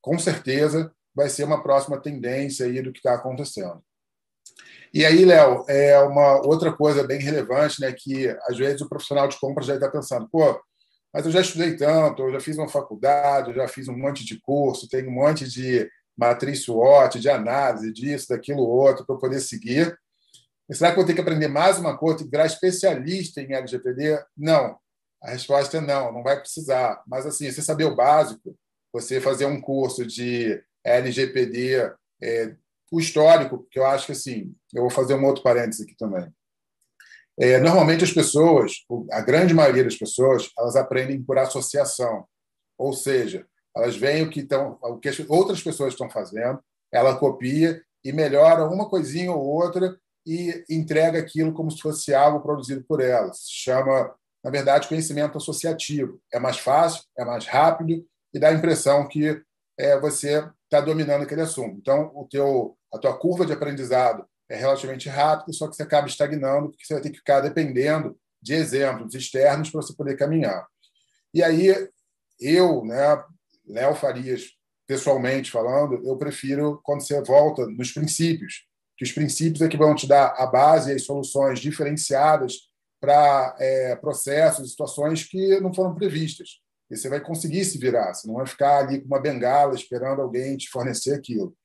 com 0.01 0.17
certeza, 0.17 0.91
vai 1.13 1.29
ser 1.29 1.43
uma 1.43 1.61
próxima 1.61 1.99
tendência 2.01 2.65
aí 2.65 2.81
do 2.81 2.91
que 2.91 2.99
está 2.99 3.13
acontecendo. 3.13 3.83
E 4.93 5.05
aí, 5.05 5.23
Léo, 5.23 5.63
é 5.69 5.99
uma 5.99 6.45
outra 6.45 6.71
coisa 6.73 7.05
bem 7.05 7.19
relevante, 7.19 7.79
né, 7.79 7.93
que 7.93 8.27
às 8.47 8.57
vezes 8.57 8.81
o 8.81 8.89
profissional 8.89 9.27
de 9.27 9.39
compra 9.39 9.63
já 9.63 9.75
está 9.75 9.89
pensando, 9.89 10.27
pô, 10.29 10.59
mas 11.13 11.25
eu 11.25 11.31
já 11.31 11.41
estudei 11.41 11.75
tanto, 11.75 12.23
eu 12.23 12.31
já 12.31 12.39
fiz 12.39 12.57
uma 12.57 12.69
faculdade, 12.69 13.49
eu 13.49 13.55
já 13.55 13.67
fiz 13.67 13.87
um 13.87 13.97
monte 13.97 14.25
de 14.25 14.39
curso, 14.41 14.87
tenho 14.89 15.09
um 15.09 15.13
monte 15.13 15.47
de 15.47 15.89
matriz 16.17 16.63
SWOT, 16.63 17.19
de 17.19 17.29
análise, 17.29 17.91
disso, 17.91 18.29
daquilo, 18.29 18.63
outro, 18.63 19.05
para 19.05 19.17
poder 19.17 19.39
seguir. 19.39 19.97
E 20.71 20.75
será 20.75 20.89
que 20.89 20.93
eu 20.93 21.03
vou 21.03 21.05
ter 21.05 21.13
que 21.13 21.19
aprender 21.19 21.49
mais 21.49 21.77
uma 21.77 21.97
coisa, 21.97 22.19
ter 22.19 22.23
que 22.23 22.31
virar 22.31 22.45
especialista 22.45 23.41
em 23.41 23.53
LGPD? 23.53 24.23
Não. 24.37 24.79
A 25.21 25.31
resposta 25.31 25.77
é 25.77 25.81
não, 25.81 26.13
não 26.13 26.23
vai 26.23 26.39
precisar. 26.39 27.03
Mas, 27.05 27.25
assim, 27.25 27.51
você 27.51 27.61
saber 27.61 27.83
o 27.83 27.95
básico, 27.95 28.57
você 28.93 29.19
fazer 29.19 29.45
um 29.45 29.59
curso 29.59 30.07
de 30.07 30.63
LGPD, 30.81 31.93
é, 32.23 32.55
o 32.89 33.01
histórico, 33.01 33.67
que 33.69 33.79
eu 33.79 33.85
acho 33.85 34.05
que, 34.05 34.11
assim, 34.13 34.55
eu 34.73 34.83
vou 34.83 34.89
fazer 34.89 35.13
um 35.13 35.25
outro 35.25 35.43
parênteses 35.43 35.81
aqui 35.81 35.93
também. 35.97 36.33
É, 37.37 37.59
normalmente 37.59 38.05
as 38.05 38.13
pessoas, 38.13 38.71
a 39.11 39.19
grande 39.19 39.53
maioria 39.53 39.83
das 39.83 39.97
pessoas, 39.97 40.49
elas 40.57 40.77
aprendem 40.77 41.21
por 41.21 41.37
associação. 41.37 42.25
Ou 42.77 42.93
seja, 42.93 43.45
elas 43.75 43.97
veem 43.97 44.23
o 44.23 44.29
que, 44.29 44.39
estão, 44.39 44.79
o 44.81 44.97
que 44.97 45.09
outras 45.27 45.61
pessoas 45.61 45.91
estão 45.93 46.09
fazendo, 46.09 46.63
ela 46.93 47.17
copia 47.17 47.83
e 48.05 48.13
melhora 48.13 48.69
uma 48.69 48.89
coisinha 48.89 49.33
ou 49.33 49.45
outra 49.45 49.99
e 50.25 50.63
entrega 50.69 51.19
aquilo 51.19 51.53
como 51.53 51.71
se 51.71 51.81
fosse 51.81 52.13
algo 52.13 52.41
produzido 52.41 52.83
por 52.83 53.01
elas. 53.01 53.45
Se 53.45 53.51
chama, 53.51 54.13
na 54.43 54.49
verdade, 54.49 54.87
conhecimento 54.87 55.37
associativo. 55.37 56.21
É 56.31 56.39
mais 56.39 56.57
fácil, 56.57 57.03
é 57.17 57.25
mais 57.25 57.45
rápido 57.45 58.05
e 58.33 58.39
dá 58.39 58.49
a 58.49 58.53
impressão 58.53 59.07
que 59.07 59.41
é, 59.77 59.99
você 59.99 60.47
está 60.63 60.79
dominando 60.79 61.23
aquele 61.23 61.41
assunto. 61.41 61.77
Então, 61.77 62.11
o 62.15 62.27
teu, 62.29 62.77
a 62.93 62.97
tua 62.97 63.17
curva 63.17 63.45
de 63.45 63.53
aprendizado 63.53 64.25
é 64.49 64.55
relativamente 64.55 65.09
rápida, 65.09 65.53
só 65.53 65.67
que 65.67 65.75
você 65.75 65.83
acaba 65.83 66.07
estagnando, 66.07 66.69
porque 66.69 66.85
você 66.85 66.93
vai 66.93 67.03
ter 67.03 67.09
que 67.09 67.17
ficar 67.17 67.41
dependendo 67.41 68.17
de 68.41 68.53
exemplos 68.53 69.13
externos 69.13 69.69
para 69.69 69.81
você 69.81 69.93
poder 69.93 70.17
caminhar. 70.17 70.65
E 71.33 71.43
aí, 71.43 71.89
eu, 72.39 72.83
né, 72.83 73.23
Léo 73.65 73.95
Farias, 73.95 74.49
pessoalmente 74.87 75.51
falando, 75.51 76.05
eu 76.05 76.17
prefiro 76.17 76.81
quando 76.83 77.01
você 77.01 77.21
volta 77.21 77.65
nos 77.67 77.91
princípios, 77.91 78.65
que 79.01 79.05
os 79.05 79.11
princípios 79.11 79.63
é 79.63 79.67
que 79.67 79.77
vão 79.77 79.95
te 79.95 80.05
dar 80.05 80.35
a 80.37 80.45
base 80.45 80.91
e 80.91 80.93
as 80.93 81.05
soluções 81.05 81.59
diferenciadas 81.59 82.69
para 82.99 83.55
é, 83.59 83.95
processos, 83.95 84.69
situações 84.69 85.23
que 85.23 85.59
não 85.59 85.73
foram 85.73 85.95
previstas. 85.95 86.59
E 86.87 86.95
você 86.95 87.09
vai 87.09 87.19
conseguir 87.19 87.65
se 87.65 87.79
virar, 87.79 88.13
você 88.13 88.27
não 88.27 88.35
vai 88.35 88.45
ficar 88.45 88.77
ali 88.77 89.01
com 89.01 89.07
uma 89.07 89.19
bengala 89.19 89.73
esperando 89.73 90.21
alguém 90.21 90.55
te 90.55 90.69
fornecer 90.69 91.15
aquilo. 91.15 91.55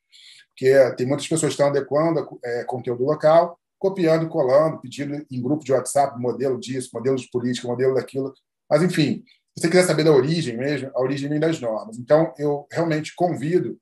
Porque 0.48 0.72
tem 0.96 1.06
muitas 1.06 1.28
pessoas 1.28 1.50
que 1.50 1.60
estão 1.60 1.66
adequando 1.66 2.26
é, 2.42 2.64
conteúdo 2.64 3.04
local, 3.04 3.60
copiando 3.78 4.24
e 4.24 4.30
colando, 4.30 4.80
pedindo 4.80 5.22
em 5.30 5.42
grupo 5.42 5.62
de 5.62 5.74
WhatsApp 5.74 6.18
modelo 6.18 6.58
disso, 6.58 6.88
modelo 6.94 7.16
de 7.16 7.28
política, 7.30 7.68
modelo 7.68 7.94
daquilo. 7.94 8.32
Mas, 8.70 8.82
enfim, 8.82 9.22
se 9.54 9.60
você 9.60 9.68
quiser 9.68 9.84
saber 9.84 10.04
da 10.04 10.12
origem 10.12 10.56
mesmo, 10.56 10.90
a 10.94 11.02
origem 11.02 11.28
vem 11.28 11.38
das 11.38 11.60
normas. 11.60 11.98
Então, 11.98 12.32
eu 12.38 12.66
realmente 12.72 13.14
convido 13.14 13.78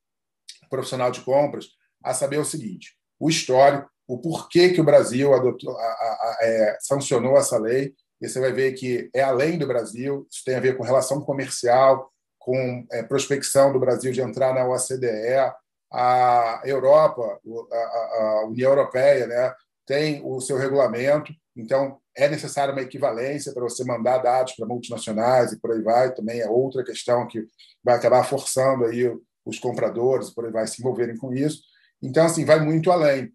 o 0.65 0.69
profissional 0.69 1.13
de 1.13 1.21
compras 1.21 1.67
a 2.03 2.13
saber 2.13 2.39
o 2.39 2.45
seguinte: 2.45 2.97
o 3.25 3.31
histórico, 3.31 3.89
o 4.07 4.19
porquê 4.19 4.69
que 4.69 4.83
o 4.83 4.85
Brasil 4.85 5.33
adotou, 5.33 5.75
a, 5.79 5.83
a, 5.83 5.87
a, 5.87 6.39
é, 6.43 6.77
sancionou 6.79 7.39
essa 7.39 7.57
lei. 7.59 7.95
E 8.21 8.29
você 8.29 8.39
vai 8.39 8.53
ver 8.53 8.75
que 8.75 9.09
é 9.15 9.23
além 9.23 9.57
do 9.57 9.67
Brasil, 9.67 10.27
isso 10.31 10.43
tem 10.45 10.57
a 10.57 10.61
ver 10.61 10.77
com 10.77 10.83
relação 10.83 11.23
comercial, 11.23 12.13
com 12.39 12.87
é, 12.93 13.03
prospecção 13.03 13.73
do 13.73 13.81
Brasil 13.81 14.13
de 14.13 14.21
entrar 14.21 14.53
na 14.53 14.69
OCDE, 14.69 15.51
a 15.91 16.61
Europa, 16.67 17.23
a, 17.23 18.45
União 18.47 18.73
Europeia, 18.73 19.27
né, 19.27 19.55
tem 19.87 20.21
o 20.23 20.39
seu 20.43 20.59
regulamento, 20.59 21.33
então 21.57 21.99
é 22.15 22.29
necessária 22.29 22.75
uma 22.75 22.83
equivalência 22.83 23.55
para 23.55 23.63
você 23.63 23.85
mandar 23.85 24.19
dados 24.19 24.53
para 24.55 24.67
multinacionais 24.67 25.53
e 25.53 25.59
por 25.59 25.73
aí 25.73 25.81
vai. 25.81 26.13
Também 26.13 26.41
é 26.41 26.49
outra 26.49 26.85
questão 26.85 27.27
que 27.27 27.43
vai 27.83 27.95
acabar 27.95 28.25
forçando 28.25 28.85
aí 28.85 29.11
os 29.47 29.59
compradores, 29.59 30.31
por 30.31 30.45
aí 30.45 30.53
vai, 30.53 30.67
se 30.67 30.81
envolverem 30.81 31.17
com 31.17 31.33
isso. 31.33 31.63
Então, 32.05 32.27
assim, 32.27 32.45
vai 32.45 32.61
muito 32.61 32.91
além. 32.93 33.33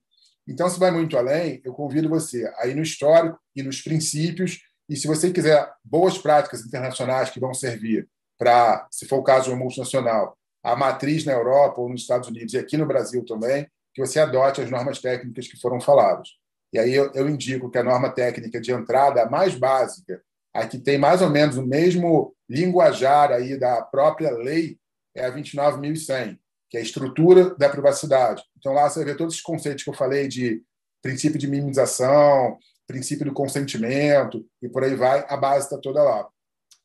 Então, 0.48 0.70
se 0.70 0.80
vai 0.80 0.92
muito 0.92 1.18
além, 1.18 1.62
eu 1.66 1.74
convido 1.74 2.08
você 2.08 2.52
a 2.58 2.68
ir 2.68 2.76
no 2.76 2.84
histórico 2.84 3.40
e 3.56 3.64
nos 3.64 3.82
princípios. 3.82 4.60
E 4.88 4.96
se 4.96 5.08
você 5.08 5.32
quiser 5.32 5.72
boas 5.84 6.18
práticas 6.18 6.66
internacionais 6.66 7.30
que 7.30 7.40
vão 7.40 7.54
servir 7.54 8.08
para, 8.38 8.88
se 8.92 9.08
for 9.08 9.18
o 9.18 9.24
caso 9.24 9.46
de 9.46 9.52
uma 9.52 9.60
multinacional, 9.60 10.38
a 10.64 10.76
matriz 10.76 11.26
na 11.26 11.34
Europa 11.34 11.82
ou 11.82 11.90
nos 11.90 12.02
Estados 12.02 12.30
Unidos 12.30 12.54
e 12.54 12.58
aqui 12.58 12.78
no 12.78 12.86
Brasil 12.86 13.26
também, 13.26 13.68
que 13.94 14.06
você 14.06 14.20
adote 14.20 14.62
as 14.62 14.70
normas 14.70 15.00
técnicas 15.00 15.48
que 15.48 15.60
foram 15.60 15.80
faladas. 15.82 16.30
E 16.72 16.78
aí 16.78 16.94
eu, 16.94 17.12
eu 17.14 17.28
indico 17.28 17.70
que 17.70 17.78
a 17.78 17.84
norma 17.84 18.10
técnica 18.12 18.62
de 18.62 18.72
entrada, 18.72 19.24
a 19.24 19.30
mais 19.30 19.56
básica, 19.56 20.22
a 20.54 20.68
que 20.68 20.78
tem 20.78 20.98
mais 20.98 21.22
ou 21.22 21.30
menos 21.30 21.58
o 21.58 21.66
mesmo 21.66 22.36
linguajar 22.48 23.32
aí 23.32 23.58
da 23.58 23.82
própria 23.82 24.32
lei, 24.32 24.78
é 25.16 25.26
a 25.26 25.32
29.100, 25.32 26.38
que 26.70 26.78
é 26.78 26.80
a 26.80 26.84
estrutura 26.84 27.56
da 27.56 27.70
privacidade. 27.70 28.44
Então, 28.58 28.74
lá 28.74 28.90
você 28.90 29.04
vê 29.04 29.16
todos 29.16 29.36
os 29.36 29.42
conceitos 29.42 29.84
que 29.84 29.90
eu 29.90 29.94
falei 29.94 30.28
de 30.28 30.62
princípio 31.02 31.40
de 31.40 31.48
minimização, 31.48 32.58
princípio 32.88 33.26
do 33.26 33.34
consentimento 33.34 34.46
e 34.62 34.70
por 34.70 34.84
aí 34.84 34.96
vai, 34.96 35.26
a 35.28 35.38
base 35.38 35.66
está 35.66 35.78
toda 35.78 36.04
lá. 36.04 36.28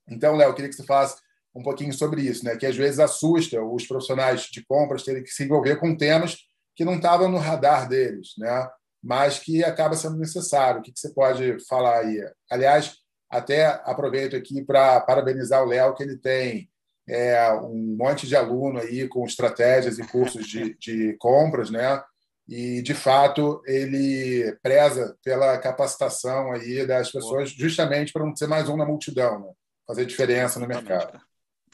Então, 0.08 0.36
Léo, 0.36 0.50
eu 0.50 0.54
queria 0.54 0.68
que 0.68 0.76
você 0.76 0.84
falasse 0.84 1.16
um 1.54 1.62
pouquinho 1.62 1.92
sobre 1.92 2.22
isso, 2.22 2.44
né? 2.44 2.56
que 2.56 2.66
às 2.66 2.76
vezes 2.76 2.98
assusta 2.98 3.62
os 3.62 3.86
profissionais 3.86 4.42
de 4.42 4.64
compras 4.64 5.02
terem 5.02 5.22
que 5.22 5.30
se 5.30 5.44
envolver 5.44 5.76
com 5.76 5.96
temas 5.96 6.36
que 6.76 6.84
não 6.84 6.96
estavam 6.96 7.30
no 7.30 7.38
radar 7.38 7.88
deles. 7.88 8.34
Né? 8.38 8.68
mas 9.04 9.38
que 9.38 9.62
acaba 9.62 9.94
sendo 9.94 10.16
necessário. 10.16 10.80
O 10.80 10.82
que 10.82 10.92
você 10.94 11.12
pode 11.12 11.58
falar 11.68 11.98
aí? 11.98 12.26
Aliás, 12.50 12.96
até 13.30 13.66
aproveito 13.84 14.34
aqui 14.34 14.64
para 14.64 14.98
parabenizar 15.02 15.62
o 15.62 15.66
Léo, 15.66 15.94
que 15.94 16.02
ele 16.02 16.16
tem 16.16 16.70
é, 17.08 17.52
um 17.52 17.96
monte 17.98 18.26
de 18.26 18.34
aluno 18.34 18.78
aí 18.78 19.06
com 19.08 19.24
estratégias 19.24 19.98
e 19.98 20.06
cursos 20.06 20.46
de, 20.46 20.76
de 20.78 21.16
compras, 21.18 21.70
né? 21.70 22.02
E, 22.48 22.82
de 22.82 22.92
fato, 22.92 23.62
ele 23.66 24.56
preza 24.62 25.16
pela 25.24 25.56
capacitação 25.58 26.52
aí 26.52 26.86
das 26.86 27.10
pessoas, 27.10 27.50
justamente 27.50 28.12
para 28.12 28.24
não 28.24 28.36
ser 28.36 28.46
mais 28.46 28.68
um 28.68 28.76
na 28.76 28.84
multidão, 28.84 29.40
né? 29.40 29.52
fazer 29.86 30.04
diferença 30.04 30.60
no 30.60 30.66
mercado. 30.66 31.20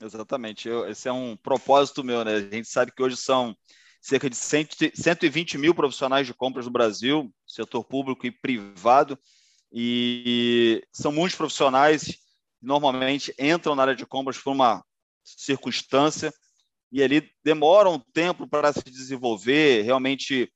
Exatamente. 0.01 0.69
Eu, 0.69 0.89
esse 0.89 1.09
é 1.09 1.13
um 1.13 1.37
propósito 1.37 2.03
meu, 2.03 2.25
né? 2.25 2.35
A 2.35 2.41
gente 2.41 2.69
sabe 2.69 2.93
que 2.93 3.03
hoje 3.03 3.17
são 3.17 3.57
cerca 4.01 4.31
de 4.31 4.37
120 4.37 5.59
mil 5.59 5.75
profissionais 5.75 6.27
de 6.27 6.33
compras 6.33 6.65
no 6.65 6.73
Brasil, 6.73 7.31
setor 7.47 7.85
público 7.85 8.27
e 8.27 8.31
privado, 8.31 9.19
e 9.73 10.83
são 10.93 11.13
muitos 11.13 11.37
profissionais 11.37 12.05
que 12.05 12.19
normalmente 12.63 13.35
entram 13.39 13.75
na 13.75 13.83
área 13.83 13.97
de 13.97 14.07
compras 14.07 14.39
por 14.39 14.53
uma 14.53 14.83
circunstância 15.25 16.33
e 16.93 17.03
ali 17.03 17.31
demoram 17.45 17.95
um 17.95 18.03
tempo 18.13 18.49
para 18.49 18.73
se 18.73 18.85
desenvolver, 18.85 19.83
realmente 19.83 20.51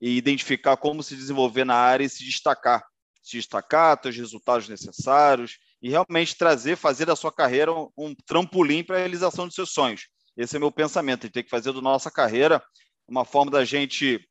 identificar 0.00 0.76
como 0.76 1.02
se 1.02 1.16
desenvolver 1.16 1.64
na 1.64 1.74
área 1.74 2.04
e 2.04 2.08
se 2.08 2.24
destacar, 2.24 2.82
se 3.22 3.36
destacar, 3.36 4.00
ter 4.00 4.08
os 4.08 4.16
resultados 4.16 4.68
necessários 4.68 5.58
e 5.82 5.90
realmente 5.90 6.36
trazer, 6.36 6.76
fazer 6.76 7.06
da 7.06 7.16
sua 7.16 7.32
carreira 7.32 7.72
um, 7.96 8.14
trampolim 8.26 8.84
para 8.84 8.96
a 8.96 8.98
realização 8.98 9.48
de 9.48 9.54
seus 9.54 9.72
sonhos. 9.72 10.08
Esse 10.36 10.56
é 10.56 10.58
meu 10.58 10.72
pensamento, 10.72 11.24
a 11.24 11.26
gente 11.26 11.34
tem 11.34 11.44
que 11.44 11.50
fazer 11.50 11.72
da 11.72 11.80
nossa 11.80 12.10
carreira 12.10 12.62
uma 13.06 13.24
forma 13.24 13.50
da 13.50 13.64
gente 13.64 14.24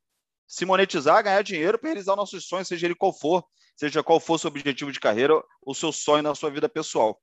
se 0.48 0.64
monetizar, 0.64 1.22
ganhar 1.22 1.42
dinheiro 1.42 1.78
para 1.78 1.90
realizar 1.90 2.16
nossos 2.16 2.46
sonhos, 2.46 2.66
seja 2.66 2.86
ele 2.86 2.94
qual 2.94 3.12
for, 3.12 3.44
seja 3.80 4.02
qual 4.02 4.20
for 4.20 4.34
o 4.34 4.38
seu 4.38 4.48
objetivo 4.48 4.92
de 4.92 5.00
carreira, 5.00 5.42
o 5.64 5.74
seu 5.74 5.90
sonho 5.90 6.22
na 6.22 6.34
sua 6.34 6.50
vida 6.50 6.68
pessoal. 6.68 7.18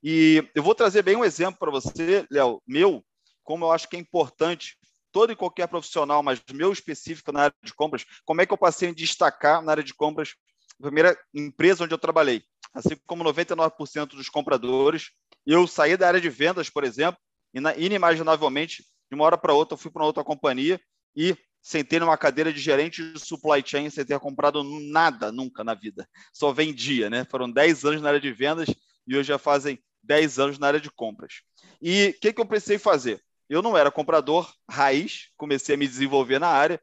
E 0.00 0.48
eu 0.54 0.62
vou 0.62 0.72
trazer 0.72 1.02
bem 1.02 1.16
um 1.16 1.24
exemplo 1.24 1.58
para 1.58 1.72
você, 1.72 2.24
Léo, 2.30 2.62
meu, 2.64 3.04
como 3.42 3.64
eu 3.64 3.72
acho 3.72 3.88
que 3.88 3.96
é 3.96 3.98
importante, 3.98 4.78
todo 5.10 5.32
e 5.32 5.36
qualquer 5.36 5.66
profissional, 5.66 6.22
mas 6.22 6.40
meu 6.52 6.72
específico 6.72 7.32
na 7.32 7.42
área 7.42 7.54
de 7.64 7.74
compras, 7.74 8.04
como 8.24 8.40
é 8.40 8.46
que 8.46 8.52
eu 8.52 8.56
passei 8.56 8.90
a 8.90 8.94
destacar 8.94 9.60
na 9.60 9.72
área 9.72 9.82
de 9.82 9.92
compras, 9.92 10.36
a 10.78 10.84
primeira 10.84 11.18
empresa 11.34 11.82
onde 11.82 11.94
eu 11.94 11.98
trabalhei, 11.98 12.44
assim 12.72 12.96
como 13.04 13.24
99% 13.24 14.10
dos 14.10 14.28
compradores. 14.28 15.10
Eu 15.44 15.66
saí 15.66 15.96
da 15.96 16.06
área 16.06 16.20
de 16.20 16.30
vendas, 16.30 16.70
por 16.70 16.84
exemplo, 16.84 17.20
e 17.52 17.84
inimaginavelmente, 17.84 18.84
de 19.10 19.16
uma 19.16 19.24
hora 19.24 19.36
para 19.36 19.52
outra, 19.52 19.74
eu 19.74 19.78
fui 19.78 19.90
para 19.90 20.04
outra 20.04 20.22
companhia 20.22 20.80
e 21.16 21.36
sentei 21.60 21.98
numa 21.98 22.16
cadeira 22.16 22.52
de 22.52 22.60
gerente 22.60 23.12
de 23.12 23.18
supply 23.18 23.62
chain 23.64 23.90
sem 23.90 24.04
ter 24.04 24.18
comprado 24.18 24.62
nada 24.64 25.30
nunca 25.32 25.62
na 25.62 25.74
vida. 25.74 26.08
Só 26.32 26.52
vendia, 26.52 27.10
né? 27.10 27.26
Foram 27.30 27.50
10 27.50 27.84
anos 27.84 28.02
na 28.02 28.08
área 28.08 28.20
de 28.20 28.32
vendas 28.32 28.68
e 29.06 29.16
hoje 29.16 29.28
já 29.28 29.38
fazem 29.38 29.78
10 30.02 30.38
anos 30.38 30.58
na 30.58 30.66
área 30.66 30.80
de 30.80 30.90
compras. 30.90 31.42
E 31.80 32.14
o 32.16 32.20
que, 32.20 32.32
que 32.32 32.40
eu 32.40 32.46
precisei 32.46 32.78
fazer? 32.78 33.22
Eu 33.48 33.62
não 33.62 33.76
era 33.76 33.90
comprador 33.90 34.52
raiz, 34.68 35.28
comecei 35.36 35.74
a 35.74 35.78
me 35.78 35.88
desenvolver 35.88 36.38
na 36.38 36.48
área 36.48 36.80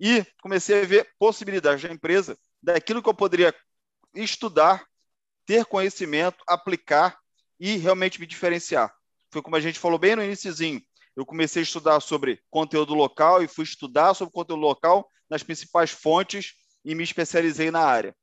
e 0.00 0.24
comecei 0.42 0.82
a 0.82 0.86
ver 0.86 1.08
possibilidades 1.18 1.82
da 1.82 1.92
empresa, 1.92 2.38
daquilo 2.62 3.02
que 3.02 3.08
eu 3.08 3.14
poderia 3.14 3.54
estudar, 4.14 4.84
ter 5.44 5.64
conhecimento, 5.64 6.42
aplicar 6.46 7.18
e 7.60 7.76
realmente 7.76 8.20
me 8.20 8.26
diferenciar. 8.26 8.92
Foi 9.30 9.42
como 9.42 9.56
a 9.56 9.60
gente 9.60 9.78
falou 9.78 9.98
bem 9.98 10.16
no 10.16 10.24
iníciozinho. 10.24 10.80
Eu 11.16 11.24
comecei 11.24 11.62
a 11.62 11.64
estudar 11.64 11.98
sobre 12.00 12.42
conteúdo 12.50 12.94
local 12.94 13.42
e 13.42 13.48
fui 13.48 13.64
estudar 13.64 14.12
sobre 14.12 14.34
conteúdo 14.34 14.60
local 14.60 15.10
nas 15.30 15.42
principais 15.42 15.90
fontes 15.90 16.52
e 16.84 16.94
me 16.94 17.02
especializei 17.02 17.70
na 17.70 17.80
área. 17.80 18.14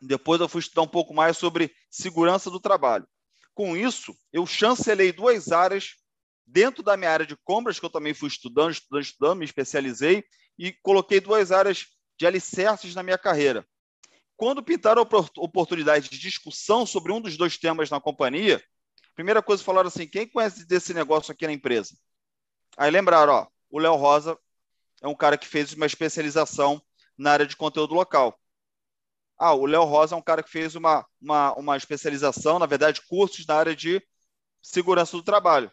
Depois 0.00 0.40
eu 0.40 0.48
fui 0.48 0.60
estudar 0.60 0.82
um 0.82 0.88
pouco 0.88 1.12
mais 1.12 1.36
sobre 1.36 1.74
segurança 1.90 2.50
do 2.50 2.60
trabalho. 2.60 3.06
Com 3.52 3.76
isso, 3.76 4.14
eu 4.32 4.46
chancelei 4.46 5.12
duas 5.12 5.50
áreas 5.50 5.96
dentro 6.46 6.82
da 6.82 6.96
minha 6.96 7.10
área 7.10 7.26
de 7.26 7.36
compras, 7.36 7.80
que 7.80 7.84
eu 7.84 7.90
também 7.90 8.14
fui 8.14 8.28
estudando, 8.28 8.70
estudando, 8.70 9.02
estudando, 9.02 9.38
me 9.38 9.44
especializei 9.44 10.24
e 10.58 10.72
coloquei 10.72 11.20
duas 11.20 11.50
áreas 11.50 11.86
de 12.18 12.26
alicerces 12.26 12.94
na 12.94 13.02
minha 13.02 13.18
carreira. 13.18 13.66
Quando 14.36 14.62
pintaram 14.62 15.02
a 15.02 15.40
oportunidade 15.40 16.10
de 16.10 16.18
discussão 16.18 16.86
sobre 16.86 17.10
um 17.10 17.20
dos 17.20 17.36
dois 17.36 17.56
temas 17.56 17.90
na 17.90 18.00
companhia, 18.00 18.62
primeira 19.16 19.42
coisa 19.42 19.64
falaram 19.64 19.88
assim: 19.88 20.06
quem 20.06 20.28
conhece 20.28 20.64
desse 20.66 20.94
negócio 20.94 21.32
aqui 21.32 21.46
na 21.46 21.52
empresa? 21.52 21.96
Aí 22.76 22.90
lembraram, 22.90 23.32
ó, 23.32 23.46
o 23.70 23.78
Léo 23.78 23.96
Rosa 23.96 24.38
é 25.02 25.08
um 25.08 25.14
cara 25.14 25.38
que 25.38 25.48
fez 25.48 25.72
uma 25.72 25.86
especialização 25.86 26.80
na 27.18 27.32
área 27.32 27.46
de 27.46 27.56
conteúdo 27.56 27.94
local. 27.94 28.38
Ah, 29.38 29.54
o 29.54 29.66
Léo 29.66 29.84
Rosa 29.84 30.14
é 30.14 30.18
um 30.18 30.22
cara 30.22 30.42
que 30.42 30.50
fez 30.50 30.74
uma, 30.74 31.04
uma, 31.20 31.54
uma 31.54 31.76
especialização, 31.76 32.58
na 32.58 32.66
verdade, 32.66 33.02
cursos 33.02 33.46
na 33.46 33.54
área 33.54 33.74
de 33.74 34.02
segurança 34.62 35.16
do 35.16 35.22
trabalho. 35.22 35.70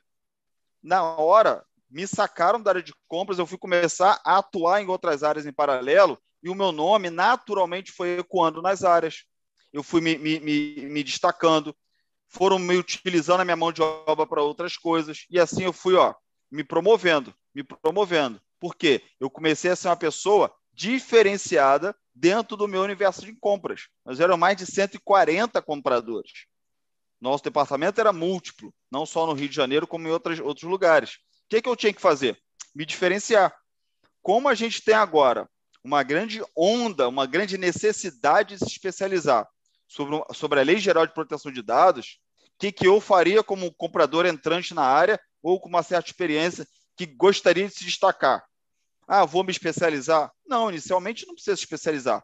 Na 0.81 1.03
hora, 1.03 1.65
me 1.89 2.07
sacaram 2.07 2.61
da 2.61 2.71
área 2.71 2.83
de 2.83 2.93
compras, 3.07 3.39
eu 3.39 3.45
fui 3.45 3.57
começar 3.57 4.21
a 4.25 4.37
atuar 4.37 4.81
em 4.81 4.87
outras 4.87 5.23
áreas 5.23 5.45
em 5.45 5.53
paralelo 5.53 6.21
e 6.41 6.49
o 6.49 6.55
meu 6.55 6.71
nome 6.71 7.09
naturalmente 7.09 7.91
foi 7.91 8.17
ecoando 8.19 8.61
nas 8.61 8.83
áreas. 8.83 9.25
Eu 9.71 9.81
fui 9.81 10.01
me, 10.01 10.17
me, 10.17 10.39
me, 10.39 10.75
me 10.89 11.03
destacando, 11.03 11.75
foram 12.33 12.57
me 12.57 12.75
utilizando 12.75 13.41
a 13.41 13.45
minha 13.45 13.55
mão 13.55 13.71
de 13.71 13.81
obra 13.81 14.25
para 14.25 14.41
outras 14.41 14.75
coisas, 14.75 15.25
e 15.29 15.39
assim 15.39 15.63
eu 15.63 15.71
fui 15.71 15.95
ó, 15.95 16.13
me 16.51 16.63
promovendo, 16.63 17.33
me 17.53 17.63
promovendo. 17.63 18.41
Por 18.59 18.75
quê? 18.75 19.03
Eu 19.19 19.29
comecei 19.29 19.71
a 19.71 19.75
ser 19.75 19.89
uma 19.89 19.95
pessoa 19.95 20.53
diferenciada 20.73 21.95
dentro 22.13 22.57
do 22.57 22.67
meu 22.67 22.81
universo 22.81 23.23
de 23.25 23.33
compras. 23.33 23.87
Nós 24.03 24.19
eram 24.19 24.35
mais 24.35 24.57
de 24.57 24.65
140 24.65 25.61
compradores. 25.61 26.45
Nosso 27.21 27.43
departamento 27.43 28.01
era 28.01 28.11
múltiplo, 28.11 28.73
não 28.91 29.05
só 29.05 29.27
no 29.27 29.33
Rio 29.33 29.47
de 29.47 29.55
Janeiro, 29.55 29.87
como 29.87 30.07
em 30.07 30.11
outros, 30.11 30.39
outros 30.39 30.69
lugares. 30.69 31.11
O 31.11 31.49
que, 31.49 31.61
que 31.61 31.69
eu 31.69 31.75
tinha 31.75 31.93
que 31.93 32.01
fazer? 32.01 32.37
Me 32.75 32.85
diferenciar. 32.85 33.55
Como 34.21 34.49
a 34.49 34.55
gente 34.55 34.81
tem 34.81 34.95
agora 34.95 35.47
uma 35.83 36.01
grande 36.01 36.41
onda, 36.55 37.07
uma 37.07 37.27
grande 37.27 37.57
necessidade 37.57 38.55
de 38.55 38.59
se 38.59 38.71
especializar 38.71 39.47
sobre, 39.87 40.23
sobre 40.33 40.59
a 40.59 40.63
Lei 40.63 40.77
Geral 40.77 41.05
de 41.05 41.13
Proteção 41.13 41.51
de 41.51 41.61
Dados, 41.61 42.19
que, 42.63 42.71
que 42.71 42.87
eu 42.87 43.01
faria 43.01 43.43
como 43.43 43.73
comprador 43.73 44.25
entrante 44.25 44.73
na 44.73 44.83
área 44.83 45.19
ou 45.41 45.59
com 45.59 45.67
uma 45.67 45.83
certa 45.83 46.09
experiência 46.09 46.65
que 46.95 47.05
gostaria 47.05 47.67
de 47.67 47.73
se 47.73 47.83
destacar? 47.83 48.41
Ah, 49.05 49.25
vou 49.25 49.43
me 49.43 49.51
especializar? 49.51 50.31
Não, 50.47 50.69
inicialmente 50.69 51.27
não 51.27 51.33
precisa 51.33 51.57
se 51.57 51.63
especializar. 51.63 52.23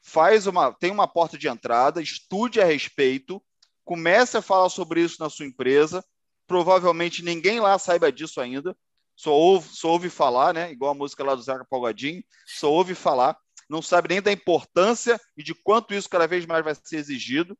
Faz 0.00 0.46
uma, 0.46 0.72
tem 0.72 0.92
uma 0.92 1.08
porta 1.08 1.36
de 1.36 1.48
entrada, 1.48 2.00
estude 2.00 2.60
a 2.60 2.64
respeito, 2.64 3.42
comece 3.84 4.36
a 4.36 4.42
falar 4.42 4.68
sobre 4.68 5.00
isso 5.02 5.16
na 5.18 5.28
sua 5.28 5.46
empresa. 5.46 6.04
Provavelmente 6.46 7.24
ninguém 7.24 7.58
lá 7.58 7.76
saiba 7.78 8.12
disso 8.12 8.40
ainda 8.40 8.76
só 9.16 9.34
ouve, 9.34 9.68
só 9.70 9.88
ouve 9.90 10.08
falar, 10.08 10.54
né? 10.54 10.72
Igual 10.72 10.92
a 10.92 10.94
música 10.94 11.22
lá 11.22 11.34
do 11.34 11.42
Zeca 11.42 11.66
Pagodinho, 11.68 12.24
só 12.46 12.72
ouve 12.72 12.94
falar, 12.94 13.36
não 13.68 13.82
sabe 13.82 14.08
nem 14.08 14.22
da 14.22 14.32
importância 14.32 15.20
e 15.36 15.42
de 15.42 15.54
quanto 15.54 15.92
isso 15.92 16.08
cada 16.08 16.26
vez 16.26 16.46
mais 16.46 16.64
vai 16.64 16.74
ser 16.74 16.96
exigido. 16.96 17.54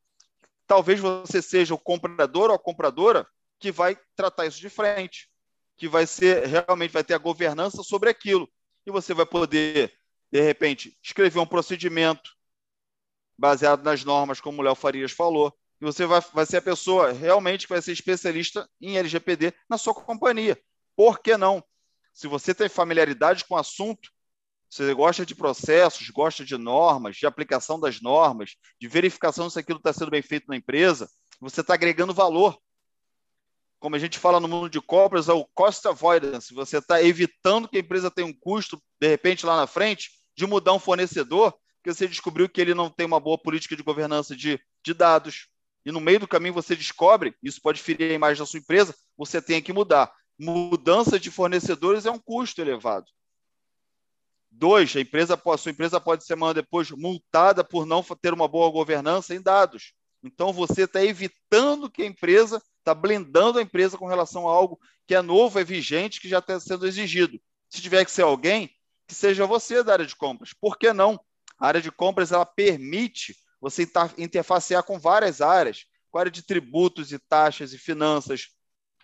Talvez 0.71 1.01
você 1.01 1.43
seja 1.43 1.75
o 1.75 1.79
comprador 1.79 2.49
ou 2.49 2.55
a 2.55 2.59
compradora 2.59 3.27
que 3.59 3.73
vai 3.73 3.99
tratar 4.14 4.47
isso 4.47 4.61
de 4.61 4.71
frente, 4.71 5.29
que 5.77 5.89
vai 5.89 6.07
ser 6.07 6.47
realmente 6.47 6.93
vai 6.93 7.03
ter 7.03 7.14
a 7.14 7.18
governança 7.18 7.83
sobre 7.83 8.09
aquilo 8.09 8.49
e 8.87 8.91
você 8.93 9.12
vai 9.12 9.27
poder 9.27 9.93
de 10.31 10.41
repente 10.41 10.97
escrever 11.03 11.41
um 11.41 11.47
procedimento 11.47 12.31
baseado 13.37 13.83
nas 13.83 14.05
normas, 14.05 14.41
como 14.41 14.62
o 14.62 14.64
Léo 14.64 14.77
Farias 14.77 15.11
falou, 15.11 15.53
e 15.81 15.85
você 15.85 16.07
vai, 16.07 16.21
vai 16.33 16.47
ser 16.47 16.59
a 16.59 16.62
pessoa 16.62 17.11
realmente 17.11 17.66
que 17.66 17.73
vai 17.73 17.83
ser 17.83 17.91
especialista 17.91 18.71
em 18.81 18.97
LGPD 18.97 19.53
na 19.68 19.77
sua 19.77 19.93
companhia. 19.93 20.57
Por 20.95 21.18
que 21.18 21.37
não? 21.37 21.64
Se 22.14 22.29
você 22.29 22.55
tem 22.55 22.68
familiaridade 22.68 23.45
com 23.45 23.57
o 23.57 23.59
assunto, 23.59 24.09
você 24.71 24.95
gosta 24.95 25.27
de 25.27 25.35
processos, 25.35 26.09
gosta 26.11 26.45
de 26.45 26.57
normas, 26.57 27.16
de 27.16 27.27
aplicação 27.27 27.79
das 27.79 28.01
normas, 28.01 28.55
de 28.81 28.87
verificação 28.87 29.51
se 29.51 29.59
aquilo 29.59 29.79
está 29.79 29.93
sendo 29.93 30.12
bem 30.12 30.23
feito 30.23 30.47
na 30.49 30.57
empresa, 30.57 31.11
você 31.41 31.61
está 31.61 31.75
agregando 31.75 32.14
valor. 32.14 32.57
Como 33.81 33.97
a 33.97 33.99
gente 33.99 34.18
fala 34.18 34.39
no 34.39 34.47
mundo 34.47 34.71
de 34.71 34.81
compras, 34.81 35.29
é 35.29 35.33
o 35.33 35.45
cost 35.55 35.87
avoidance. 35.89 36.55
Você 36.55 36.79
está 36.79 37.03
evitando 37.03 37.68
que 37.68 37.79
a 37.79 37.81
empresa 37.81 38.11
tenha 38.11 38.29
um 38.29 38.33
custo, 38.33 38.81
de 39.01 39.09
repente, 39.09 39.45
lá 39.45 39.57
na 39.57 39.66
frente, 39.66 40.11
de 40.37 40.47
mudar 40.47 40.73
um 40.73 40.79
fornecedor, 40.79 41.53
porque 41.77 41.93
você 41.93 42.07
descobriu 42.07 42.49
que 42.49 42.61
ele 42.61 42.75
não 42.75 42.91
tem 42.91 43.07
uma 43.07 43.18
boa 43.18 43.39
política 43.39 43.75
de 43.75 43.83
governança 43.83 44.37
de, 44.37 44.61
de 44.85 44.95
dados. 44.95 45.49
E 45.85 45.91
no 45.91 45.99
meio 45.99 46.21
do 46.21 46.29
caminho 46.29 46.55
você 46.55 46.77
descobre, 46.77 47.35
isso 47.43 47.61
pode 47.61 47.81
ferir 47.81 48.12
a 48.12 48.14
imagem 48.14 48.39
da 48.39 48.47
sua 48.47 48.61
empresa, 48.61 48.95
você 49.16 49.41
tem 49.41 49.62
que 49.62 49.73
mudar 49.73 50.12
mudança 50.41 51.21
de 51.21 51.31
fornecedores 51.31 52.07
é 52.07 52.11
um 52.11 52.18
custo 52.18 52.62
elevado. 52.62 53.07
Dois, 54.61 54.95
a, 54.95 55.01
empresa, 55.01 55.41
a 55.43 55.57
sua 55.57 55.73
empresa 55.73 55.99
pode 55.99 56.23
ser 56.23 56.37
depois 56.55 56.91
multada 56.91 57.65
por 57.65 57.87
não 57.87 58.03
ter 58.03 58.35
uma 58.35 58.47
boa 58.47 58.71
governança 58.71 59.35
em 59.35 59.41
dados. 59.41 59.95
Então, 60.23 60.53
você 60.53 60.83
está 60.83 61.03
evitando 61.03 61.89
que 61.89 62.03
a 62.03 62.07
empresa, 62.07 62.63
está 62.79 62.95
blindando 62.95 63.59
a 63.59 63.63
empresa 63.63 63.97
com 63.97 64.07
relação 64.07 64.47
a 64.47 64.53
algo 64.53 64.79
que 65.07 65.15
é 65.15 65.23
novo, 65.23 65.59
é 65.59 65.65
vigente, 65.65 66.21
que 66.21 66.29
já 66.29 66.41
está 66.41 66.61
sendo 66.61 66.87
exigido. 66.87 67.41
Se 67.71 67.81
tiver 67.81 68.05
que 68.05 68.11
ser 68.11 68.21
alguém, 68.21 68.71
que 69.09 69.15
seja 69.15 69.47
você 69.47 69.83
da 69.83 69.95
área 69.95 70.05
de 70.05 70.15
compras. 70.15 70.53
Por 70.53 70.77
que 70.77 70.93
não? 70.93 71.19
A 71.59 71.67
área 71.67 71.81
de 71.81 71.91
compras 71.91 72.31
ela 72.31 72.45
permite 72.45 73.35
você 73.63 73.91
interfacear 74.19 74.83
com 74.83 74.99
várias 74.99 75.41
áreas, 75.41 75.87
com 76.11 76.19
a 76.19 76.21
área 76.21 76.31
de 76.31 76.43
tributos 76.43 77.13
e 77.13 77.19
taxas 77.19 77.73
e 77.73 77.79
finanças, 77.79 78.49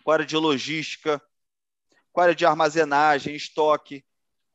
com 0.03 0.11
a 0.11 0.13
área 0.13 0.25
de 0.25 0.37
logística, 0.37 1.19
com 2.13 2.21
a 2.21 2.25
área 2.25 2.35
de 2.35 2.45
armazenagem, 2.45 3.35
estoque, 3.35 4.05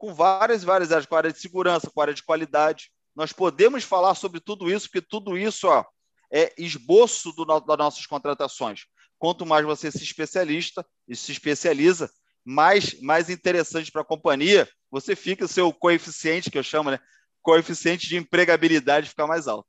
com 0.03 0.13
várias 0.13 0.65
várias 0.65 0.91
áreas, 0.91 1.07
com 1.07 1.15
a 1.15 1.19
área 1.19 1.33
de 1.33 1.39
segurança, 1.39 1.89
com 1.89 2.01
a 2.01 2.03
área 2.03 2.13
de 2.13 2.25
qualidade. 2.25 2.91
Nós 3.15 3.33
podemos 3.33 3.85
falar 3.85 4.17
sobre 4.17 4.41
tudo 4.41 4.69
isso, 4.69 4.91
porque 4.91 5.07
tudo 5.09 5.39
isso 5.39 5.69
ó, 5.69 5.85
é 6.29 6.53
esboço 6.59 7.31
do, 7.31 7.45
das 7.45 7.79
nossas 7.79 8.05
contratações. 8.05 8.81
Quanto 9.17 9.47
mais 9.47 9.65
você 9.65 9.93
se 9.93 10.03
especialista 10.03 10.85
e 11.07 11.15
se 11.15 11.31
especializa, 11.31 12.11
mais, 12.45 13.01
mais 13.01 13.31
interessante 13.31 13.93
para 13.93 14.03
a 14.03 14.05
companhia, 14.05 14.69
você 14.91 15.15
fica, 15.15 15.45
o 15.45 15.49
seu 15.49 15.73
coeficiente, 15.73 16.51
que 16.51 16.59
eu 16.59 16.65
chamo, 16.65 16.91
né? 16.91 16.99
Coeficiente 17.41 18.09
de 18.09 18.17
empregabilidade 18.17 19.09
fica 19.09 19.25
mais 19.25 19.47
alto. 19.47 19.69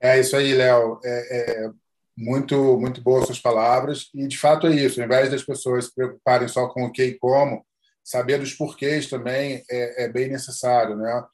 É 0.00 0.20
isso 0.20 0.36
aí, 0.36 0.54
Léo. 0.54 1.00
É, 1.04 1.64
é, 1.64 1.70
muito 2.16 2.78
muito 2.78 3.00
boas 3.00 3.26
suas 3.26 3.40
palavras 3.40 4.10
e 4.12 4.26
de 4.26 4.36
fato 4.36 4.66
é 4.66 4.74
isso 4.74 5.00
ao 5.00 5.06
invés 5.06 5.30
das 5.30 5.44
pessoas 5.44 5.84
se 5.84 5.94
preocuparem 5.94 6.48
só 6.48 6.66
com 6.66 6.84
o 6.84 6.90
que 6.90 7.04
e 7.04 7.14
como 7.16 7.64
saber 8.08 8.38
dos 8.38 8.54
porquês 8.54 9.08
também 9.08 9.62
é, 9.70 10.04
é 10.04 10.08
bem 10.08 10.28
necessário 10.28 10.96
né 10.96 11.24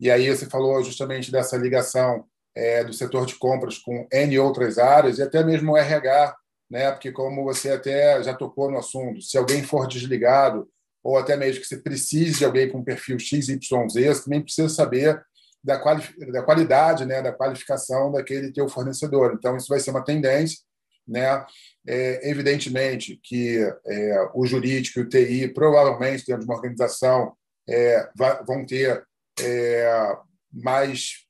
e 0.00 0.10
aí 0.10 0.28
você 0.28 0.46
falou 0.46 0.82
justamente 0.82 1.30
dessa 1.30 1.56
ligação 1.56 2.24
é, 2.54 2.84
do 2.84 2.92
setor 2.92 3.26
de 3.26 3.34
compras 3.36 3.78
com 3.78 4.06
n 4.12 4.38
outras 4.38 4.78
áreas 4.78 5.18
e 5.18 5.22
até 5.22 5.44
mesmo 5.44 5.72
o 5.72 5.76
RH 5.76 6.36
né 6.70 6.90
porque 6.90 7.12
como 7.12 7.44
você 7.44 7.70
até 7.70 8.22
já 8.22 8.34
tocou 8.34 8.70
no 8.70 8.78
assunto 8.78 9.20
se 9.20 9.36
alguém 9.36 9.62
for 9.62 9.86
desligado 9.86 10.68
ou 11.02 11.18
até 11.18 11.36
mesmo 11.36 11.60
que 11.60 11.66
você 11.66 11.76
precise 11.76 12.38
de 12.38 12.44
alguém 12.44 12.70
com 12.70 12.84
perfil 12.84 13.18
XYZ, 13.18 13.58
você 13.58 14.24
também 14.24 14.40
precisa 14.40 14.68
saber 14.68 15.20
da, 15.62 15.78
quali 15.78 16.02
da 16.30 16.42
qualidade, 16.42 17.04
né, 17.04 17.20
da 17.20 17.32
qualificação 17.32 18.12
daquele 18.12 18.52
teu 18.52 18.68
fornecedor. 18.68 19.34
Então, 19.34 19.56
isso 19.56 19.68
vai 19.68 19.80
ser 19.80 19.90
uma 19.90 20.04
tendência. 20.04 20.58
Né? 21.06 21.44
É, 21.86 22.30
evidentemente 22.30 23.18
que 23.22 23.58
é, 23.86 24.30
o 24.34 24.46
jurídico 24.46 25.00
e 25.00 25.02
o 25.02 25.08
TI, 25.08 25.48
provavelmente, 25.48 26.24
dentro 26.24 26.42
de 26.42 26.46
uma 26.46 26.56
organização, 26.56 27.36
é, 27.68 28.08
vai, 28.14 28.44
vão 28.44 28.64
ter 28.64 29.04
é, 29.40 30.16
mais, 30.52 31.26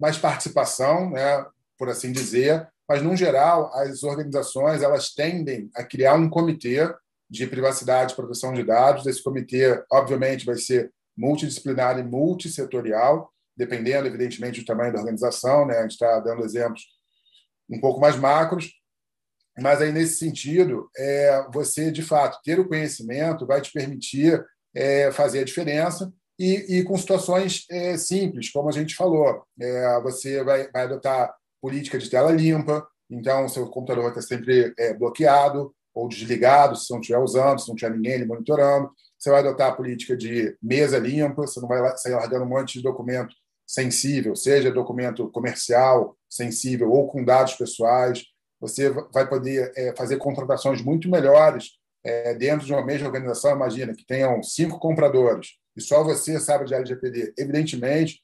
mais 0.00 0.16
participação, 0.16 1.10
né? 1.10 1.44
por 1.76 1.88
assim 1.88 2.12
dizer, 2.12 2.68
mas, 2.88 3.02
no 3.02 3.16
geral, 3.16 3.72
as 3.74 4.02
organizações 4.02 4.82
elas 4.82 5.10
tendem 5.10 5.70
a 5.74 5.82
criar 5.82 6.14
um 6.14 6.28
comitê 6.28 6.80
de 7.28 7.46
privacidade 7.46 8.12
e 8.12 8.16
proteção 8.16 8.52
de 8.52 8.62
dados. 8.62 9.06
Esse 9.06 9.22
comitê, 9.22 9.82
obviamente, 9.90 10.44
vai 10.44 10.56
ser 10.56 10.92
multidisciplinar 11.16 11.98
e 11.98 12.02
multissetorial, 12.02 13.32
dependendo, 13.56 14.06
evidentemente, 14.06 14.60
do 14.60 14.66
tamanho 14.66 14.92
da 14.92 14.98
organização. 14.98 15.66
Né? 15.66 15.78
A 15.78 15.82
gente 15.82 15.92
está 15.92 16.20
dando 16.20 16.44
exemplos 16.44 16.82
um 17.70 17.80
pouco 17.80 17.98
mais 18.00 18.16
macros, 18.16 18.70
mas 19.60 19.80
aí, 19.80 19.92
nesse 19.92 20.16
sentido, 20.16 20.90
é, 20.96 21.46
você, 21.52 21.90
de 21.90 22.02
fato, 22.02 22.40
ter 22.42 22.58
o 22.58 22.68
conhecimento 22.68 23.46
vai 23.46 23.60
te 23.60 23.72
permitir 23.72 24.44
é, 24.74 25.12
fazer 25.12 25.40
a 25.40 25.44
diferença 25.44 26.12
e, 26.38 26.78
e 26.78 26.84
com 26.84 26.98
situações 26.98 27.64
é, 27.70 27.96
simples, 27.96 28.50
como 28.50 28.68
a 28.68 28.72
gente 28.72 28.94
falou. 28.94 29.44
É, 29.60 30.00
você 30.02 30.42
vai, 30.42 30.70
vai 30.70 30.82
adotar 30.82 31.34
política 31.60 31.98
de 31.98 32.10
tela 32.10 32.32
limpa, 32.32 32.86
então 33.08 33.48
seu 33.48 33.68
computador 33.68 34.02
vai 34.02 34.12
estar 34.12 34.22
sempre 34.22 34.74
é, 34.78 34.92
bloqueado 34.92 35.72
ou 35.94 36.08
desligado, 36.08 36.76
se 36.76 36.90
não 36.92 37.00
estiver 37.00 37.18
usando, 37.18 37.60
se 37.60 37.68
não 37.68 37.76
tiver 37.76 37.94
ninguém 37.94 38.14
ele 38.14 38.26
monitorando. 38.26 38.90
Você 39.16 39.30
vai 39.30 39.40
adotar 39.40 39.70
a 39.70 39.74
política 39.76 40.16
de 40.16 40.56
mesa 40.60 40.98
limpa, 40.98 41.42
você 41.42 41.60
não 41.60 41.68
vai 41.68 41.96
sair 41.96 42.14
largando 42.14 42.44
um 42.44 42.48
monte 42.48 42.74
de 42.74 42.82
documento 42.82 43.34
sensível, 43.66 44.36
seja 44.36 44.70
documento 44.70 45.30
comercial 45.30 46.16
sensível 46.28 46.90
ou 46.90 47.08
com 47.08 47.24
dados 47.24 47.54
pessoais. 47.54 48.24
Você 48.64 48.88
vai 49.12 49.28
poder 49.28 49.72
é, 49.76 49.94
fazer 49.94 50.16
contratações 50.16 50.80
muito 50.80 51.10
melhores 51.10 51.72
é, 52.02 52.32
dentro 52.34 52.64
de 52.64 52.72
uma 52.72 52.84
mesma 52.84 53.08
organização. 53.08 53.54
Imagina 53.54 53.94
que 53.94 54.06
tenham 54.06 54.42
cinco 54.42 54.78
compradores 54.78 55.58
e 55.76 55.82
só 55.82 56.02
você 56.02 56.40
sabe 56.40 56.64
de 56.64 56.74
LGPD. 56.74 57.34
Evidentemente, 57.36 58.22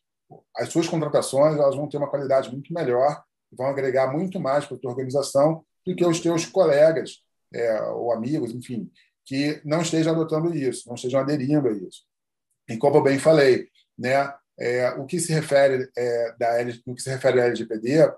as 0.57 0.71
suas 0.71 0.89
contratações 0.89 1.59
elas 1.59 1.77
vão 1.77 1.89
ter 1.89 1.99
uma 1.99 2.09
qualidade 2.09 2.51
muito 2.51 2.73
melhor, 2.73 3.23
vão 3.53 3.67
agregar 3.67 4.11
muito 4.11 4.41
mais 4.41 4.65
para 4.65 4.79
a 4.79 4.81
tua 4.81 4.93
organização 4.93 5.63
do 5.87 5.95
que 5.95 6.07
os 6.07 6.21
teus 6.21 6.47
colegas 6.47 7.19
é, 7.53 7.83
ou 7.83 8.13
amigos, 8.13 8.53
enfim, 8.55 8.91
que 9.27 9.61
não 9.63 9.83
estejam 9.83 10.15
adotando 10.15 10.55
isso, 10.55 10.89
não 10.89 10.95
estejam 10.95 11.21
aderindo 11.21 11.69
a 11.69 11.73
isso. 11.73 12.05
E 12.67 12.79
como 12.79 12.97
eu 12.97 13.03
bem 13.03 13.19
falei, 13.19 13.69
né, 13.99 14.33
é, 14.59 14.89
o 14.93 15.05
que 15.05 15.21
se 15.21 15.35
refere 15.35 15.91
é, 15.97 16.35
da 16.39 16.49
o 16.87 16.95
que 16.95 17.03
se 17.03 17.11
refere 17.11 17.41
à 17.41 17.45
LGPD, 17.45 18.11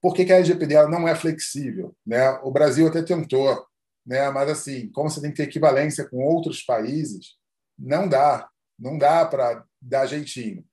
por 0.00 0.14
que, 0.14 0.24
que 0.24 0.32
a 0.32 0.36
LGPD 0.36 0.74
não 0.88 1.06
é 1.06 1.14
flexível? 1.14 1.94
Né? 2.06 2.30
O 2.42 2.50
Brasil 2.50 2.86
até 2.86 3.02
tentou, 3.02 3.64
né? 4.06 4.30
mas 4.30 4.50
assim, 4.50 4.90
como 4.92 5.10
você 5.10 5.20
tem 5.20 5.30
que 5.30 5.36
ter 5.36 5.44
equivalência 5.44 6.08
com 6.08 6.18
outros 6.18 6.62
países, 6.62 7.36
não 7.78 8.08
dá, 8.08 8.48
não 8.78 8.98
dá 8.98 9.24
para 9.24 9.64
dar 9.80 10.06
jeitinho 10.06 10.64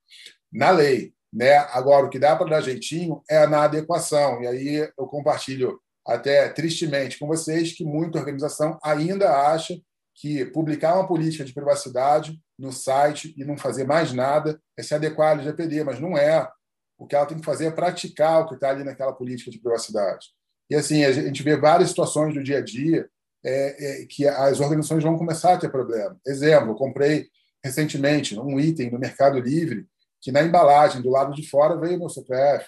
na 0.52 0.72
lei. 0.72 1.14
Né? 1.32 1.58
Agora, 1.58 2.06
o 2.06 2.10
que 2.10 2.20
dá 2.20 2.36
para 2.36 2.50
dar 2.50 2.62
jeitinho 2.62 3.22
é 3.30 3.46
na 3.46 3.64
adequação. 3.64 4.42
E 4.42 4.48
aí 4.48 4.92
eu 4.98 5.08
compartilho 5.08 5.80
até 6.06 6.48
tristemente 6.50 7.20
com 7.20 7.28
vocês 7.28 7.74
que 7.74 7.84
muita 7.84 8.18
organização 8.18 8.80
ainda 8.82 9.30
acha 9.52 9.78
que 10.16 10.46
publicar 10.46 10.96
uma 10.96 11.08
política 11.08 11.44
de 11.44 11.54
privacidade 11.54 12.40
no 12.58 12.72
site 12.72 13.36
e 13.38 13.46
não 13.46 13.58
fazer 13.58 13.86
mais 13.86 14.14
nada 14.14 14.60
é 14.76 14.82
se 14.82 14.96
adequar 14.96 15.34
ao 15.34 15.36
LGPD, 15.36 15.84
mas 15.84 16.00
não 16.00 16.18
é. 16.18 16.50
O 16.98 17.06
que 17.06 17.16
ela 17.16 17.26
tem 17.26 17.38
que 17.38 17.46
fazer 17.46 17.66
é 17.66 17.72
praticar 17.72 18.42
o 18.42 18.48
que 18.48 18.56
está 18.56 18.70
ali 18.70 18.84
naquela 18.84 19.14
política 19.14 19.52
de 19.52 19.60
privacidade. 19.60 20.28
E 20.70 20.76
assim, 20.76 21.04
a 21.06 21.12
gente 21.12 21.44
vê 21.44 21.56
várias 21.56 21.90
situações 21.90 22.34
do 22.34 22.44
dia 22.44 22.58
a 22.58 22.62
dia 22.62 23.10
é, 23.46 24.02
é, 24.02 24.06
que 24.06 24.28
as 24.28 24.60
organizações 24.60 25.04
vão 25.04 25.18
começar 25.18 25.54
a 25.54 25.58
ter 25.58 25.70
problema. 25.70 26.20
Exemplo, 26.26 26.72
eu 26.72 26.76
comprei 26.76 27.30
recentemente 27.64 28.38
um 28.38 28.60
item 28.60 28.92
no 28.92 29.00
Mercado 29.00 29.40
Livre 29.40 29.88
que 30.20 30.32
na 30.32 30.42
embalagem, 30.42 31.02
do 31.02 31.10
lado 31.10 31.34
de 31.34 31.48
fora, 31.48 31.78
veio 31.78 32.00
meu 32.00 32.10
CPF. 32.10 32.66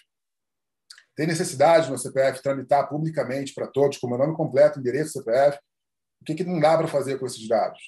Tem 1.15 1.27
necessidade 1.27 1.89
no 1.89 1.97
CPF 1.97 2.41
tramitar 2.41 2.87
publicamente 2.87 3.53
para 3.53 3.67
todos, 3.67 3.97
com 3.97 4.07
meu 4.07 4.17
nome 4.17 4.35
completo, 4.35 4.79
endereço 4.79 5.13
CPF. 5.13 5.57
O 6.21 6.25
que, 6.25 6.35
que 6.35 6.43
não 6.43 6.59
dá 6.59 6.77
para 6.77 6.87
fazer 6.87 7.17
com 7.17 7.25
esses 7.25 7.45
dados? 7.47 7.79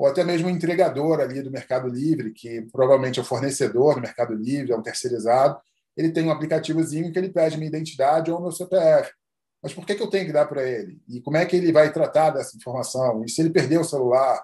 ou 0.00 0.06
até 0.06 0.24
mesmo 0.24 0.48
o 0.48 0.50
entregador 0.50 1.20
ali 1.20 1.42
do 1.42 1.50
Mercado 1.50 1.86
Livre, 1.86 2.32
que 2.32 2.62
provavelmente 2.72 3.18
é 3.18 3.22
o 3.22 3.24
fornecedor 3.24 3.96
do 3.96 4.00
Mercado 4.00 4.32
Livre, 4.32 4.72
é 4.72 4.76
um 4.76 4.80
terceirizado, 4.80 5.60
ele 5.96 6.12
tem 6.12 6.24
um 6.24 6.30
aplicativozinho 6.30 7.12
que 7.12 7.18
ele 7.18 7.30
pede 7.30 7.56
minha 7.56 7.68
identidade 7.68 8.30
ou 8.30 8.40
meu 8.40 8.52
CPF. 8.52 9.10
Mas 9.62 9.74
por 9.74 9.84
que, 9.84 9.92
eu 9.92 10.08
tenho 10.08 10.26
que 10.26 10.32
dar 10.32 10.46
para 10.46 10.66
ele? 10.66 11.00
E 11.08 11.20
como 11.20 11.36
é 11.36 11.44
que 11.44 11.54
ele 11.54 11.72
vai 11.72 11.92
tratar 11.92 12.30
dessa 12.30 12.56
informação? 12.56 13.22
E 13.24 13.30
se 13.30 13.40
ele 13.42 13.50
perder 13.50 13.78
o 13.78 13.84
celular? 13.84 14.42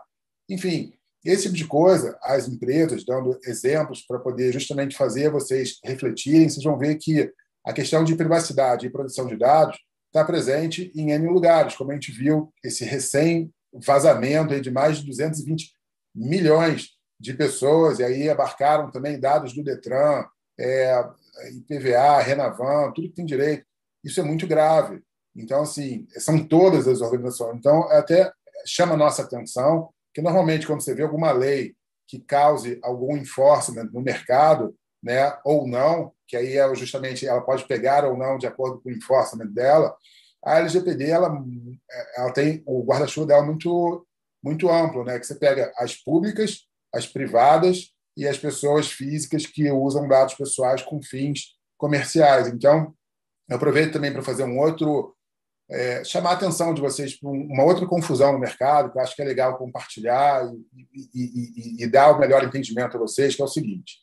Enfim, 0.49 0.92
esse 1.24 1.44
tipo 1.44 1.55
de 1.55 1.66
coisa, 1.66 2.18
as 2.22 2.47
empresas 2.47 3.05
dando 3.05 3.38
exemplos 3.44 4.03
para 4.07 4.18
poder 4.18 4.53
justamente 4.53 4.97
fazer 4.97 5.30
vocês 5.30 5.78
refletirem, 5.82 6.49
vocês 6.49 6.62
vão 6.62 6.78
ver 6.78 6.97
que 6.97 7.32
a 7.64 7.72
questão 7.72 8.05
de 8.05 8.14
privacidade 8.14 8.86
e 8.86 8.90
proteção 8.90 9.26
de 9.26 9.36
dados 9.36 9.76
está 10.07 10.24
presente 10.24 10.92
em 10.94 11.11
N 11.11 11.26
lugares, 11.28 11.74
como 11.74 11.90
a 11.90 11.94
gente 11.94 12.12
viu 12.12 12.53
esse 12.62 12.84
recém 12.84 13.53
vazamento 13.72 14.59
de 14.61 14.70
mais 14.70 14.99
de 14.99 15.07
220 15.07 15.72
milhões 16.14 16.90
de 17.18 17.34
pessoas, 17.34 17.99
e 17.99 18.05
aí 18.05 18.28
abarcaram 18.28 18.90
também 18.90 19.18
dados 19.18 19.53
do 19.53 19.64
Detran, 19.64 20.24
é, 20.59 21.05
IPVA, 21.51 22.20
Renavan, 22.20 22.93
tudo 22.93 23.09
que 23.09 23.14
tem 23.14 23.26
direito. 23.26 23.64
Isso 24.05 24.20
é 24.20 24.22
muito 24.22 24.47
grave. 24.47 25.03
Então, 25.34 25.62
assim, 25.62 26.07
são 26.18 26.47
todas 26.47 26.89
as 26.89 27.01
organizações. 27.01 27.57
Então, 27.57 27.82
até 27.91 28.32
chama 28.66 28.95
a 28.95 28.97
nossa 28.97 29.22
atenção 29.22 29.91
que, 30.14 30.22
normalmente, 30.22 30.66
quando 30.66 30.80
você 30.80 30.95
vê 30.95 31.03
alguma 31.03 31.32
lei 31.32 31.74
que 32.09 32.20
cause 32.20 32.78
algum 32.82 33.16
enforcement 33.16 33.91
no 33.93 34.01
mercado, 34.01 34.74
né, 35.03 35.37
ou 35.45 35.66
não, 35.66 36.12
que 36.26 36.37
aí 36.37 36.57
é 36.57 36.74
justamente 36.74 37.26
ela 37.26 37.41
pode 37.41 37.66
pegar 37.66 38.05
ou 38.05 38.16
não 38.16 38.39
de 38.39 38.47
acordo 38.47 38.80
com 38.80 38.89
o 38.89 38.93
enforcement 38.93 39.47
dela, 39.47 39.95
a 40.45 40.59
LGPD 40.59 41.11
ela, 41.11 41.45
ela 42.16 42.32
tem 42.32 42.62
o 42.66 42.84
guarda-chuva 42.84 43.26
dela 43.26 43.45
muito 43.45 44.07
muito 44.43 44.70
amplo, 44.70 45.03
né? 45.03 45.18
Que 45.18 45.26
você 45.26 45.34
pega 45.34 45.72
as 45.76 45.97
públicas, 45.97 46.68
as 46.95 47.05
privadas 47.05 47.93
e 48.16 48.26
as 48.26 48.38
pessoas 48.38 48.90
físicas 48.90 49.46
que 49.46 49.70
usam 49.70 50.08
dados 50.08 50.34
pessoais 50.34 50.82
com 50.82 51.02
fins 51.02 51.56
comerciais. 51.76 52.48
Então, 52.48 52.94
eu 53.48 53.56
aproveito 53.56 53.92
também 53.92 54.12
para 54.12 54.22
fazer 54.22 54.44
um 54.44 54.58
outro 54.58 55.14
é, 55.68 56.04
chamar 56.04 56.30
a 56.30 56.34
atenção 56.34 56.72
de 56.72 56.80
vocês 56.80 57.18
para 57.18 57.28
uma 57.28 57.64
outra 57.64 57.86
confusão 57.86 58.32
no 58.32 58.38
mercado, 58.38 58.90
que 58.90 58.98
eu 58.98 59.02
acho 59.02 59.16
que 59.16 59.22
é 59.22 59.24
legal 59.24 59.58
compartilhar 59.58 60.48
e, 60.94 61.08
e, 61.12 61.80
e, 61.82 61.84
e 61.84 61.86
dar 61.88 62.12
o 62.12 62.20
melhor 62.20 62.44
entendimento 62.44 62.96
a 62.96 63.00
vocês, 63.00 63.34
que 63.34 63.42
é 63.42 63.44
o 63.44 63.48
seguinte. 63.48 63.98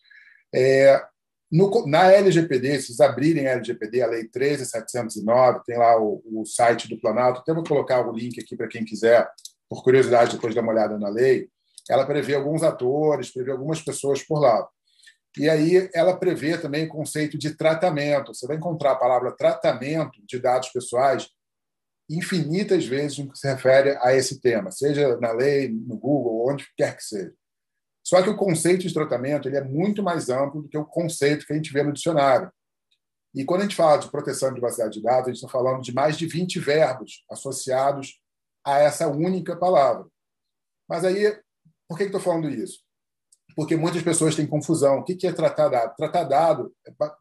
É, 0.54 1.02
no, 1.50 1.88
na 1.88 2.12
LGPD, 2.12 2.80
se 2.80 2.88
vocês 2.88 3.00
abrirem 3.00 3.48
a 3.48 3.52
LGPD, 3.52 4.02
a 4.02 4.08
Lei 4.08 4.28
13709, 4.28 5.62
tem 5.66 5.78
lá 5.78 6.00
o, 6.02 6.22
o 6.26 6.46
site 6.46 6.90
do 6.90 7.00
Planalto, 7.00 7.40
até 7.40 7.54
vou 7.54 7.64
colocar 7.64 8.06
o 8.06 8.12
link 8.12 8.40
aqui 8.40 8.58
para 8.58 8.68
quem 8.68 8.84
quiser, 8.84 9.30
por 9.70 9.84
curiosidade, 9.84 10.36
depois 10.36 10.54
dar 10.54 10.62
uma 10.62 10.74
olhada 10.74 11.00
na 11.00 11.10
lei. 11.10 11.48
Ela 11.90 12.06
prevê 12.06 12.36
alguns 12.36 12.64
atores, 12.64 13.32
prevê 13.32 13.52
algumas 13.52 13.82
pessoas 13.82 14.24
por 14.24 14.40
lá. 14.40 14.68
E 15.38 15.50
aí 15.50 15.90
ela 15.94 16.16
prevê 16.18 16.58
também 16.58 16.86
o 16.86 16.90
conceito 16.90 17.38
de 17.38 17.56
tratamento. 17.56 18.34
Você 18.34 18.46
vai 18.46 18.58
encontrar 18.58 18.92
a 18.92 18.96
palavra 18.96 19.36
tratamento 19.36 20.20
de 20.26 20.40
dados 20.40 20.70
pessoais 20.70 21.28
infinitas 22.10 22.86
vezes 22.86 23.18
no 23.18 23.32
que 23.32 23.40
se 23.40 23.48
refere 23.48 23.98
a 24.02 24.14
esse 24.14 24.40
tema, 24.40 24.72
seja 24.72 25.18
na 25.18 25.32
lei, 25.32 25.70
no 25.70 25.98
Google, 25.98 26.52
onde 26.52 26.68
quer 26.78 26.96
que 26.96 27.04
seja. 27.04 27.34
Só 28.04 28.22
que 28.22 28.30
o 28.30 28.36
conceito 28.36 28.86
de 28.86 28.94
tratamento 28.94 29.48
ele 29.48 29.58
é 29.58 29.64
muito 29.64 30.04
mais 30.04 30.30
amplo 30.30 30.62
do 30.62 30.70
que 30.70 30.78
o 30.78 30.86
conceito 30.86 31.46
que 31.46 31.54
a 31.54 31.56
gente 31.56 31.72
vê 31.72 31.82
no 31.82 31.94
dicionário. 31.94 32.52
E 33.34 33.46
quando 33.46 33.62
a 33.62 33.64
gente 33.64 33.76
fala 33.76 33.98
de 33.98 34.12
proteção 34.12 34.50
e 34.50 34.54
privacidade 34.54 34.94
de 34.94 35.02
dados, 35.02 35.24
a 35.24 35.32
gente 35.32 35.38
está 35.38 35.48
falando 35.48 35.82
de 35.82 35.94
mais 35.94 36.18
de 36.18 36.28
20 36.28 36.60
verbos 36.60 37.24
associados 37.32 38.22
a 38.64 38.80
essa 38.80 39.08
única 39.08 39.56
palavra. 39.56 40.06
Mas 40.88 41.04
aí, 41.06 41.40
por 41.88 41.98
que 41.98 42.06
estou 42.06 42.20
falando 42.20 42.50
isso? 42.50 42.80
Porque 43.56 43.76
muitas 43.76 44.02
pessoas 44.02 44.36
têm 44.36 44.48
confusão. 44.48 45.00
O 45.00 45.04
que 45.04 45.28
é 45.28 45.32
tratar 45.32 45.70
dado? 45.70 45.96
Tratar 45.96 46.24
dado, 46.24 46.74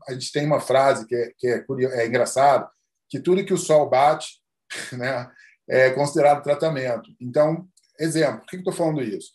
a 0.08 0.12
gente 0.12 0.32
tem 0.32 0.46
uma 0.46 0.60
frase 0.60 1.06
que 1.06 1.14
é, 1.14 1.32
que 1.38 1.46
é, 1.46 1.64
é 1.92 2.06
engraçada, 2.06 2.68
que 3.08 3.20
tudo 3.20 3.44
que 3.44 3.52
o 3.52 3.58
sol 3.58 3.88
bate 3.88 4.40
né, 4.92 5.30
é 5.68 5.90
considerado 5.90 6.42
tratamento. 6.42 7.10
Então, 7.20 7.68
exemplo, 7.98 8.40
por 8.40 8.46
que 8.46 8.56
estou 8.56 8.72
falando 8.72 9.02
isso? 9.02 9.32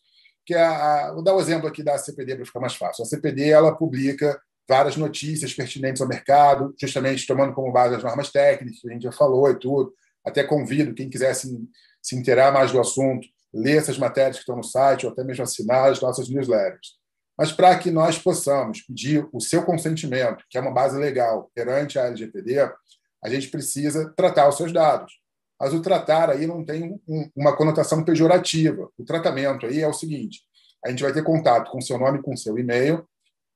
que 0.48 0.54
é 0.54 0.64
a, 0.64 1.12
vou 1.14 1.22
dar 1.22 1.34
o 1.34 1.38
um 1.38 1.42
exemplo 1.42 1.68
aqui 1.68 1.84
da 1.84 1.98
CPD 1.98 2.38
para 2.38 2.46
ficar 2.46 2.62
mais 2.62 2.74
fácil. 2.74 3.04
A 3.04 3.06
CPD 3.06 3.50
ela 3.50 3.76
publica 3.76 4.42
várias 4.68 4.96
notícias 4.96 5.54
pertinentes 5.54 6.02
ao 6.02 6.08
mercado, 6.08 6.74
justamente 6.80 7.28
tomando 7.28 7.54
como 7.54 7.72
base 7.72 7.96
as 7.96 8.04
normas 8.04 8.32
técnicas 8.32 8.80
que 8.80 8.90
a 8.90 8.94
gente 8.94 9.04
já 9.04 9.12
falou 9.12 9.52
e 9.52 9.60
tudo. 9.60 9.94
Até 10.26 10.46
convido 10.46 10.94
quem 10.94 11.10
quiser 11.10 11.34
se, 11.34 11.50
se 12.02 12.16
inteirar 12.16 12.54
mais 12.54 12.72
do 12.72 12.80
assunto, 12.80 13.28
ler 13.54 13.78
essas 13.78 13.98
matérias 13.98 14.38
que 14.38 14.41
estão 14.41 14.58
no 14.58 14.64
site 14.64 15.06
ou 15.06 15.12
até 15.12 15.24
mesmo 15.24 15.43
assinar 15.43 15.89
as 15.89 16.02
nossas 16.02 16.30
newsletters. 16.30 16.98
Mas 17.38 17.52
para 17.52 17.78
que 17.78 17.91
nós 17.91 18.18
possamos 18.18 18.82
pedir 18.82 19.28
o 19.32 19.39
seu 19.39 19.64
consentimento, 19.64 20.43
que 20.50 20.58
é 20.58 20.62
uma 20.62 20.74
base 20.74 20.98
legal 20.98 21.52
perante 21.54 22.00
a 22.00 22.06
LGPD, 22.06 22.72
a 23.24 23.30
gente 23.30 23.50
precisa 23.50 24.12
tratar 24.16 24.50
os 24.50 24.58
seus 24.58 24.74
dados. 24.74 25.14
Mas 25.60 25.74
o 25.74 25.82
tratar 25.82 26.30
aí 26.30 26.45
não 26.45 26.64
tem 26.64 27.00
um, 27.08 27.30
uma 27.36 27.56
conotação 27.56 28.04
pejorativa. 28.04 28.89
O 28.98 29.04
tratamento 29.04 29.66
aí 29.66 29.82
é 29.82 29.88
o 29.88 29.93
seguinte: 29.93 30.41
a 30.86 30.89
gente 30.89 31.04
vai 31.04 31.14
ter 31.14 31.24
contato 31.24 31.72
com 31.72 31.82
seu 31.82 31.98
nome, 31.98 32.22
com 32.22 32.36
seu 32.36 32.58
e-mail, 32.58 33.08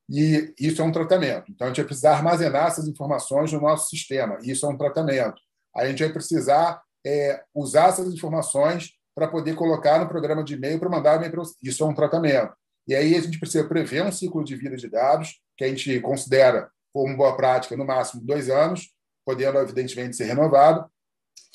e 0.10 0.54
isso 0.60 0.82
é 0.82 0.86
um 0.86 0.92
tratamento. 0.92 1.52
Então, 1.52 1.66
a 1.66 1.70
gente 1.70 1.78
vai 1.78 1.86
precisar 1.86 2.14
armazenar 2.14 2.68
essas 2.68 2.88
informações 2.88 3.52
no 3.54 3.62
nosso 3.62 3.89
sistema, 3.89 4.38
isso 4.44 4.66
é 4.66 4.70
um 4.70 4.78
tratamento. 4.78 5.39
A 5.76 5.86
gente 5.86 6.04
vai 6.04 6.12
precisar 6.12 6.82
é, 7.06 7.42
usar 7.54 7.89
essas 7.89 8.14
informações 8.14 8.92
para 9.16 9.28
poder 9.28 9.55
colocar 9.55 9.99
no 9.99 10.07
programa 10.07 10.43
de 10.43 10.55
e-mail 10.55 10.80
para 10.80 10.89
mandar 10.89 11.16
e-mail 11.18 11.32
para 11.32 11.43
Isso 11.62 11.84
é 11.84 11.88
um 11.88 11.93
tratamento. 11.93 12.53
E 12.88 12.95
aí 12.95 13.16
a 13.16 13.22
gente 13.22 13.39
precisa 13.39 13.68
prever 13.68 14.03
um 14.03 14.12
ciclo 14.12 14.43
de 14.43 14.55
vida 14.55 14.76
de 14.76 14.89
dados, 14.89 15.39
que 15.57 15.64
a 15.64 15.68
gente 15.68 15.99
considera 16.01 16.70
como 16.93 17.16
boa 17.16 17.36
prática, 17.36 17.78
no 17.78 17.86
máximo 17.86 18.22
dois 18.24 18.49
anos, 18.49 18.89
podendo, 19.26 19.59
evidentemente, 19.59 20.16
ser 20.16 20.26
renovado. 20.26 20.89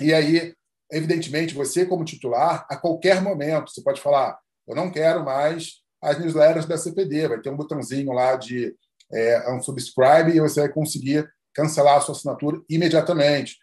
E 0.00 0.14
aí, 0.14 0.54
evidentemente, 0.90 1.54
você, 1.54 1.84
como 1.84 2.04
titular, 2.04 2.66
a 2.70 2.76
qualquer 2.76 3.20
momento, 3.20 3.70
você 3.70 3.82
pode 3.82 4.00
falar: 4.00 4.38
eu 4.66 4.74
não 4.74 4.90
quero 4.90 5.24
mais 5.24 5.82
as 6.02 6.18
newsletters 6.18 6.66
da 6.66 6.78
CPD, 6.78 7.28
vai 7.28 7.40
ter 7.40 7.50
um 7.50 7.56
botãozinho 7.56 8.12
lá 8.12 8.36
de 8.36 8.74
é, 9.12 9.52
unsubscribe 9.52 10.32
e 10.34 10.40
você 10.40 10.60
vai 10.60 10.68
conseguir 10.68 11.28
cancelar 11.54 11.96
a 11.96 12.00
sua 12.00 12.14
assinatura 12.14 12.60
imediatamente. 12.68 13.56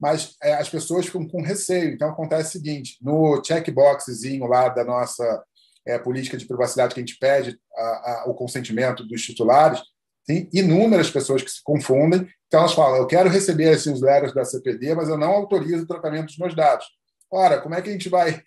Mas 0.00 0.36
é, 0.42 0.54
as 0.54 0.68
pessoas 0.68 1.06
ficam 1.06 1.26
com 1.26 1.42
receio. 1.42 1.92
Então, 1.92 2.10
acontece 2.10 2.50
o 2.50 2.52
seguinte: 2.52 2.96
no 3.02 3.42
checkboxzinho 3.44 4.46
lá 4.46 4.68
da 4.68 4.84
nossa 4.84 5.44
é, 5.86 5.98
política 5.98 6.36
de 6.36 6.46
privacidade 6.46 6.94
que 6.94 7.00
a 7.00 7.02
gente 7.02 7.18
pede 7.18 7.58
a, 7.74 7.82
a, 7.82 8.24
o 8.28 8.34
consentimento 8.34 9.04
dos 9.04 9.22
titulares, 9.22 9.80
tem 10.26 10.48
inúmeras 10.52 11.10
pessoas 11.10 11.42
que 11.42 11.50
se 11.50 11.62
confundem. 11.62 12.28
Então, 12.46 12.60
elas 12.60 12.74
falam: 12.74 12.98
eu 12.98 13.06
quero 13.06 13.28
receber 13.28 13.70
as 13.70 13.86
newsletters 13.86 14.34
da 14.34 14.44
CPD, 14.44 14.94
mas 14.94 15.08
eu 15.08 15.18
não 15.18 15.32
autorizo 15.32 15.84
o 15.84 15.88
tratamento 15.88 16.26
dos 16.26 16.38
meus 16.38 16.54
dados. 16.54 16.86
Ora, 17.30 17.60
como 17.60 17.74
é 17.74 17.82
que 17.82 17.88
a 17.88 17.92
gente 17.92 18.08
vai 18.08 18.42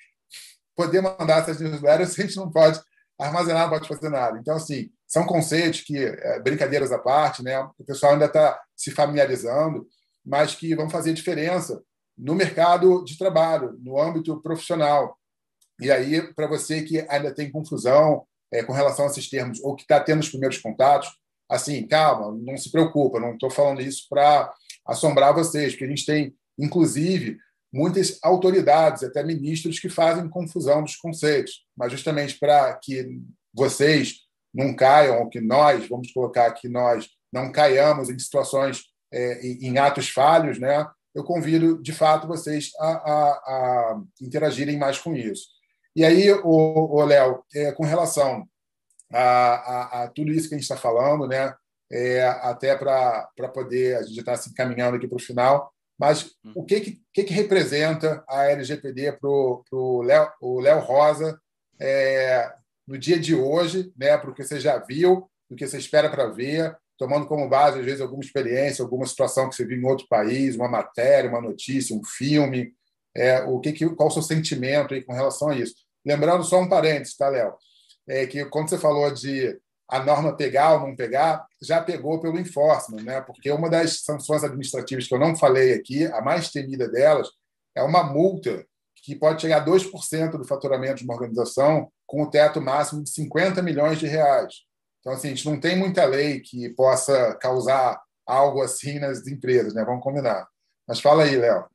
poder 0.75 1.01
mandar 1.01 1.41
essas 1.41 1.59
newsletters 1.59 2.13
se 2.13 2.21
a 2.21 2.25
gente 2.25 2.37
não 2.37 2.49
pode 2.49 2.79
armazenar, 3.19 3.63
não 3.63 3.69
pode 3.69 3.87
fazer 3.87 4.09
nada? 4.09 4.39
Então, 4.39 4.55
assim, 4.55 4.89
são 5.07 5.25
conceitos 5.25 5.81
que, 5.81 5.97
é, 5.97 6.39
brincadeiras 6.39 6.91
à 6.91 6.97
parte, 6.97 7.43
né? 7.43 7.59
o 7.77 7.83
pessoal 7.83 8.13
ainda 8.13 8.25
está 8.25 8.59
se 8.75 8.91
familiarizando, 8.91 9.85
mas 10.25 10.55
que 10.55 10.75
vão 10.75 10.89
fazer 10.89 11.13
diferença 11.13 11.81
no 12.17 12.35
mercado 12.35 13.03
de 13.03 13.17
trabalho, 13.17 13.77
no 13.81 13.99
âmbito 13.99 14.39
profissional. 14.41 15.17
E 15.79 15.89
aí, 15.89 16.21
para 16.33 16.47
você 16.47 16.83
que 16.83 17.05
ainda 17.09 17.33
tem 17.33 17.51
confusão 17.51 18.25
é, 18.51 18.63
com 18.63 18.73
relação 18.73 19.05
a 19.05 19.07
esses 19.07 19.29
termos, 19.29 19.59
ou 19.63 19.75
que 19.75 19.83
está 19.83 19.99
tendo 19.99 20.19
os 20.19 20.29
primeiros 20.29 20.57
contatos, 20.59 21.09
assim, 21.49 21.85
calma, 21.87 22.31
não 22.39 22.55
se 22.57 22.71
preocupa, 22.71 23.19
não 23.19 23.33
estou 23.33 23.49
falando 23.49 23.81
isso 23.81 24.05
para 24.09 24.53
assombrar 24.85 25.33
vocês, 25.33 25.73
porque 25.73 25.85
a 25.85 25.89
gente 25.89 26.05
tem, 26.05 26.35
inclusive, 26.57 27.37
muitas 27.73 28.19
autoridades, 28.21 29.03
até 29.03 29.23
ministros, 29.23 29.79
que 29.79 29.89
fazem 29.89 30.29
confusão 30.29 30.83
dos 30.83 30.95
conceitos, 30.95 31.65
mas 31.75 31.91
justamente 31.91 32.37
para 32.37 32.73
que 32.75 33.19
vocês 33.53 34.19
não 34.53 34.75
caiam, 34.75 35.19
ou 35.19 35.29
que 35.29 35.39
nós, 35.39 35.87
vamos 35.87 36.11
colocar 36.11 36.47
aqui, 36.47 36.67
nós 36.67 37.09
não 37.31 37.51
caiamos 37.51 38.09
em 38.09 38.19
situações, 38.19 38.83
é, 39.11 39.45
em 39.45 39.77
atos 39.77 40.09
falhos, 40.09 40.59
né? 40.59 40.85
eu 41.13 41.23
convido, 41.23 41.81
de 41.81 41.91
fato, 41.91 42.27
vocês 42.27 42.71
a, 42.79 42.87
a, 42.87 43.31
a 43.31 44.01
interagirem 44.21 44.77
mais 44.77 44.97
com 44.97 45.15
isso. 45.15 45.47
E 45.95 46.05
aí, 46.05 46.31
o, 46.31 47.03
Léo, 47.03 47.43
é, 47.53 47.71
com 47.73 47.83
relação 47.83 48.47
a, 49.11 50.03
a, 50.03 50.07
tudo 50.07 50.31
isso 50.31 50.47
que 50.47 50.55
a 50.55 50.57
gente 50.57 50.63
está 50.63 50.77
falando, 50.77 51.27
né? 51.27 51.53
É, 51.91 52.23
até 52.23 52.73
para 52.77 53.27
poder, 53.53 53.97
a 53.97 54.03
gente 54.03 54.19
está 54.19 54.37
se 54.37 54.49
encaminhando 54.49 54.95
aqui 54.95 55.05
para 55.05 55.17
o 55.17 55.21
final, 55.21 55.73
mas 55.99 56.31
hum. 56.45 56.53
o 56.55 56.63
que, 56.63 57.01
que, 57.13 57.23
que 57.25 57.33
representa 57.33 58.23
a 58.29 58.45
LGPD 58.45 59.11
para 59.11 59.29
o 59.29 60.01
Léo, 60.01 60.31
o 60.39 60.61
Léo 60.61 60.79
Rosa 60.79 61.37
é, 61.77 62.49
no 62.87 62.97
dia 62.97 63.19
de 63.19 63.35
hoje, 63.35 63.91
né? 63.97 64.17
para 64.17 64.29
o 64.29 64.33
que 64.33 64.45
você 64.45 64.57
já 64.57 64.77
viu, 64.77 65.29
do 65.49 65.57
que 65.57 65.67
você 65.67 65.77
espera 65.77 66.09
para 66.09 66.27
ver, 66.27 66.77
tomando 67.01 67.25
como 67.25 67.49
base, 67.49 67.79
às 67.79 67.85
vezes, 67.85 67.99
alguma 67.99 68.21
experiência, 68.21 68.83
alguma 68.83 69.07
situação 69.07 69.49
que 69.49 69.55
você 69.55 69.65
viu 69.65 69.75
em 69.75 69.85
outro 69.87 70.05
país, 70.07 70.55
uma 70.55 70.67
matéria, 70.67 71.31
uma 71.31 71.41
notícia, 71.41 71.95
um 71.95 72.03
filme, 72.03 72.75
é, 73.17 73.41
o 73.41 73.59
que, 73.59 73.71
que, 73.71 73.89
qual 73.95 74.07
o 74.07 74.11
seu 74.11 74.21
sentimento 74.21 74.93
aí 74.93 75.01
com 75.01 75.11
relação 75.11 75.49
a 75.49 75.55
isso? 75.55 75.73
Lembrando 76.05 76.43
só 76.43 76.61
um 76.61 76.69
parênteses, 76.69 77.17
tá, 77.17 77.27
Léo? 77.27 77.55
É 78.07 78.27
que 78.27 78.45
quando 78.45 78.69
você 78.69 78.77
falou 78.77 79.11
de 79.11 79.59
a 79.89 80.03
norma 80.03 80.37
pegar 80.37 80.75
ou 80.75 80.87
não 80.87 80.95
pegar, 80.95 81.43
já 81.59 81.81
pegou 81.81 82.21
pelo 82.21 82.39
enforcement, 82.39 83.01
né? 83.01 83.19
Porque 83.21 83.49
uma 83.49 83.67
das 83.67 84.03
sanções 84.03 84.43
administrativas 84.43 85.07
que 85.07 85.15
eu 85.15 85.19
não 85.19 85.35
falei 85.35 85.73
aqui, 85.73 86.05
a 86.05 86.21
mais 86.21 86.51
temida 86.51 86.87
delas, 86.87 87.29
é 87.75 87.81
uma 87.81 88.03
multa 88.03 88.63
que 89.03 89.15
pode 89.15 89.41
chegar 89.41 89.63
a 89.63 89.65
2% 89.65 90.37
do 90.37 90.45
faturamento 90.45 90.97
de 90.97 91.03
uma 91.03 91.15
organização 91.15 91.91
com 92.05 92.21
o 92.21 92.29
teto 92.29 92.61
máximo 92.61 93.03
de 93.03 93.09
50 93.09 93.59
milhões 93.63 93.97
de 93.97 94.05
reais. 94.05 94.69
Então, 95.01 95.13
assim, 95.13 95.27
a 95.27 95.31
gente 95.31 95.49
não 95.49 95.59
tem 95.59 95.77
muita 95.77 96.05
lei 96.05 96.39
que 96.39 96.69
possa 96.69 97.35
causar 97.35 97.99
algo 98.25 98.61
assim 98.61 98.99
nas 98.99 99.27
empresas, 99.27 99.73
né? 99.73 99.83
Vamos 99.83 100.03
combinar. 100.03 100.47
Mas 100.87 100.99
fala 100.99 101.23
aí, 101.23 101.35
Léo. 101.35 101.65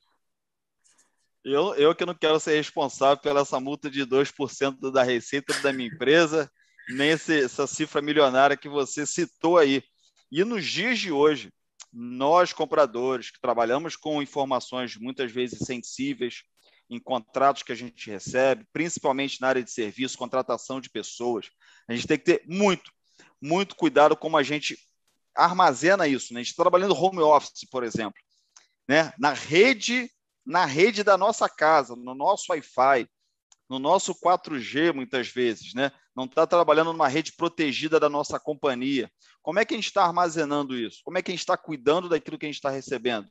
Eu, 1.45 1.75
eu 1.75 1.95
que 1.95 2.07
não 2.07 2.15
quero 2.15 2.41
ser 2.41 2.57
responsável 2.57 3.19
pela 3.19 3.41
essa 3.41 3.61
multa 3.61 3.91
de 3.91 4.05
2% 4.05 4.91
da 4.91 5.03
receita 5.03 5.53
da 5.61 5.73
minha 5.73 5.89
empresa, 5.89 6.51
nem 6.91 7.11
esse, 7.11 7.45
essa 7.45 7.67
cifra 7.67 8.01
milionária 8.01 8.57
que 8.57 8.69
você 8.69 9.05
citou 9.05 9.59
aí. 9.59 9.83
E 10.31 10.43
nos 10.45 10.65
dias 10.65 10.99
de 10.99 11.13
hoje, 11.13 11.53
nós 11.93 12.53
compradores 12.53 13.31
que 13.31 13.41
trabalhamos 13.41 13.97
com 13.97 14.23
informações 14.23 14.97
muitas 14.97 15.33
vezes 15.33 15.61
sensíveis 15.61 16.43
em 16.89 17.01
contratos 17.01 17.63
que 17.63 17.73
a 17.73 17.77
gente 17.77 18.11
recebe, 18.11 18.67
principalmente 18.73 19.41
na 19.41 19.49
área 19.49 19.63
de 19.63 19.71
serviço, 19.71 20.19
contratação 20.19 20.81
de 20.81 20.91
pessoas, 20.91 21.51
a 21.89 21.95
gente 21.95 22.07
tem 22.07 22.19
que 22.19 22.25
ter 22.25 22.43
muito, 22.47 22.91
muito 23.41 23.77
cuidado 23.77 24.17
como 24.17 24.37
a 24.37 24.43
gente 24.43 24.79
armazena 25.35 26.07
isso. 26.07 26.33
Né? 26.33 26.41
A 26.41 26.43
gente 26.43 26.53
está 26.53 26.63
trabalhando 26.63 26.95
home 26.95 27.21
office, 27.21 27.69
por 27.71 27.85
exemplo, 27.85 28.21
né? 28.89 29.13
na 29.19 29.33
rede 29.33 30.11
na 30.47 30.65
rede 30.65 31.03
da 31.03 31.19
nossa 31.19 31.49
casa, 31.49 31.97
no 31.97 32.15
nosso 32.15 32.53
Wi-Fi, 32.53 33.09
no 33.69 33.81
nosso 33.81 34.15
4G, 34.15 34.95
muitas 34.95 35.27
vezes, 35.27 35.75
né? 35.75 35.91
Não 36.15 36.25
está 36.25 36.47
trabalhando 36.47 36.93
numa 36.93 37.09
rede 37.09 37.33
protegida 37.33 37.99
da 37.99 38.09
nossa 38.09 38.39
companhia. 38.39 39.11
Como 39.43 39.59
é 39.59 39.65
que 39.65 39.75
a 39.75 39.77
gente 39.77 39.87
está 39.87 40.05
armazenando 40.05 40.79
isso? 40.79 41.01
Como 41.05 41.19
é 41.19 41.23
que 41.23 41.33
a 41.33 41.35
gente 41.35 41.41
está 41.41 41.57
cuidando 41.57 42.09
daquilo 42.09 42.39
que 42.39 42.47
a 42.47 42.49
gente 42.49 42.57
está 42.57 42.71
recebendo? 42.71 43.27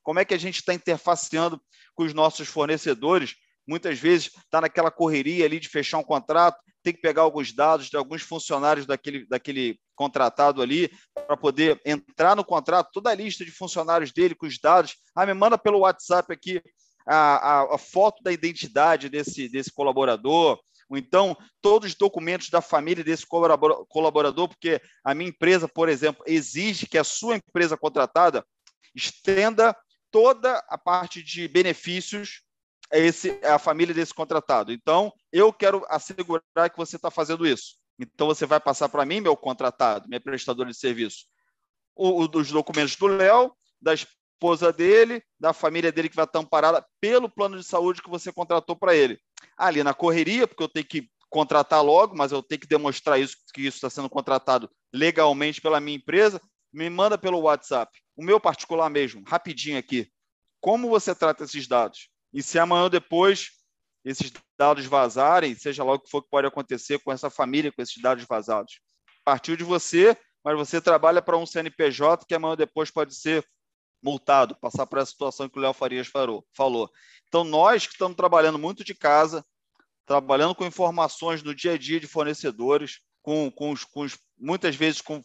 Como 0.00 0.20
é 0.20 0.24
que 0.24 0.32
a 0.32 0.38
gente 0.38 0.60
está 0.60 0.72
interfaceando 0.72 1.60
com 1.92 2.04
os 2.04 2.14
nossos 2.14 2.46
fornecedores 2.46 3.34
muitas 3.66 3.98
vezes 3.98 4.32
está 4.36 4.60
naquela 4.60 4.90
correria 4.90 5.44
ali 5.44 5.60
de 5.60 5.68
fechar 5.68 5.98
um 5.98 6.04
contrato, 6.04 6.60
tem 6.82 6.92
que 6.92 7.00
pegar 7.00 7.22
alguns 7.22 7.52
dados 7.52 7.88
de 7.88 7.96
alguns 7.96 8.22
funcionários 8.22 8.86
daquele, 8.86 9.26
daquele 9.26 9.78
contratado 9.94 10.62
ali 10.62 10.90
para 11.14 11.36
poder 11.36 11.80
entrar 11.84 12.34
no 12.34 12.44
contrato, 12.44 12.90
toda 12.92 13.10
a 13.10 13.14
lista 13.14 13.44
de 13.44 13.50
funcionários 13.50 14.12
dele 14.12 14.34
com 14.34 14.46
os 14.46 14.58
dados. 14.58 14.96
Ah, 15.14 15.26
me 15.26 15.34
manda 15.34 15.58
pelo 15.58 15.80
WhatsApp 15.80 16.32
aqui 16.32 16.62
a, 17.06 17.16
a, 17.16 17.74
a 17.74 17.78
foto 17.78 18.22
da 18.22 18.32
identidade 18.32 19.08
desse, 19.08 19.48
desse 19.48 19.72
colaborador, 19.72 20.58
ou 20.88 20.96
então 20.96 21.36
todos 21.60 21.90
os 21.90 21.94
documentos 21.94 22.50
da 22.50 22.60
família 22.60 23.04
desse 23.04 23.24
colaborador, 23.26 24.48
porque 24.48 24.80
a 25.04 25.14
minha 25.14 25.30
empresa, 25.30 25.68
por 25.68 25.88
exemplo, 25.88 26.24
exige 26.26 26.86
que 26.86 26.98
a 26.98 27.04
sua 27.04 27.36
empresa 27.36 27.76
contratada 27.76 28.44
estenda 28.94 29.76
toda 30.10 30.58
a 30.68 30.76
parte 30.76 31.22
de 31.22 31.46
benefícios 31.46 32.42
é, 32.92 32.98
esse, 32.98 33.38
é 33.42 33.50
a 33.50 33.58
família 33.58 33.94
desse 33.94 34.12
contratado. 34.12 34.72
Então, 34.72 35.12
eu 35.32 35.52
quero 35.52 35.84
assegurar 35.88 36.70
que 36.70 36.76
você 36.76 36.96
está 36.96 37.10
fazendo 37.10 37.46
isso. 37.46 37.76
Então, 37.98 38.26
você 38.26 38.46
vai 38.46 38.58
passar 38.58 38.88
para 38.88 39.04
mim, 39.04 39.20
meu 39.20 39.36
contratado, 39.36 40.08
minha 40.08 40.20
prestadora 40.20 40.70
de 40.70 40.76
serviço, 40.76 41.26
o, 41.94 42.24
o, 42.24 42.38
os 42.38 42.50
documentos 42.50 42.96
do 42.96 43.06
Léo, 43.06 43.52
da 43.80 43.94
esposa 43.94 44.72
dele, 44.72 45.22
da 45.38 45.52
família 45.52 45.92
dele 45.92 46.08
que 46.08 46.16
vai 46.16 46.24
estar 46.24 46.38
amparada 46.38 46.84
pelo 47.00 47.28
plano 47.28 47.58
de 47.58 47.64
saúde 47.64 48.02
que 48.02 48.08
você 48.08 48.32
contratou 48.32 48.74
para 48.74 48.94
ele. 48.94 49.18
Ali 49.56 49.82
na 49.84 49.92
correria, 49.92 50.46
porque 50.46 50.62
eu 50.62 50.68
tenho 50.68 50.86
que 50.86 51.10
contratar 51.28 51.84
logo, 51.84 52.16
mas 52.16 52.32
eu 52.32 52.42
tenho 52.42 52.60
que 52.60 52.66
demonstrar 52.66 53.20
isso, 53.20 53.36
que 53.54 53.62
isso 53.62 53.76
está 53.76 53.90
sendo 53.90 54.10
contratado 54.10 54.68
legalmente 54.92 55.60
pela 55.60 55.78
minha 55.78 55.96
empresa, 55.96 56.40
me 56.72 56.88
manda 56.88 57.16
pelo 57.16 57.40
WhatsApp. 57.40 57.92
O 58.16 58.24
meu 58.24 58.40
particular 58.40 58.88
mesmo, 58.90 59.22
rapidinho 59.26 59.78
aqui. 59.78 60.10
Como 60.60 60.88
você 60.88 61.14
trata 61.14 61.44
esses 61.44 61.68
dados? 61.68 62.08
E 62.32 62.42
se 62.42 62.58
amanhã 62.58 62.84
ou 62.84 62.90
depois 62.90 63.50
esses 64.04 64.32
dados 64.58 64.84
vazarem, 64.86 65.54
seja 65.54 65.84
lá 65.84 65.94
o 65.94 65.98
que 65.98 66.10
for 66.10 66.22
que 66.22 66.30
pode 66.30 66.46
acontecer 66.46 66.98
com 67.00 67.12
essa 67.12 67.28
família, 67.28 67.72
com 67.72 67.82
esses 67.82 68.00
dados 68.00 68.24
vazados. 68.24 68.80
Partiu 69.24 69.56
de 69.56 69.64
você, 69.64 70.16
mas 70.42 70.56
você 70.56 70.80
trabalha 70.80 71.20
para 71.20 71.36
um 71.36 71.44
CNPJ 71.44 72.24
que 72.26 72.34
amanhã 72.34 72.52
ou 72.52 72.56
depois 72.56 72.90
pode 72.90 73.14
ser 73.14 73.46
multado, 74.02 74.56
passar 74.56 74.86
por 74.86 74.98
essa 74.98 75.10
situação 75.10 75.48
que 75.48 75.58
o 75.58 75.62
Léo 75.62 75.74
Farias 75.74 76.10
falou. 76.54 76.90
Então, 77.28 77.44
nós 77.44 77.86
que 77.86 77.92
estamos 77.92 78.16
trabalhando 78.16 78.58
muito 78.58 78.82
de 78.82 78.94
casa, 78.94 79.44
trabalhando 80.06 80.54
com 80.54 80.64
informações 80.64 81.42
no 81.42 81.54
dia 81.54 81.74
a 81.74 81.78
dia 81.78 82.00
de 82.00 82.06
fornecedores, 82.06 83.00
com, 83.22 83.50
com, 83.50 83.70
os, 83.70 83.84
com 83.84 84.00
os, 84.00 84.18
muitas 84.38 84.74
vezes 84.74 85.02
com 85.02 85.22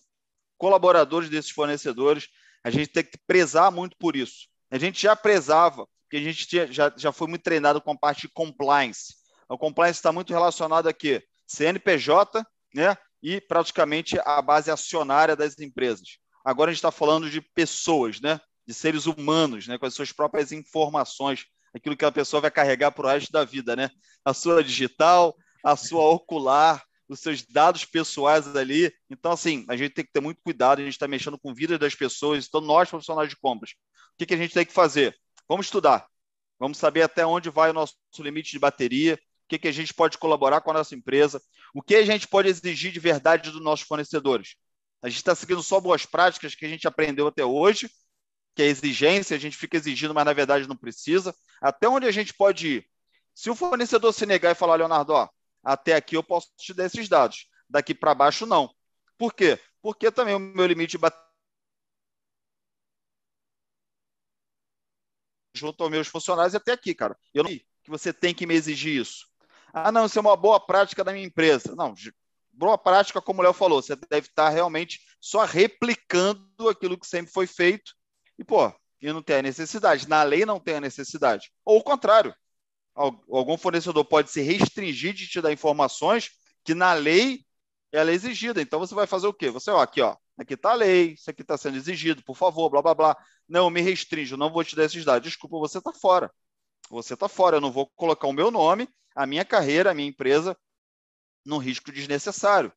colaboradores 0.57 1.29
desses 1.29 1.51
fornecedores, 1.51 2.27
a 2.63 2.69
gente 2.69 2.87
tem 2.87 3.03
que 3.03 3.17
prezar 3.25 3.71
muito 3.71 3.95
por 3.97 4.15
isso. 4.15 4.47
A 4.69 4.77
gente 4.77 5.01
já 5.01 5.15
prezava 5.15 5.87
porque 6.05 6.17
a 6.17 6.21
gente 6.21 6.73
já, 6.73 6.93
já 6.95 7.11
foi 7.11 7.27
muito 7.27 7.41
treinado 7.41 7.81
com 7.81 7.91
a 7.91 7.97
parte 7.97 8.21
de 8.21 8.29
compliance. 8.29 9.15
O 9.49 9.57
compliance 9.57 9.99
está 9.99 10.11
muito 10.11 10.31
relacionado 10.31 10.87
aqui, 10.87 11.21
CNPJ, 11.47 12.45
né? 12.73 12.95
e 13.21 13.41
praticamente 13.41 14.17
a 14.23 14.41
base 14.41 14.69
acionária 14.69 15.35
das 15.35 15.59
empresas. 15.59 16.17
Agora 16.43 16.69
a 16.69 16.73
gente 16.73 16.79
está 16.79 16.91
falando 16.91 17.29
de 17.29 17.41
pessoas, 17.41 18.21
né? 18.21 18.39
de 18.67 18.73
seres 18.73 19.05
humanos, 19.05 19.67
né? 19.67 19.77
com 19.77 19.85
as 19.85 19.93
suas 19.93 20.11
próprias 20.11 20.51
informações, 20.51 21.45
aquilo 21.73 21.97
que 21.97 22.05
a 22.05 22.11
pessoa 22.11 22.41
vai 22.41 22.51
carregar 22.51 22.91
para 22.91 23.05
o 23.05 23.09
resto 23.09 23.31
da 23.31 23.43
vida. 23.43 23.75
Né? 23.75 23.89
A 24.23 24.33
sua 24.33 24.63
digital, 24.63 25.35
a 25.63 25.75
sua 25.75 26.03
ocular, 26.03 26.83
os 27.07 27.19
seus 27.19 27.43
dados 27.43 27.85
pessoais 27.85 28.55
ali. 28.55 28.91
Então, 29.09 29.31
assim, 29.31 29.65
a 29.69 29.75
gente 29.75 29.93
tem 29.93 30.05
que 30.05 30.11
ter 30.11 30.21
muito 30.21 30.41
cuidado, 30.43 30.79
a 30.79 30.83
gente 30.83 30.93
está 30.93 31.07
mexendo 31.07 31.37
com 31.37 31.49
a 31.49 31.53
vida 31.53 31.77
das 31.77 31.95
pessoas, 31.95 32.45
então 32.47 32.61
nós, 32.61 32.89
profissionais 32.89 33.29
de 33.29 33.37
compras, 33.37 33.71
o 33.71 34.17
que, 34.17 34.25
que 34.25 34.33
a 34.33 34.37
gente 34.37 34.53
tem 34.53 34.65
que 34.65 34.73
fazer? 34.73 35.15
Vamos 35.47 35.67
estudar, 35.67 36.07
vamos 36.59 36.77
saber 36.77 37.03
até 37.03 37.25
onde 37.25 37.49
vai 37.49 37.69
o 37.69 37.73
nosso 37.73 37.95
limite 38.19 38.51
de 38.51 38.59
bateria, 38.59 39.15
o 39.15 39.47
que, 39.47 39.59
que 39.59 39.67
a 39.67 39.71
gente 39.71 39.93
pode 39.93 40.17
colaborar 40.17 40.61
com 40.61 40.71
a 40.71 40.73
nossa 40.73 40.95
empresa, 40.95 41.41
o 41.73 41.81
que 41.81 41.95
a 41.95 42.05
gente 42.05 42.27
pode 42.27 42.49
exigir 42.49 42.91
de 42.91 42.99
verdade 42.99 43.51
dos 43.51 43.61
nossos 43.61 43.85
fornecedores. 43.85 44.55
A 45.01 45.07
gente 45.07 45.17
está 45.17 45.35
seguindo 45.35 45.61
só 45.61 45.79
boas 45.79 46.05
práticas 46.05 46.55
que 46.55 46.65
a 46.65 46.69
gente 46.69 46.87
aprendeu 46.87 47.27
até 47.27 47.45
hoje, 47.45 47.89
que 48.55 48.63
é 48.63 48.65
exigência, 48.65 49.35
a 49.35 49.39
gente 49.39 49.55
fica 49.55 49.77
exigindo, 49.77 50.13
mas 50.13 50.25
na 50.25 50.33
verdade 50.33 50.67
não 50.67 50.75
precisa. 50.75 51.35
Até 51.61 51.87
onde 51.87 52.07
a 52.07 52.11
gente 52.11 52.33
pode 52.33 52.67
ir? 52.77 52.87
Se 53.33 53.49
o 53.49 53.55
fornecedor 53.55 54.13
se 54.13 54.25
negar 54.25 54.51
e 54.51 54.55
falar, 54.55 54.77
Leonardo, 54.77 55.13
ó, 55.13 55.29
até 55.63 55.93
aqui 55.93 56.15
eu 56.15 56.23
posso 56.23 56.47
te 56.57 56.73
dar 56.73 56.85
esses 56.85 57.09
dados, 57.09 57.47
daqui 57.69 57.93
para 57.93 58.15
baixo 58.15 58.45
não. 58.45 58.73
Por 59.17 59.33
quê? 59.33 59.59
Porque 59.81 60.09
também 60.09 60.33
o 60.33 60.39
meu 60.39 60.65
limite 60.65 60.91
de 60.91 60.97
bateria 60.97 61.24
junto 65.55 65.81
aos 65.83 65.91
meus 65.91 66.07
funcionários 66.07 66.55
até 66.55 66.71
aqui, 66.73 66.93
cara. 66.93 67.17
Eu 67.33 67.43
não 67.43 67.51
que 67.85 67.91
você 67.91 68.11
tem 68.11 68.33
que 68.33 68.47
me 68.47 68.55
exigir 68.55 68.99
isso. 68.99 69.27
Ah, 69.71 69.91
não, 69.91 70.07
isso 70.07 70.17
é 70.17 70.21
uma 70.21 70.35
boa 70.35 70.59
prática 70.59 71.03
da 71.03 71.13
minha 71.13 71.25
empresa. 71.25 71.75
Não, 71.75 71.93
boa 72.51 72.77
prática, 72.77 73.21
como 73.21 73.41
o 73.41 73.43
Léo 73.43 73.53
falou, 73.53 73.81
você 73.81 73.95
deve 74.09 74.27
estar 74.27 74.49
realmente 74.49 74.99
só 75.19 75.45
replicando 75.45 76.67
aquilo 76.67 76.97
que 76.97 77.05
sempre 77.05 77.31
foi 77.31 77.45
feito 77.45 77.93
e, 78.39 78.43
pô, 78.43 78.73
e 79.01 79.11
não 79.13 79.21
tem 79.21 79.37
a 79.37 79.41
necessidade. 79.41 80.09
Na 80.09 80.23
lei 80.23 80.45
não 80.45 80.59
tem 80.59 80.75
a 80.75 80.81
necessidade. 80.81 81.51
Ou 81.63 81.77
o 81.77 81.83
contrário. 81.83 82.33
Algum 82.95 83.57
fornecedor 83.57 84.05
pode 84.05 84.31
se 84.31 84.41
restringir 84.41 85.13
de 85.13 85.27
te 85.27 85.41
dar 85.41 85.51
informações 85.51 86.31
que 86.63 86.73
na 86.73 86.93
lei 86.93 87.45
ela 87.91 88.09
é 88.09 88.13
exigida. 88.13 88.61
Então 88.61 88.79
você 88.79 88.95
vai 88.95 89.05
fazer 89.05 89.27
o 89.27 89.33
quê? 89.33 89.49
Você, 89.51 89.69
ó, 89.69 89.81
aqui, 89.81 90.01
ó, 90.01 90.15
aqui 90.37 90.53
está 90.53 90.71
a 90.71 90.75
lei, 90.75 91.13
isso 91.13 91.29
aqui 91.29 91.41
está 91.41 91.57
sendo 91.57 91.77
exigido, 91.77 92.23
por 92.23 92.35
favor, 92.35 92.69
blá 92.69 92.81
blá 92.81 92.93
blá. 92.93 93.17
Não, 93.47 93.69
me 93.69 93.81
restringo, 93.81 94.37
não 94.37 94.51
vou 94.51 94.63
te 94.63 94.75
dar 94.75 94.85
esses 94.85 95.05
dados. 95.05 95.27
Desculpa, 95.27 95.57
você 95.57 95.77
está 95.77 95.93
fora. 95.93 96.31
Você 96.89 97.13
está 97.13 97.27
fora. 97.27 97.57
Eu 97.57 97.61
não 97.61 97.71
vou 97.71 97.87
colocar 97.95 98.27
o 98.27 98.33
meu 98.33 98.51
nome, 98.51 98.89
a 99.15 99.25
minha 99.25 99.45
carreira, 99.45 99.91
a 99.91 99.93
minha 99.93 100.09
empresa 100.09 100.57
num 101.45 101.57
risco 101.57 101.91
desnecessário. 101.91 102.73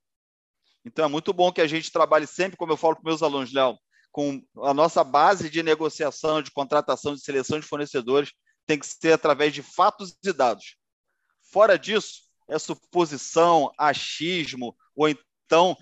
Então 0.84 1.04
é 1.04 1.08
muito 1.08 1.32
bom 1.32 1.50
que 1.50 1.60
a 1.60 1.66
gente 1.66 1.90
trabalhe 1.90 2.26
sempre, 2.26 2.56
como 2.56 2.72
eu 2.72 2.76
falo 2.76 2.96
para 2.96 3.04
meus 3.04 3.22
alunos, 3.22 3.52
Léo, 3.52 3.78
com 4.12 4.42
a 4.62 4.72
nossa 4.72 5.02
base 5.02 5.50
de 5.50 5.62
negociação, 5.62 6.42
de 6.42 6.50
contratação, 6.50 7.14
de 7.14 7.20
seleção 7.20 7.58
de 7.58 7.66
fornecedores, 7.66 8.32
tem 8.66 8.78
que 8.78 8.86
ser 8.86 9.12
através 9.12 9.52
de 9.52 9.62
fatos 9.62 10.16
e 10.22 10.32
dados. 10.32 10.76
Fora 11.50 11.78
disso, 11.78 12.22
é 12.48 12.58
suposição, 12.58 13.72
achismo, 13.78 14.76
ou 14.94 15.08
então 15.08 15.24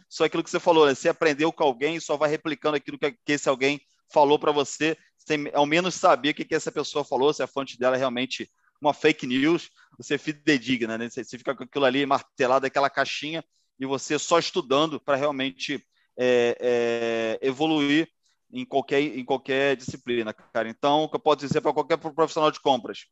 só 0.09 0.25
aquilo 0.25 0.45
que 0.45 0.51
você 0.51 0.61
falou, 0.61 0.87
né? 0.87 0.95
você 0.95 1.09
aprendeu 1.09 1.53
com 1.53 1.65
alguém 1.65 1.97
e 1.97 2.01
só 2.01 2.17
vai 2.17 2.29
replicando 2.29 2.77
aquilo 2.77 2.99
que, 2.99 3.13
que 3.13 3.33
esse 3.33 3.49
alguém 3.49 3.81
falou 4.13 4.39
para 4.39 4.53
você, 4.53 4.97
sem 5.17 5.51
ao 5.53 5.67
menos 5.67 5.95
saber 5.95 6.31
o 6.31 6.35
que, 6.35 6.45
que 6.45 6.55
essa 6.55 6.71
pessoa 6.71 7.05
falou, 7.05 7.33
se 7.33 7.43
a 7.43 7.47
fonte 7.47 7.79
dela 7.79 7.97
é 7.97 7.99
realmente 7.99 8.51
uma 8.81 8.95
fake 8.95 9.27
news, 9.27 9.71
você 9.97 10.19
fidedigna, 10.19 10.99
né? 10.99 11.09
Você 11.09 11.25
fica 11.25 11.55
com 11.55 11.65
aquilo 11.65 11.85
ali 11.85 12.05
martelado, 12.05 12.67
aquela 12.67 12.91
caixinha, 12.91 13.45
e 13.79 13.87
você 13.87 14.19
só 14.19 14.39
estudando 14.39 15.01
para 15.01 15.17
realmente 15.17 15.85
é, 16.17 17.39
é, 17.41 17.47
evoluir 17.47 18.09
em 18.53 18.65
qualquer, 18.65 19.01
em 19.01 19.25
qualquer 19.25 19.77
disciplina, 19.77 20.33
cara. 20.33 20.69
Então, 20.69 21.05
o 21.05 21.09
que 21.09 21.17
eu 21.17 21.21
posso 21.21 21.39
dizer 21.39 21.61
para 21.61 21.73
qualquer 21.73 21.97
profissional 21.97 22.51
de 22.51 22.61
compras? 22.61 23.07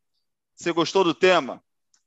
Você 0.54 0.72
gostou 0.72 1.02
do 1.04 1.14
tema? 1.14 1.62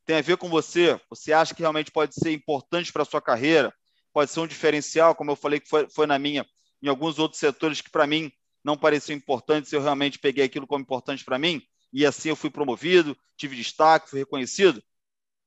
Tem 0.05 0.17
a 0.17 0.21
ver 0.21 0.37
com 0.37 0.49
você? 0.49 0.99
Você 1.09 1.33
acha 1.33 1.53
que 1.53 1.61
realmente 1.61 1.91
pode 1.91 2.15
ser 2.15 2.31
importante 2.31 2.93
para 2.93 3.01
a 3.01 3.05
sua 3.05 3.21
carreira? 3.21 3.73
Pode 4.17 4.31
ser 4.31 4.39
um 4.39 4.47
diferencial, 4.47 5.13
como 5.13 5.29
eu 5.29 5.35
falei 5.35 5.59
que 5.59 5.69
foi, 5.69 5.87
foi 5.87 6.07
na 6.07 6.17
minha, 6.17 6.43
em 6.81 6.87
alguns 6.87 7.19
outros 7.19 7.39
setores 7.39 7.81
que 7.81 7.91
para 7.91 8.07
mim 8.07 8.31
não 8.63 8.75
pareciam 8.75 9.15
importantes, 9.15 9.71
eu 9.71 9.79
realmente 9.79 10.17
peguei 10.17 10.43
aquilo 10.43 10.65
como 10.65 10.81
importante 10.81 11.23
para 11.23 11.37
mim, 11.37 11.61
e 11.93 12.03
assim 12.03 12.29
eu 12.29 12.35
fui 12.35 12.49
promovido, 12.49 13.15
tive 13.35 13.55
destaque, 13.55 14.09
fui 14.09 14.17
reconhecido. 14.17 14.81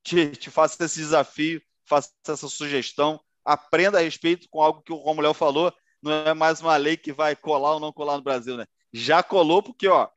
Te, 0.05 0.31
te 0.37 0.53
faço 0.53 0.81
esse 0.85 1.01
desafio, 1.01 1.61
faço 1.85 2.12
essa 2.25 2.47
sugestão, 2.47 3.21
aprenda 3.45 3.99
a 3.99 4.03
respeito 4.03 4.47
com 4.49 4.62
algo 4.62 4.83
que, 4.83 4.93
o 4.93 5.21
Léo 5.21 5.35
falou, 5.35 5.75
não 6.01 6.12
é 6.12 6.33
mais 6.33 6.61
uma 6.61 6.77
lei 6.77 6.97
que 6.97 7.12
vai 7.12 7.35
colar 7.35 7.73
ou 7.73 7.81
não 7.81 7.93
colar 7.93 8.18
no 8.18 8.23
Brasil, 8.23 8.57
né? 8.57 8.66
Já 8.93 9.21
colou 9.21 9.64
porque, 9.64 9.89
ó, 9.89 10.09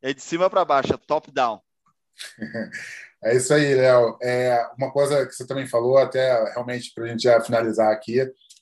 é 0.00 0.14
de 0.14 0.22
cima 0.22 0.48
para 0.48 0.64
baixo, 0.64 0.94
é 0.94 0.96
top 0.96 1.32
down. 1.32 1.60
É 3.22 3.36
isso 3.36 3.52
aí, 3.52 3.74
Léo. 3.74 4.16
É, 4.22 4.66
uma 4.78 4.90
coisa 4.90 5.26
que 5.26 5.32
você 5.32 5.46
também 5.46 5.66
falou, 5.66 5.98
até 5.98 6.52
realmente 6.52 6.92
para 6.94 7.04
a 7.04 7.08
gente 7.08 7.22
já 7.22 7.40
finalizar 7.40 7.92
aqui, 7.92 8.20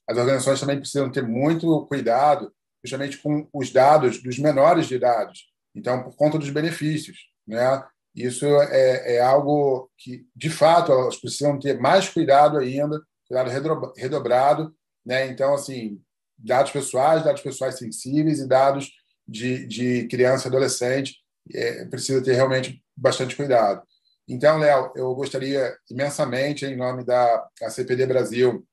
as 0.09 0.17
organizações 0.17 0.61
também 0.61 0.79
precisam 0.79 1.11
ter 1.11 1.23
muito 1.23 1.87
cuidado, 1.87 2.53
justamente 2.83 3.19
com 3.19 3.49
os 3.53 3.71
dados 3.71 4.23
dos 4.23 4.39
menores 4.39 4.87
de 4.87 4.95
idade. 4.97 5.45
Então, 5.75 6.03
por 6.03 6.17
conta 6.17 6.39
dos 6.39 6.51
benefícios, 6.51 7.19
né? 7.47 7.85
Isso 8.15 8.47
é, 8.47 9.17
é 9.17 9.21
algo 9.21 9.89
que, 9.97 10.27
de 10.35 10.51
fato, 10.51 10.91
elas 10.91 11.17
precisam 11.17 11.59
ter 11.59 11.79
mais 11.79 12.09
cuidado 12.09 12.59
ainda, 12.59 13.01
cuidado 13.29 13.93
redobrado, 13.97 14.75
né? 15.07 15.29
Então, 15.29 15.55
assim, 15.55 16.01
dados 16.37 16.73
pessoais, 16.73 17.23
dados 17.23 17.43
pessoais 17.43 17.79
sensíveis 17.79 18.41
e 18.41 18.49
dados 18.49 18.91
de, 19.27 19.67
de 19.67 20.09
criança 20.09 20.47
e 20.47 20.49
adolescente, 20.49 21.17
é, 21.55 21.85
precisa 21.85 22.23
ter 22.23 22.35
realmente 22.35 22.83
bastante 22.97 23.37
cuidado. 23.37 23.83
Então, 24.29 24.59
Léo, 24.59 24.93
eu 24.95 25.15
gostaria 25.15 25.75
imensamente, 25.91 26.67
em 26.67 26.77
nome 26.77 27.05
da 27.05 27.49
CPD 27.69 28.07
Brasil, 28.07 28.67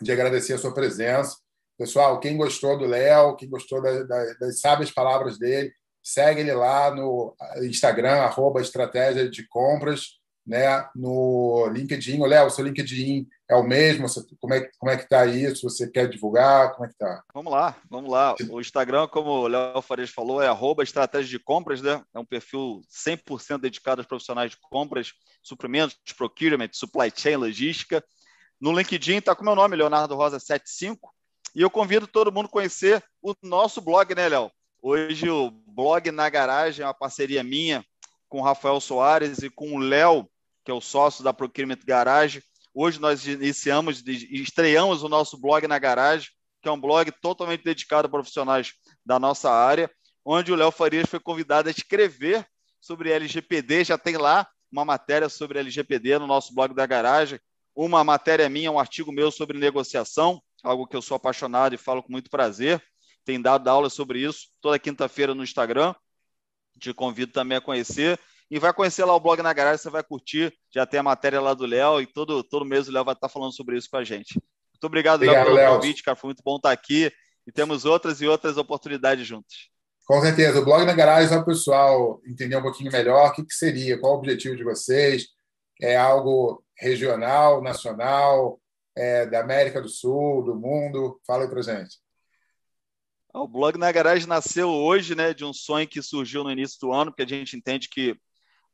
de 0.00 0.12
agradecer 0.12 0.52
a 0.52 0.58
sua 0.58 0.72
presença. 0.72 1.36
Pessoal, 1.76 2.20
quem 2.20 2.36
gostou 2.36 2.78
do 2.78 2.86
Léo, 2.86 3.36
quem 3.36 3.48
gostou 3.48 3.82
da, 3.82 4.04
da, 4.04 4.34
das 4.34 4.60
sábias 4.60 4.92
palavras 4.92 5.38
dele, 5.38 5.72
segue 6.02 6.40
ele 6.40 6.52
lá 6.52 6.94
no 6.94 7.34
Instagram, 7.62 8.20
arroba 8.20 8.60
Estratégia 8.60 9.28
de 9.28 9.46
Compras 9.48 10.20
né, 10.46 10.86
no 10.94 11.68
LinkedIn. 11.72 12.20
Léo, 12.20 12.50
seu 12.50 12.64
LinkedIn 12.64 13.26
é 13.48 13.54
o 13.54 13.62
mesmo? 13.62 14.06
Como 14.40 14.54
é, 14.54 14.68
como 14.78 14.90
é 14.90 14.96
que 14.96 15.04
está 15.04 15.24
isso? 15.26 15.68
Você 15.68 15.88
quer 15.90 16.08
divulgar? 16.08 16.72
Como 16.72 16.84
é 16.84 16.88
que 16.88 16.94
está? 16.94 17.22
Vamos 17.32 17.52
lá, 17.52 17.76
vamos 17.88 18.10
lá. 18.10 18.34
O 18.50 18.60
Instagram, 18.60 19.08
como 19.08 19.30
o 19.30 19.46
Léo 19.46 19.80
Farias 19.82 20.10
falou, 20.10 20.42
é 20.42 20.48
arroba 20.48 20.82
estratégia 20.82 21.30
de 21.30 21.38
compras, 21.38 21.80
né? 21.80 22.02
É 22.14 22.18
um 22.18 22.24
perfil 22.24 22.82
100% 22.90 23.58
dedicado 23.58 24.00
aos 24.00 24.06
profissionais 24.06 24.50
de 24.50 24.58
compras, 24.60 25.12
suprimentos, 25.42 25.96
procurement, 26.16 26.70
supply 26.72 27.12
chain, 27.14 27.36
logística. 27.36 28.04
No 28.60 28.72
LinkedIn 28.72 29.16
está 29.16 29.34
com 29.34 29.42
o 29.42 29.44
meu 29.44 29.54
nome, 29.54 29.76
Leonardo 29.76 30.14
Rosa 30.14 30.38
75, 30.38 31.12
e 31.54 31.62
eu 31.62 31.70
convido 31.70 32.06
todo 32.06 32.32
mundo 32.32 32.46
a 32.46 32.50
conhecer 32.50 33.02
o 33.22 33.34
nosso 33.42 33.80
blog, 33.80 34.14
né, 34.14 34.28
Léo? 34.28 34.50
Hoje 34.82 35.30
o 35.30 35.50
blog 35.50 36.10
Na 36.10 36.28
Garagem 36.28 36.82
é 36.82 36.86
uma 36.86 36.92
parceria 36.92 37.42
minha 37.42 37.84
com 38.28 38.40
o 38.40 38.42
Rafael 38.42 38.80
Soares 38.80 39.38
e 39.38 39.48
com 39.48 39.72
o 39.74 39.78
Léo 39.78 40.28
que 40.64 40.70
é 40.70 40.74
o 40.74 40.80
sócio 40.80 41.22
da 41.22 41.32
Procurement 41.32 41.78
Garage. 41.84 42.42
Hoje 42.74 43.00
nós 43.00 43.26
iniciamos, 43.26 44.02
estreamos 44.06 45.02
o 45.02 45.08
nosso 45.08 45.38
blog 45.38 45.68
na 45.68 45.78
garagem, 45.78 46.30
que 46.62 46.68
é 46.68 46.72
um 46.72 46.80
blog 46.80 47.12
totalmente 47.20 47.62
dedicado 47.62 48.06
a 48.06 48.10
profissionais 48.10 48.72
da 49.04 49.18
nossa 49.18 49.50
área, 49.50 49.90
onde 50.24 50.50
o 50.50 50.56
Léo 50.56 50.70
Farias 50.70 51.08
foi 51.08 51.20
convidado 51.20 51.68
a 51.68 51.70
escrever 51.70 52.46
sobre 52.80 53.12
LGPD. 53.12 53.84
Já 53.84 53.98
tem 53.98 54.16
lá 54.16 54.48
uma 54.72 54.84
matéria 54.84 55.28
sobre 55.28 55.58
LGPD 55.58 56.18
no 56.18 56.26
nosso 56.26 56.54
blog 56.54 56.74
da 56.74 56.86
garagem, 56.86 57.38
uma 57.76 58.02
matéria 58.02 58.48
minha, 58.48 58.72
um 58.72 58.78
artigo 58.78 59.12
meu 59.12 59.30
sobre 59.30 59.58
negociação, 59.58 60.42
algo 60.62 60.86
que 60.86 60.96
eu 60.96 61.02
sou 61.02 61.16
apaixonado 61.16 61.74
e 61.74 61.78
falo 61.78 62.02
com 62.02 62.10
muito 62.10 62.30
prazer. 62.30 62.82
Tem 63.24 63.40
dado 63.40 63.68
aula 63.68 63.90
sobre 63.90 64.20
isso 64.20 64.48
toda 64.60 64.78
quinta-feira 64.78 65.34
no 65.34 65.44
Instagram. 65.44 65.94
Te 66.80 66.92
convido 66.92 67.32
também 67.32 67.58
a 67.58 67.60
conhecer. 67.60 68.18
E 68.50 68.58
vai 68.58 68.72
conhecer 68.72 69.04
lá 69.04 69.14
o 69.14 69.20
blog 69.20 69.42
na 69.42 69.52
garagem, 69.52 69.78
você 69.78 69.90
vai 69.90 70.02
curtir. 70.02 70.52
Já 70.72 70.86
tem 70.86 71.00
a 71.00 71.02
matéria 71.02 71.40
lá 71.40 71.54
do 71.54 71.66
Léo 71.66 72.00
e 72.00 72.06
todo, 72.06 72.42
todo 72.44 72.64
mês 72.64 72.88
o 72.88 72.92
Léo 72.92 73.04
vai 73.04 73.14
estar 73.14 73.28
falando 73.28 73.52
sobre 73.52 73.76
isso 73.76 73.88
com 73.90 73.96
a 73.96 74.04
gente. 74.04 74.34
Muito 74.72 74.84
obrigado, 74.84 75.22
obrigado 75.22 75.52
Léo, 75.52 75.56
pelo 75.56 75.76
convite, 75.76 76.02
cara. 76.02 76.16
Foi 76.16 76.28
muito 76.28 76.42
bom 76.44 76.56
estar 76.56 76.70
aqui. 76.70 77.10
E 77.46 77.52
temos 77.52 77.84
outras 77.84 78.20
e 78.20 78.26
outras 78.26 78.56
oportunidades 78.56 79.26
juntos. 79.26 79.70
Com 80.06 80.20
certeza. 80.20 80.60
O 80.60 80.64
blog 80.64 80.84
na 80.84 80.92
garagem, 80.92 81.28
só 81.28 81.36
para 81.36 81.42
o 81.42 81.46
pessoal 81.46 82.20
entender 82.26 82.56
um 82.56 82.62
pouquinho 82.62 82.92
melhor 82.92 83.30
o 83.30 83.32
que, 83.32 83.44
que 83.44 83.54
seria, 83.54 83.98
qual 83.98 84.14
o 84.14 84.18
objetivo 84.18 84.56
de 84.56 84.64
vocês. 84.64 85.26
É 85.80 85.96
algo 85.96 86.62
regional, 86.78 87.62
nacional, 87.62 88.60
é, 88.96 89.26
da 89.26 89.40
América 89.40 89.80
do 89.80 89.88
Sul, 89.88 90.44
do 90.44 90.54
mundo? 90.54 91.20
Fala 91.26 91.44
aí 91.44 91.50
para 91.50 91.62
gente. 91.62 91.98
O 93.32 93.48
blog 93.48 93.76
na 93.76 93.90
garagem 93.90 94.28
nasceu 94.28 94.68
hoje, 94.68 95.16
né, 95.16 95.34
de 95.34 95.44
um 95.44 95.52
sonho 95.52 95.88
que 95.88 96.00
surgiu 96.00 96.44
no 96.44 96.52
início 96.52 96.78
do 96.80 96.92
ano, 96.92 97.10
porque 97.10 97.22
a 97.22 97.26
gente 97.26 97.56
entende 97.56 97.88
que 97.88 98.16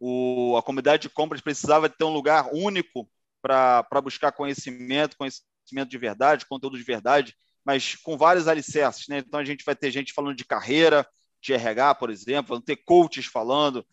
o, 0.01 0.57
a 0.57 0.63
comunidade 0.63 1.03
de 1.03 1.11
compras 1.11 1.43
precisava 1.43 1.89
ter 1.89 2.05
um 2.05 2.13
lugar 2.13 2.49
único 2.53 3.09
para 3.43 4.01
buscar 4.03 4.33
conhecimento, 4.33 5.17
conhecimento 5.17 5.91
de 5.91 5.99
verdade, 5.99 6.47
conteúdo 6.47 6.79
de 6.79 6.83
verdade, 6.83 7.37
mas 7.65 7.95
com 7.97 8.17
vários 8.17 8.49
alicerces. 8.49 9.07
Né? 9.09 9.19
Então, 9.19 9.39
a 9.39 9.45
gente 9.45 9.65
vai 9.65 9.77
ter 9.77 9.91
gente 9.91 10.15
falando 10.15 10.35
de 10.35 10.45
carreira, 10.45 11.07
de 11.43 11.53
RH, 11.53 11.95
por 11.97 12.11
exemplo, 12.11 12.57
vão 12.57 12.61
ter 12.61 12.77
coaches 12.77 13.27
falando, 13.27 13.87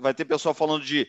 vai 0.00 0.14
ter 0.14 0.24
pessoal 0.24 0.54
falando 0.54 0.84
de 0.84 1.08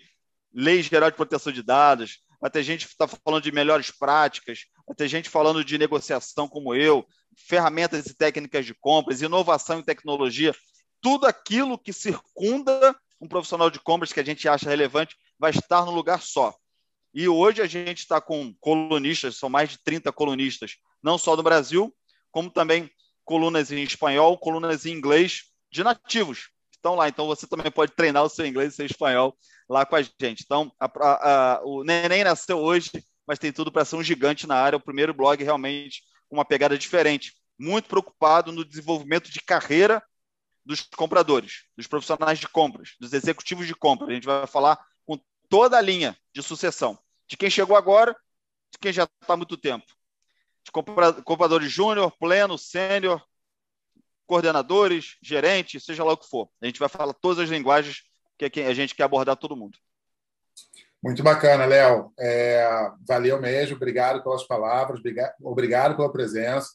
lei 0.53 0.81
geral 0.81 1.11
de 1.11 1.17
proteção 1.17 1.51
de 1.51 1.61
dados, 1.61 2.19
vai 2.39 2.49
ter 2.49 2.63
gente 2.63 2.85
que 2.85 2.93
está 2.93 3.07
falando 3.07 3.43
de 3.43 3.51
melhores 3.51 3.91
práticas, 3.91 4.65
vai 4.87 4.95
ter 4.95 5.07
gente 5.07 5.29
falando 5.29 5.63
de 5.63 5.77
negociação 5.77 6.47
como 6.47 6.73
eu, 6.73 7.05
ferramentas 7.35 8.05
e 8.05 8.15
técnicas 8.15 8.65
de 8.65 8.73
compras, 8.73 9.21
inovação 9.21 9.79
e 9.79 9.83
tecnologia, 9.83 10.53
tudo 11.01 11.25
aquilo 11.25 11.77
que 11.77 11.93
circunda 11.93 12.95
um 13.25 13.27
profissional 13.27 13.69
de 13.69 13.79
compras 13.79 14.13
que 14.13 14.19
a 14.19 14.23
gente 14.23 14.47
acha 14.47 14.69
relevante 14.69 15.15
vai 15.37 15.51
estar 15.51 15.85
no 15.85 15.91
lugar 15.91 16.21
só. 16.21 16.55
E 17.13 17.27
hoje 17.27 17.61
a 17.61 17.67
gente 17.67 17.99
está 17.99 18.21
com 18.21 18.53
colunistas, 18.59 19.37
são 19.37 19.49
mais 19.49 19.69
de 19.69 19.79
30 19.83 20.11
colunistas, 20.11 20.77
não 21.01 21.17
só 21.17 21.35
do 21.35 21.43
Brasil, 21.43 21.93
como 22.31 22.49
também 22.49 22.89
colunas 23.23 23.71
em 23.71 23.81
espanhol, 23.81 24.37
colunas 24.37 24.85
em 24.85 24.91
inglês 24.91 25.43
de 25.71 25.83
nativos. 25.83 26.49
Estão 26.71 26.95
lá, 26.95 27.09
então 27.09 27.25
você 27.25 27.47
também 27.47 27.71
pode 27.71 27.93
treinar 27.93 28.23
o 28.23 28.29
seu 28.29 28.45
inglês 28.45 28.73
e 28.73 28.75
seu 28.75 28.85
espanhol 28.85 29.35
lá 29.67 29.85
com 29.85 29.95
a 29.95 30.01
gente. 30.01 30.43
Então, 30.43 30.71
a, 30.79 30.85
a, 30.85 31.53
a, 31.55 31.61
o 31.65 31.83
Neném 31.83 32.23
nasceu 32.23 32.59
hoje, 32.59 32.91
mas 33.25 33.39
tem 33.39 33.51
tudo 33.51 33.71
para 33.71 33.85
ser 33.85 33.95
um 33.95 34.03
gigante 34.03 34.45
na 34.45 34.55
área. 34.55 34.77
O 34.77 34.83
primeiro 34.83 35.13
blog 35.13 35.43
realmente 35.43 36.03
com 36.29 36.35
uma 36.35 36.45
pegada 36.45 36.77
diferente. 36.77 37.33
Muito 37.57 37.87
preocupado 37.87 38.51
no 38.51 38.65
desenvolvimento 38.65 39.31
de 39.31 39.39
carreira 39.41 40.03
dos 40.65 40.81
compradores, 40.81 41.65
dos 41.77 41.87
profissionais 41.87 42.39
de 42.39 42.47
compras, 42.47 42.95
dos 42.99 43.13
executivos 43.13 43.67
de 43.67 43.75
compra. 43.75 44.07
A 44.07 44.13
gente 44.13 44.25
vai 44.25 44.47
falar 44.47 44.79
com 45.05 45.19
toda 45.47 45.77
a 45.77 45.81
linha 45.81 46.17
de 46.33 46.41
sucessão 46.41 46.97
de 47.27 47.37
quem 47.37 47.49
chegou 47.49 47.75
agora, 47.75 48.15
de 48.71 48.79
quem 48.79 48.91
já 48.91 49.03
está 49.03 49.33
há 49.33 49.37
muito 49.37 49.57
tempo. 49.57 49.85
De 50.63 50.71
compradores 51.23 51.71
júnior, 51.71 52.11
pleno, 52.17 52.57
sênior, 52.57 53.23
coordenadores, 54.25 55.17
gerentes, 55.21 55.85
seja 55.85 56.03
lá 56.03 56.13
o 56.13 56.17
que 56.17 56.27
for. 56.27 56.49
A 56.61 56.65
gente 56.65 56.79
vai 56.79 56.89
falar 56.89 57.13
todas 57.13 57.39
as 57.39 57.49
linguagens 57.49 58.01
que 58.37 58.59
a 58.61 58.73
gente 58.73 58.95
quer 58.95 59.03
abordar 59.03 59.37
todo 59.37 59.55
mundo. 59.55 59.77
Muito 61.03 61.21
bacana, 61.21 61.65
Léo. 61.65 62.11
É, 62.19 62.67
valeu 63.07 63.39
mesmo, 63.39 63.75
obrigado 63.75 64.23
pelas 64.23 64.45
palavras, 64.47 64.99
obrigado 65.39 65.95
pela 65.95 66.11
presença. 66.11 66.69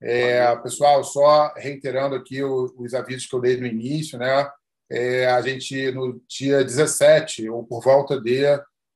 É, 0.00 0.54
pessoal, 0.56 1.02
só 1.02 1.52
reiterando 1.56 2.14
aqui 2.14 2.42
os 2.42 2.94
avisos 2.94 3.26
que 3.26 3.34
eu 3.34 3.40
dei 3.40 3.56
no 3.56 3.66
início, 3.66 4.18
né? 4.18 4.48
É, 4.90 5.26
a 5.26 5.40
gente, 5.42 5.90
no 5.92 6.20
dia 6.28 6.64
17, 6.64 7.48
ou 7.50 7.64
por 7.64 7.82
volta 7.82 8.20
de 8.20 8.46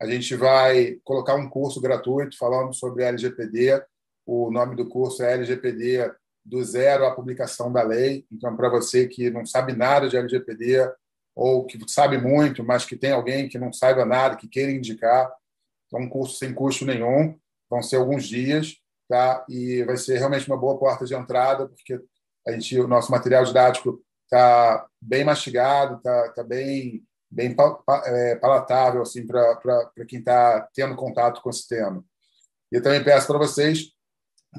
a 0.00 0.06
gente 0.06 0.34
vai 0.34 0.98
colocar 1.04 1.34
um 1.34 1.48
curso 1.48 1.80
gratuito 1.80 2.36
falando 2.36 2.74
sobre 2.74 3.04
LGPD. 3.04 3.82
O 4.26 4.50
nome 4.50 4.74
do 4.74 4.88
curso 4.88 5.22
é 5.22 5.34
LGPD 5.34 6.12
do 6.44 6.62
zero 6.64 7.04
à 7.06 7.14
publicação 7.14 7.72
da 7.72 7.82
lei. 7.82 8.26
Então, 8.30 8.56
para 8.56 8.68
você 8.68 9.06
que 9.06 9.30
não 9.30 9.46
sabe 9.46 9.74
nada 9.74 10.08
de 10.08 10.16
LGPD 10.16 10.90
ou 11.36 11.64
que 11.66 11.78
sabe 11.88 12.18
muito, 12.18 12.64
mas 12.64 12.84
que 12.84 12.96
tem 12.96 13.12
alguém 13.12 13.48
que 13.48 13.58
não 13.58 13.72
saiba 13.72 14.04
nada, 14.04 14.36
que 14.36 14.48
queira 14.48 14.72
indicar, 14.72 15.32
é 15.92 15.96
um 15.96 16.08
curso 16.08 16.36
sem 16.36 16.52
custo 16.52 16.84
nenhum. 16.84 17.38
Vão 17.70 17.82
ser 17.82 17.96
alguns 17.96 18.24
dias, 18.24 18.81
tá? 19.12 19.44
E 19.46 19.84
vai 19.84 19.98
ser 19.98 20.16
realmente 20.16 20.46
uma 20.48 20.56
boa 20.56 20.78
porta 20.78 21.04
de 21.04 21.14
entrada, 21.14 21.68
porque 21.68 22.00
a 22.48 22.52
gente, 22.52 22.80
o 22.80 22.88
nosso 22.88 23.12
material 23.12 23.44
didático 23.44 24.02
está 24.24 24.86
bem 24.98 25.22
mastigado, 25.22 25.96
está 25.96 26.30
tá 26.30 26.42
bem 26.42 27.04
bem 27.30 27.54
é, 28.06 28.36
palatável 28.36 29.00
assim 29.02 29.26
para 29.26 29.58
quem 30.06 30.18
está 30.18 30.66
tendo 30.74 30.96
contato 30.96 31.42
com 31.42 31.50
esse 31.50 31.68
tema. 31.68 32.02
E 32.70 32.80
também 32.80 33.04
peço 33.04 33.26
para 33.26 33.38
vocês 33.38 33.90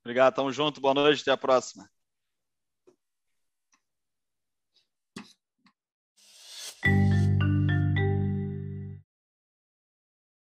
Obrigado, 0.00 0.34
tamo 0.34 0.50
junto. 0.50 0.80
Boa 0.80 0.94
noite, 0.94 1.22
até 1.22 1.30
a 1.30 1.36
próxima. 1.36 1.88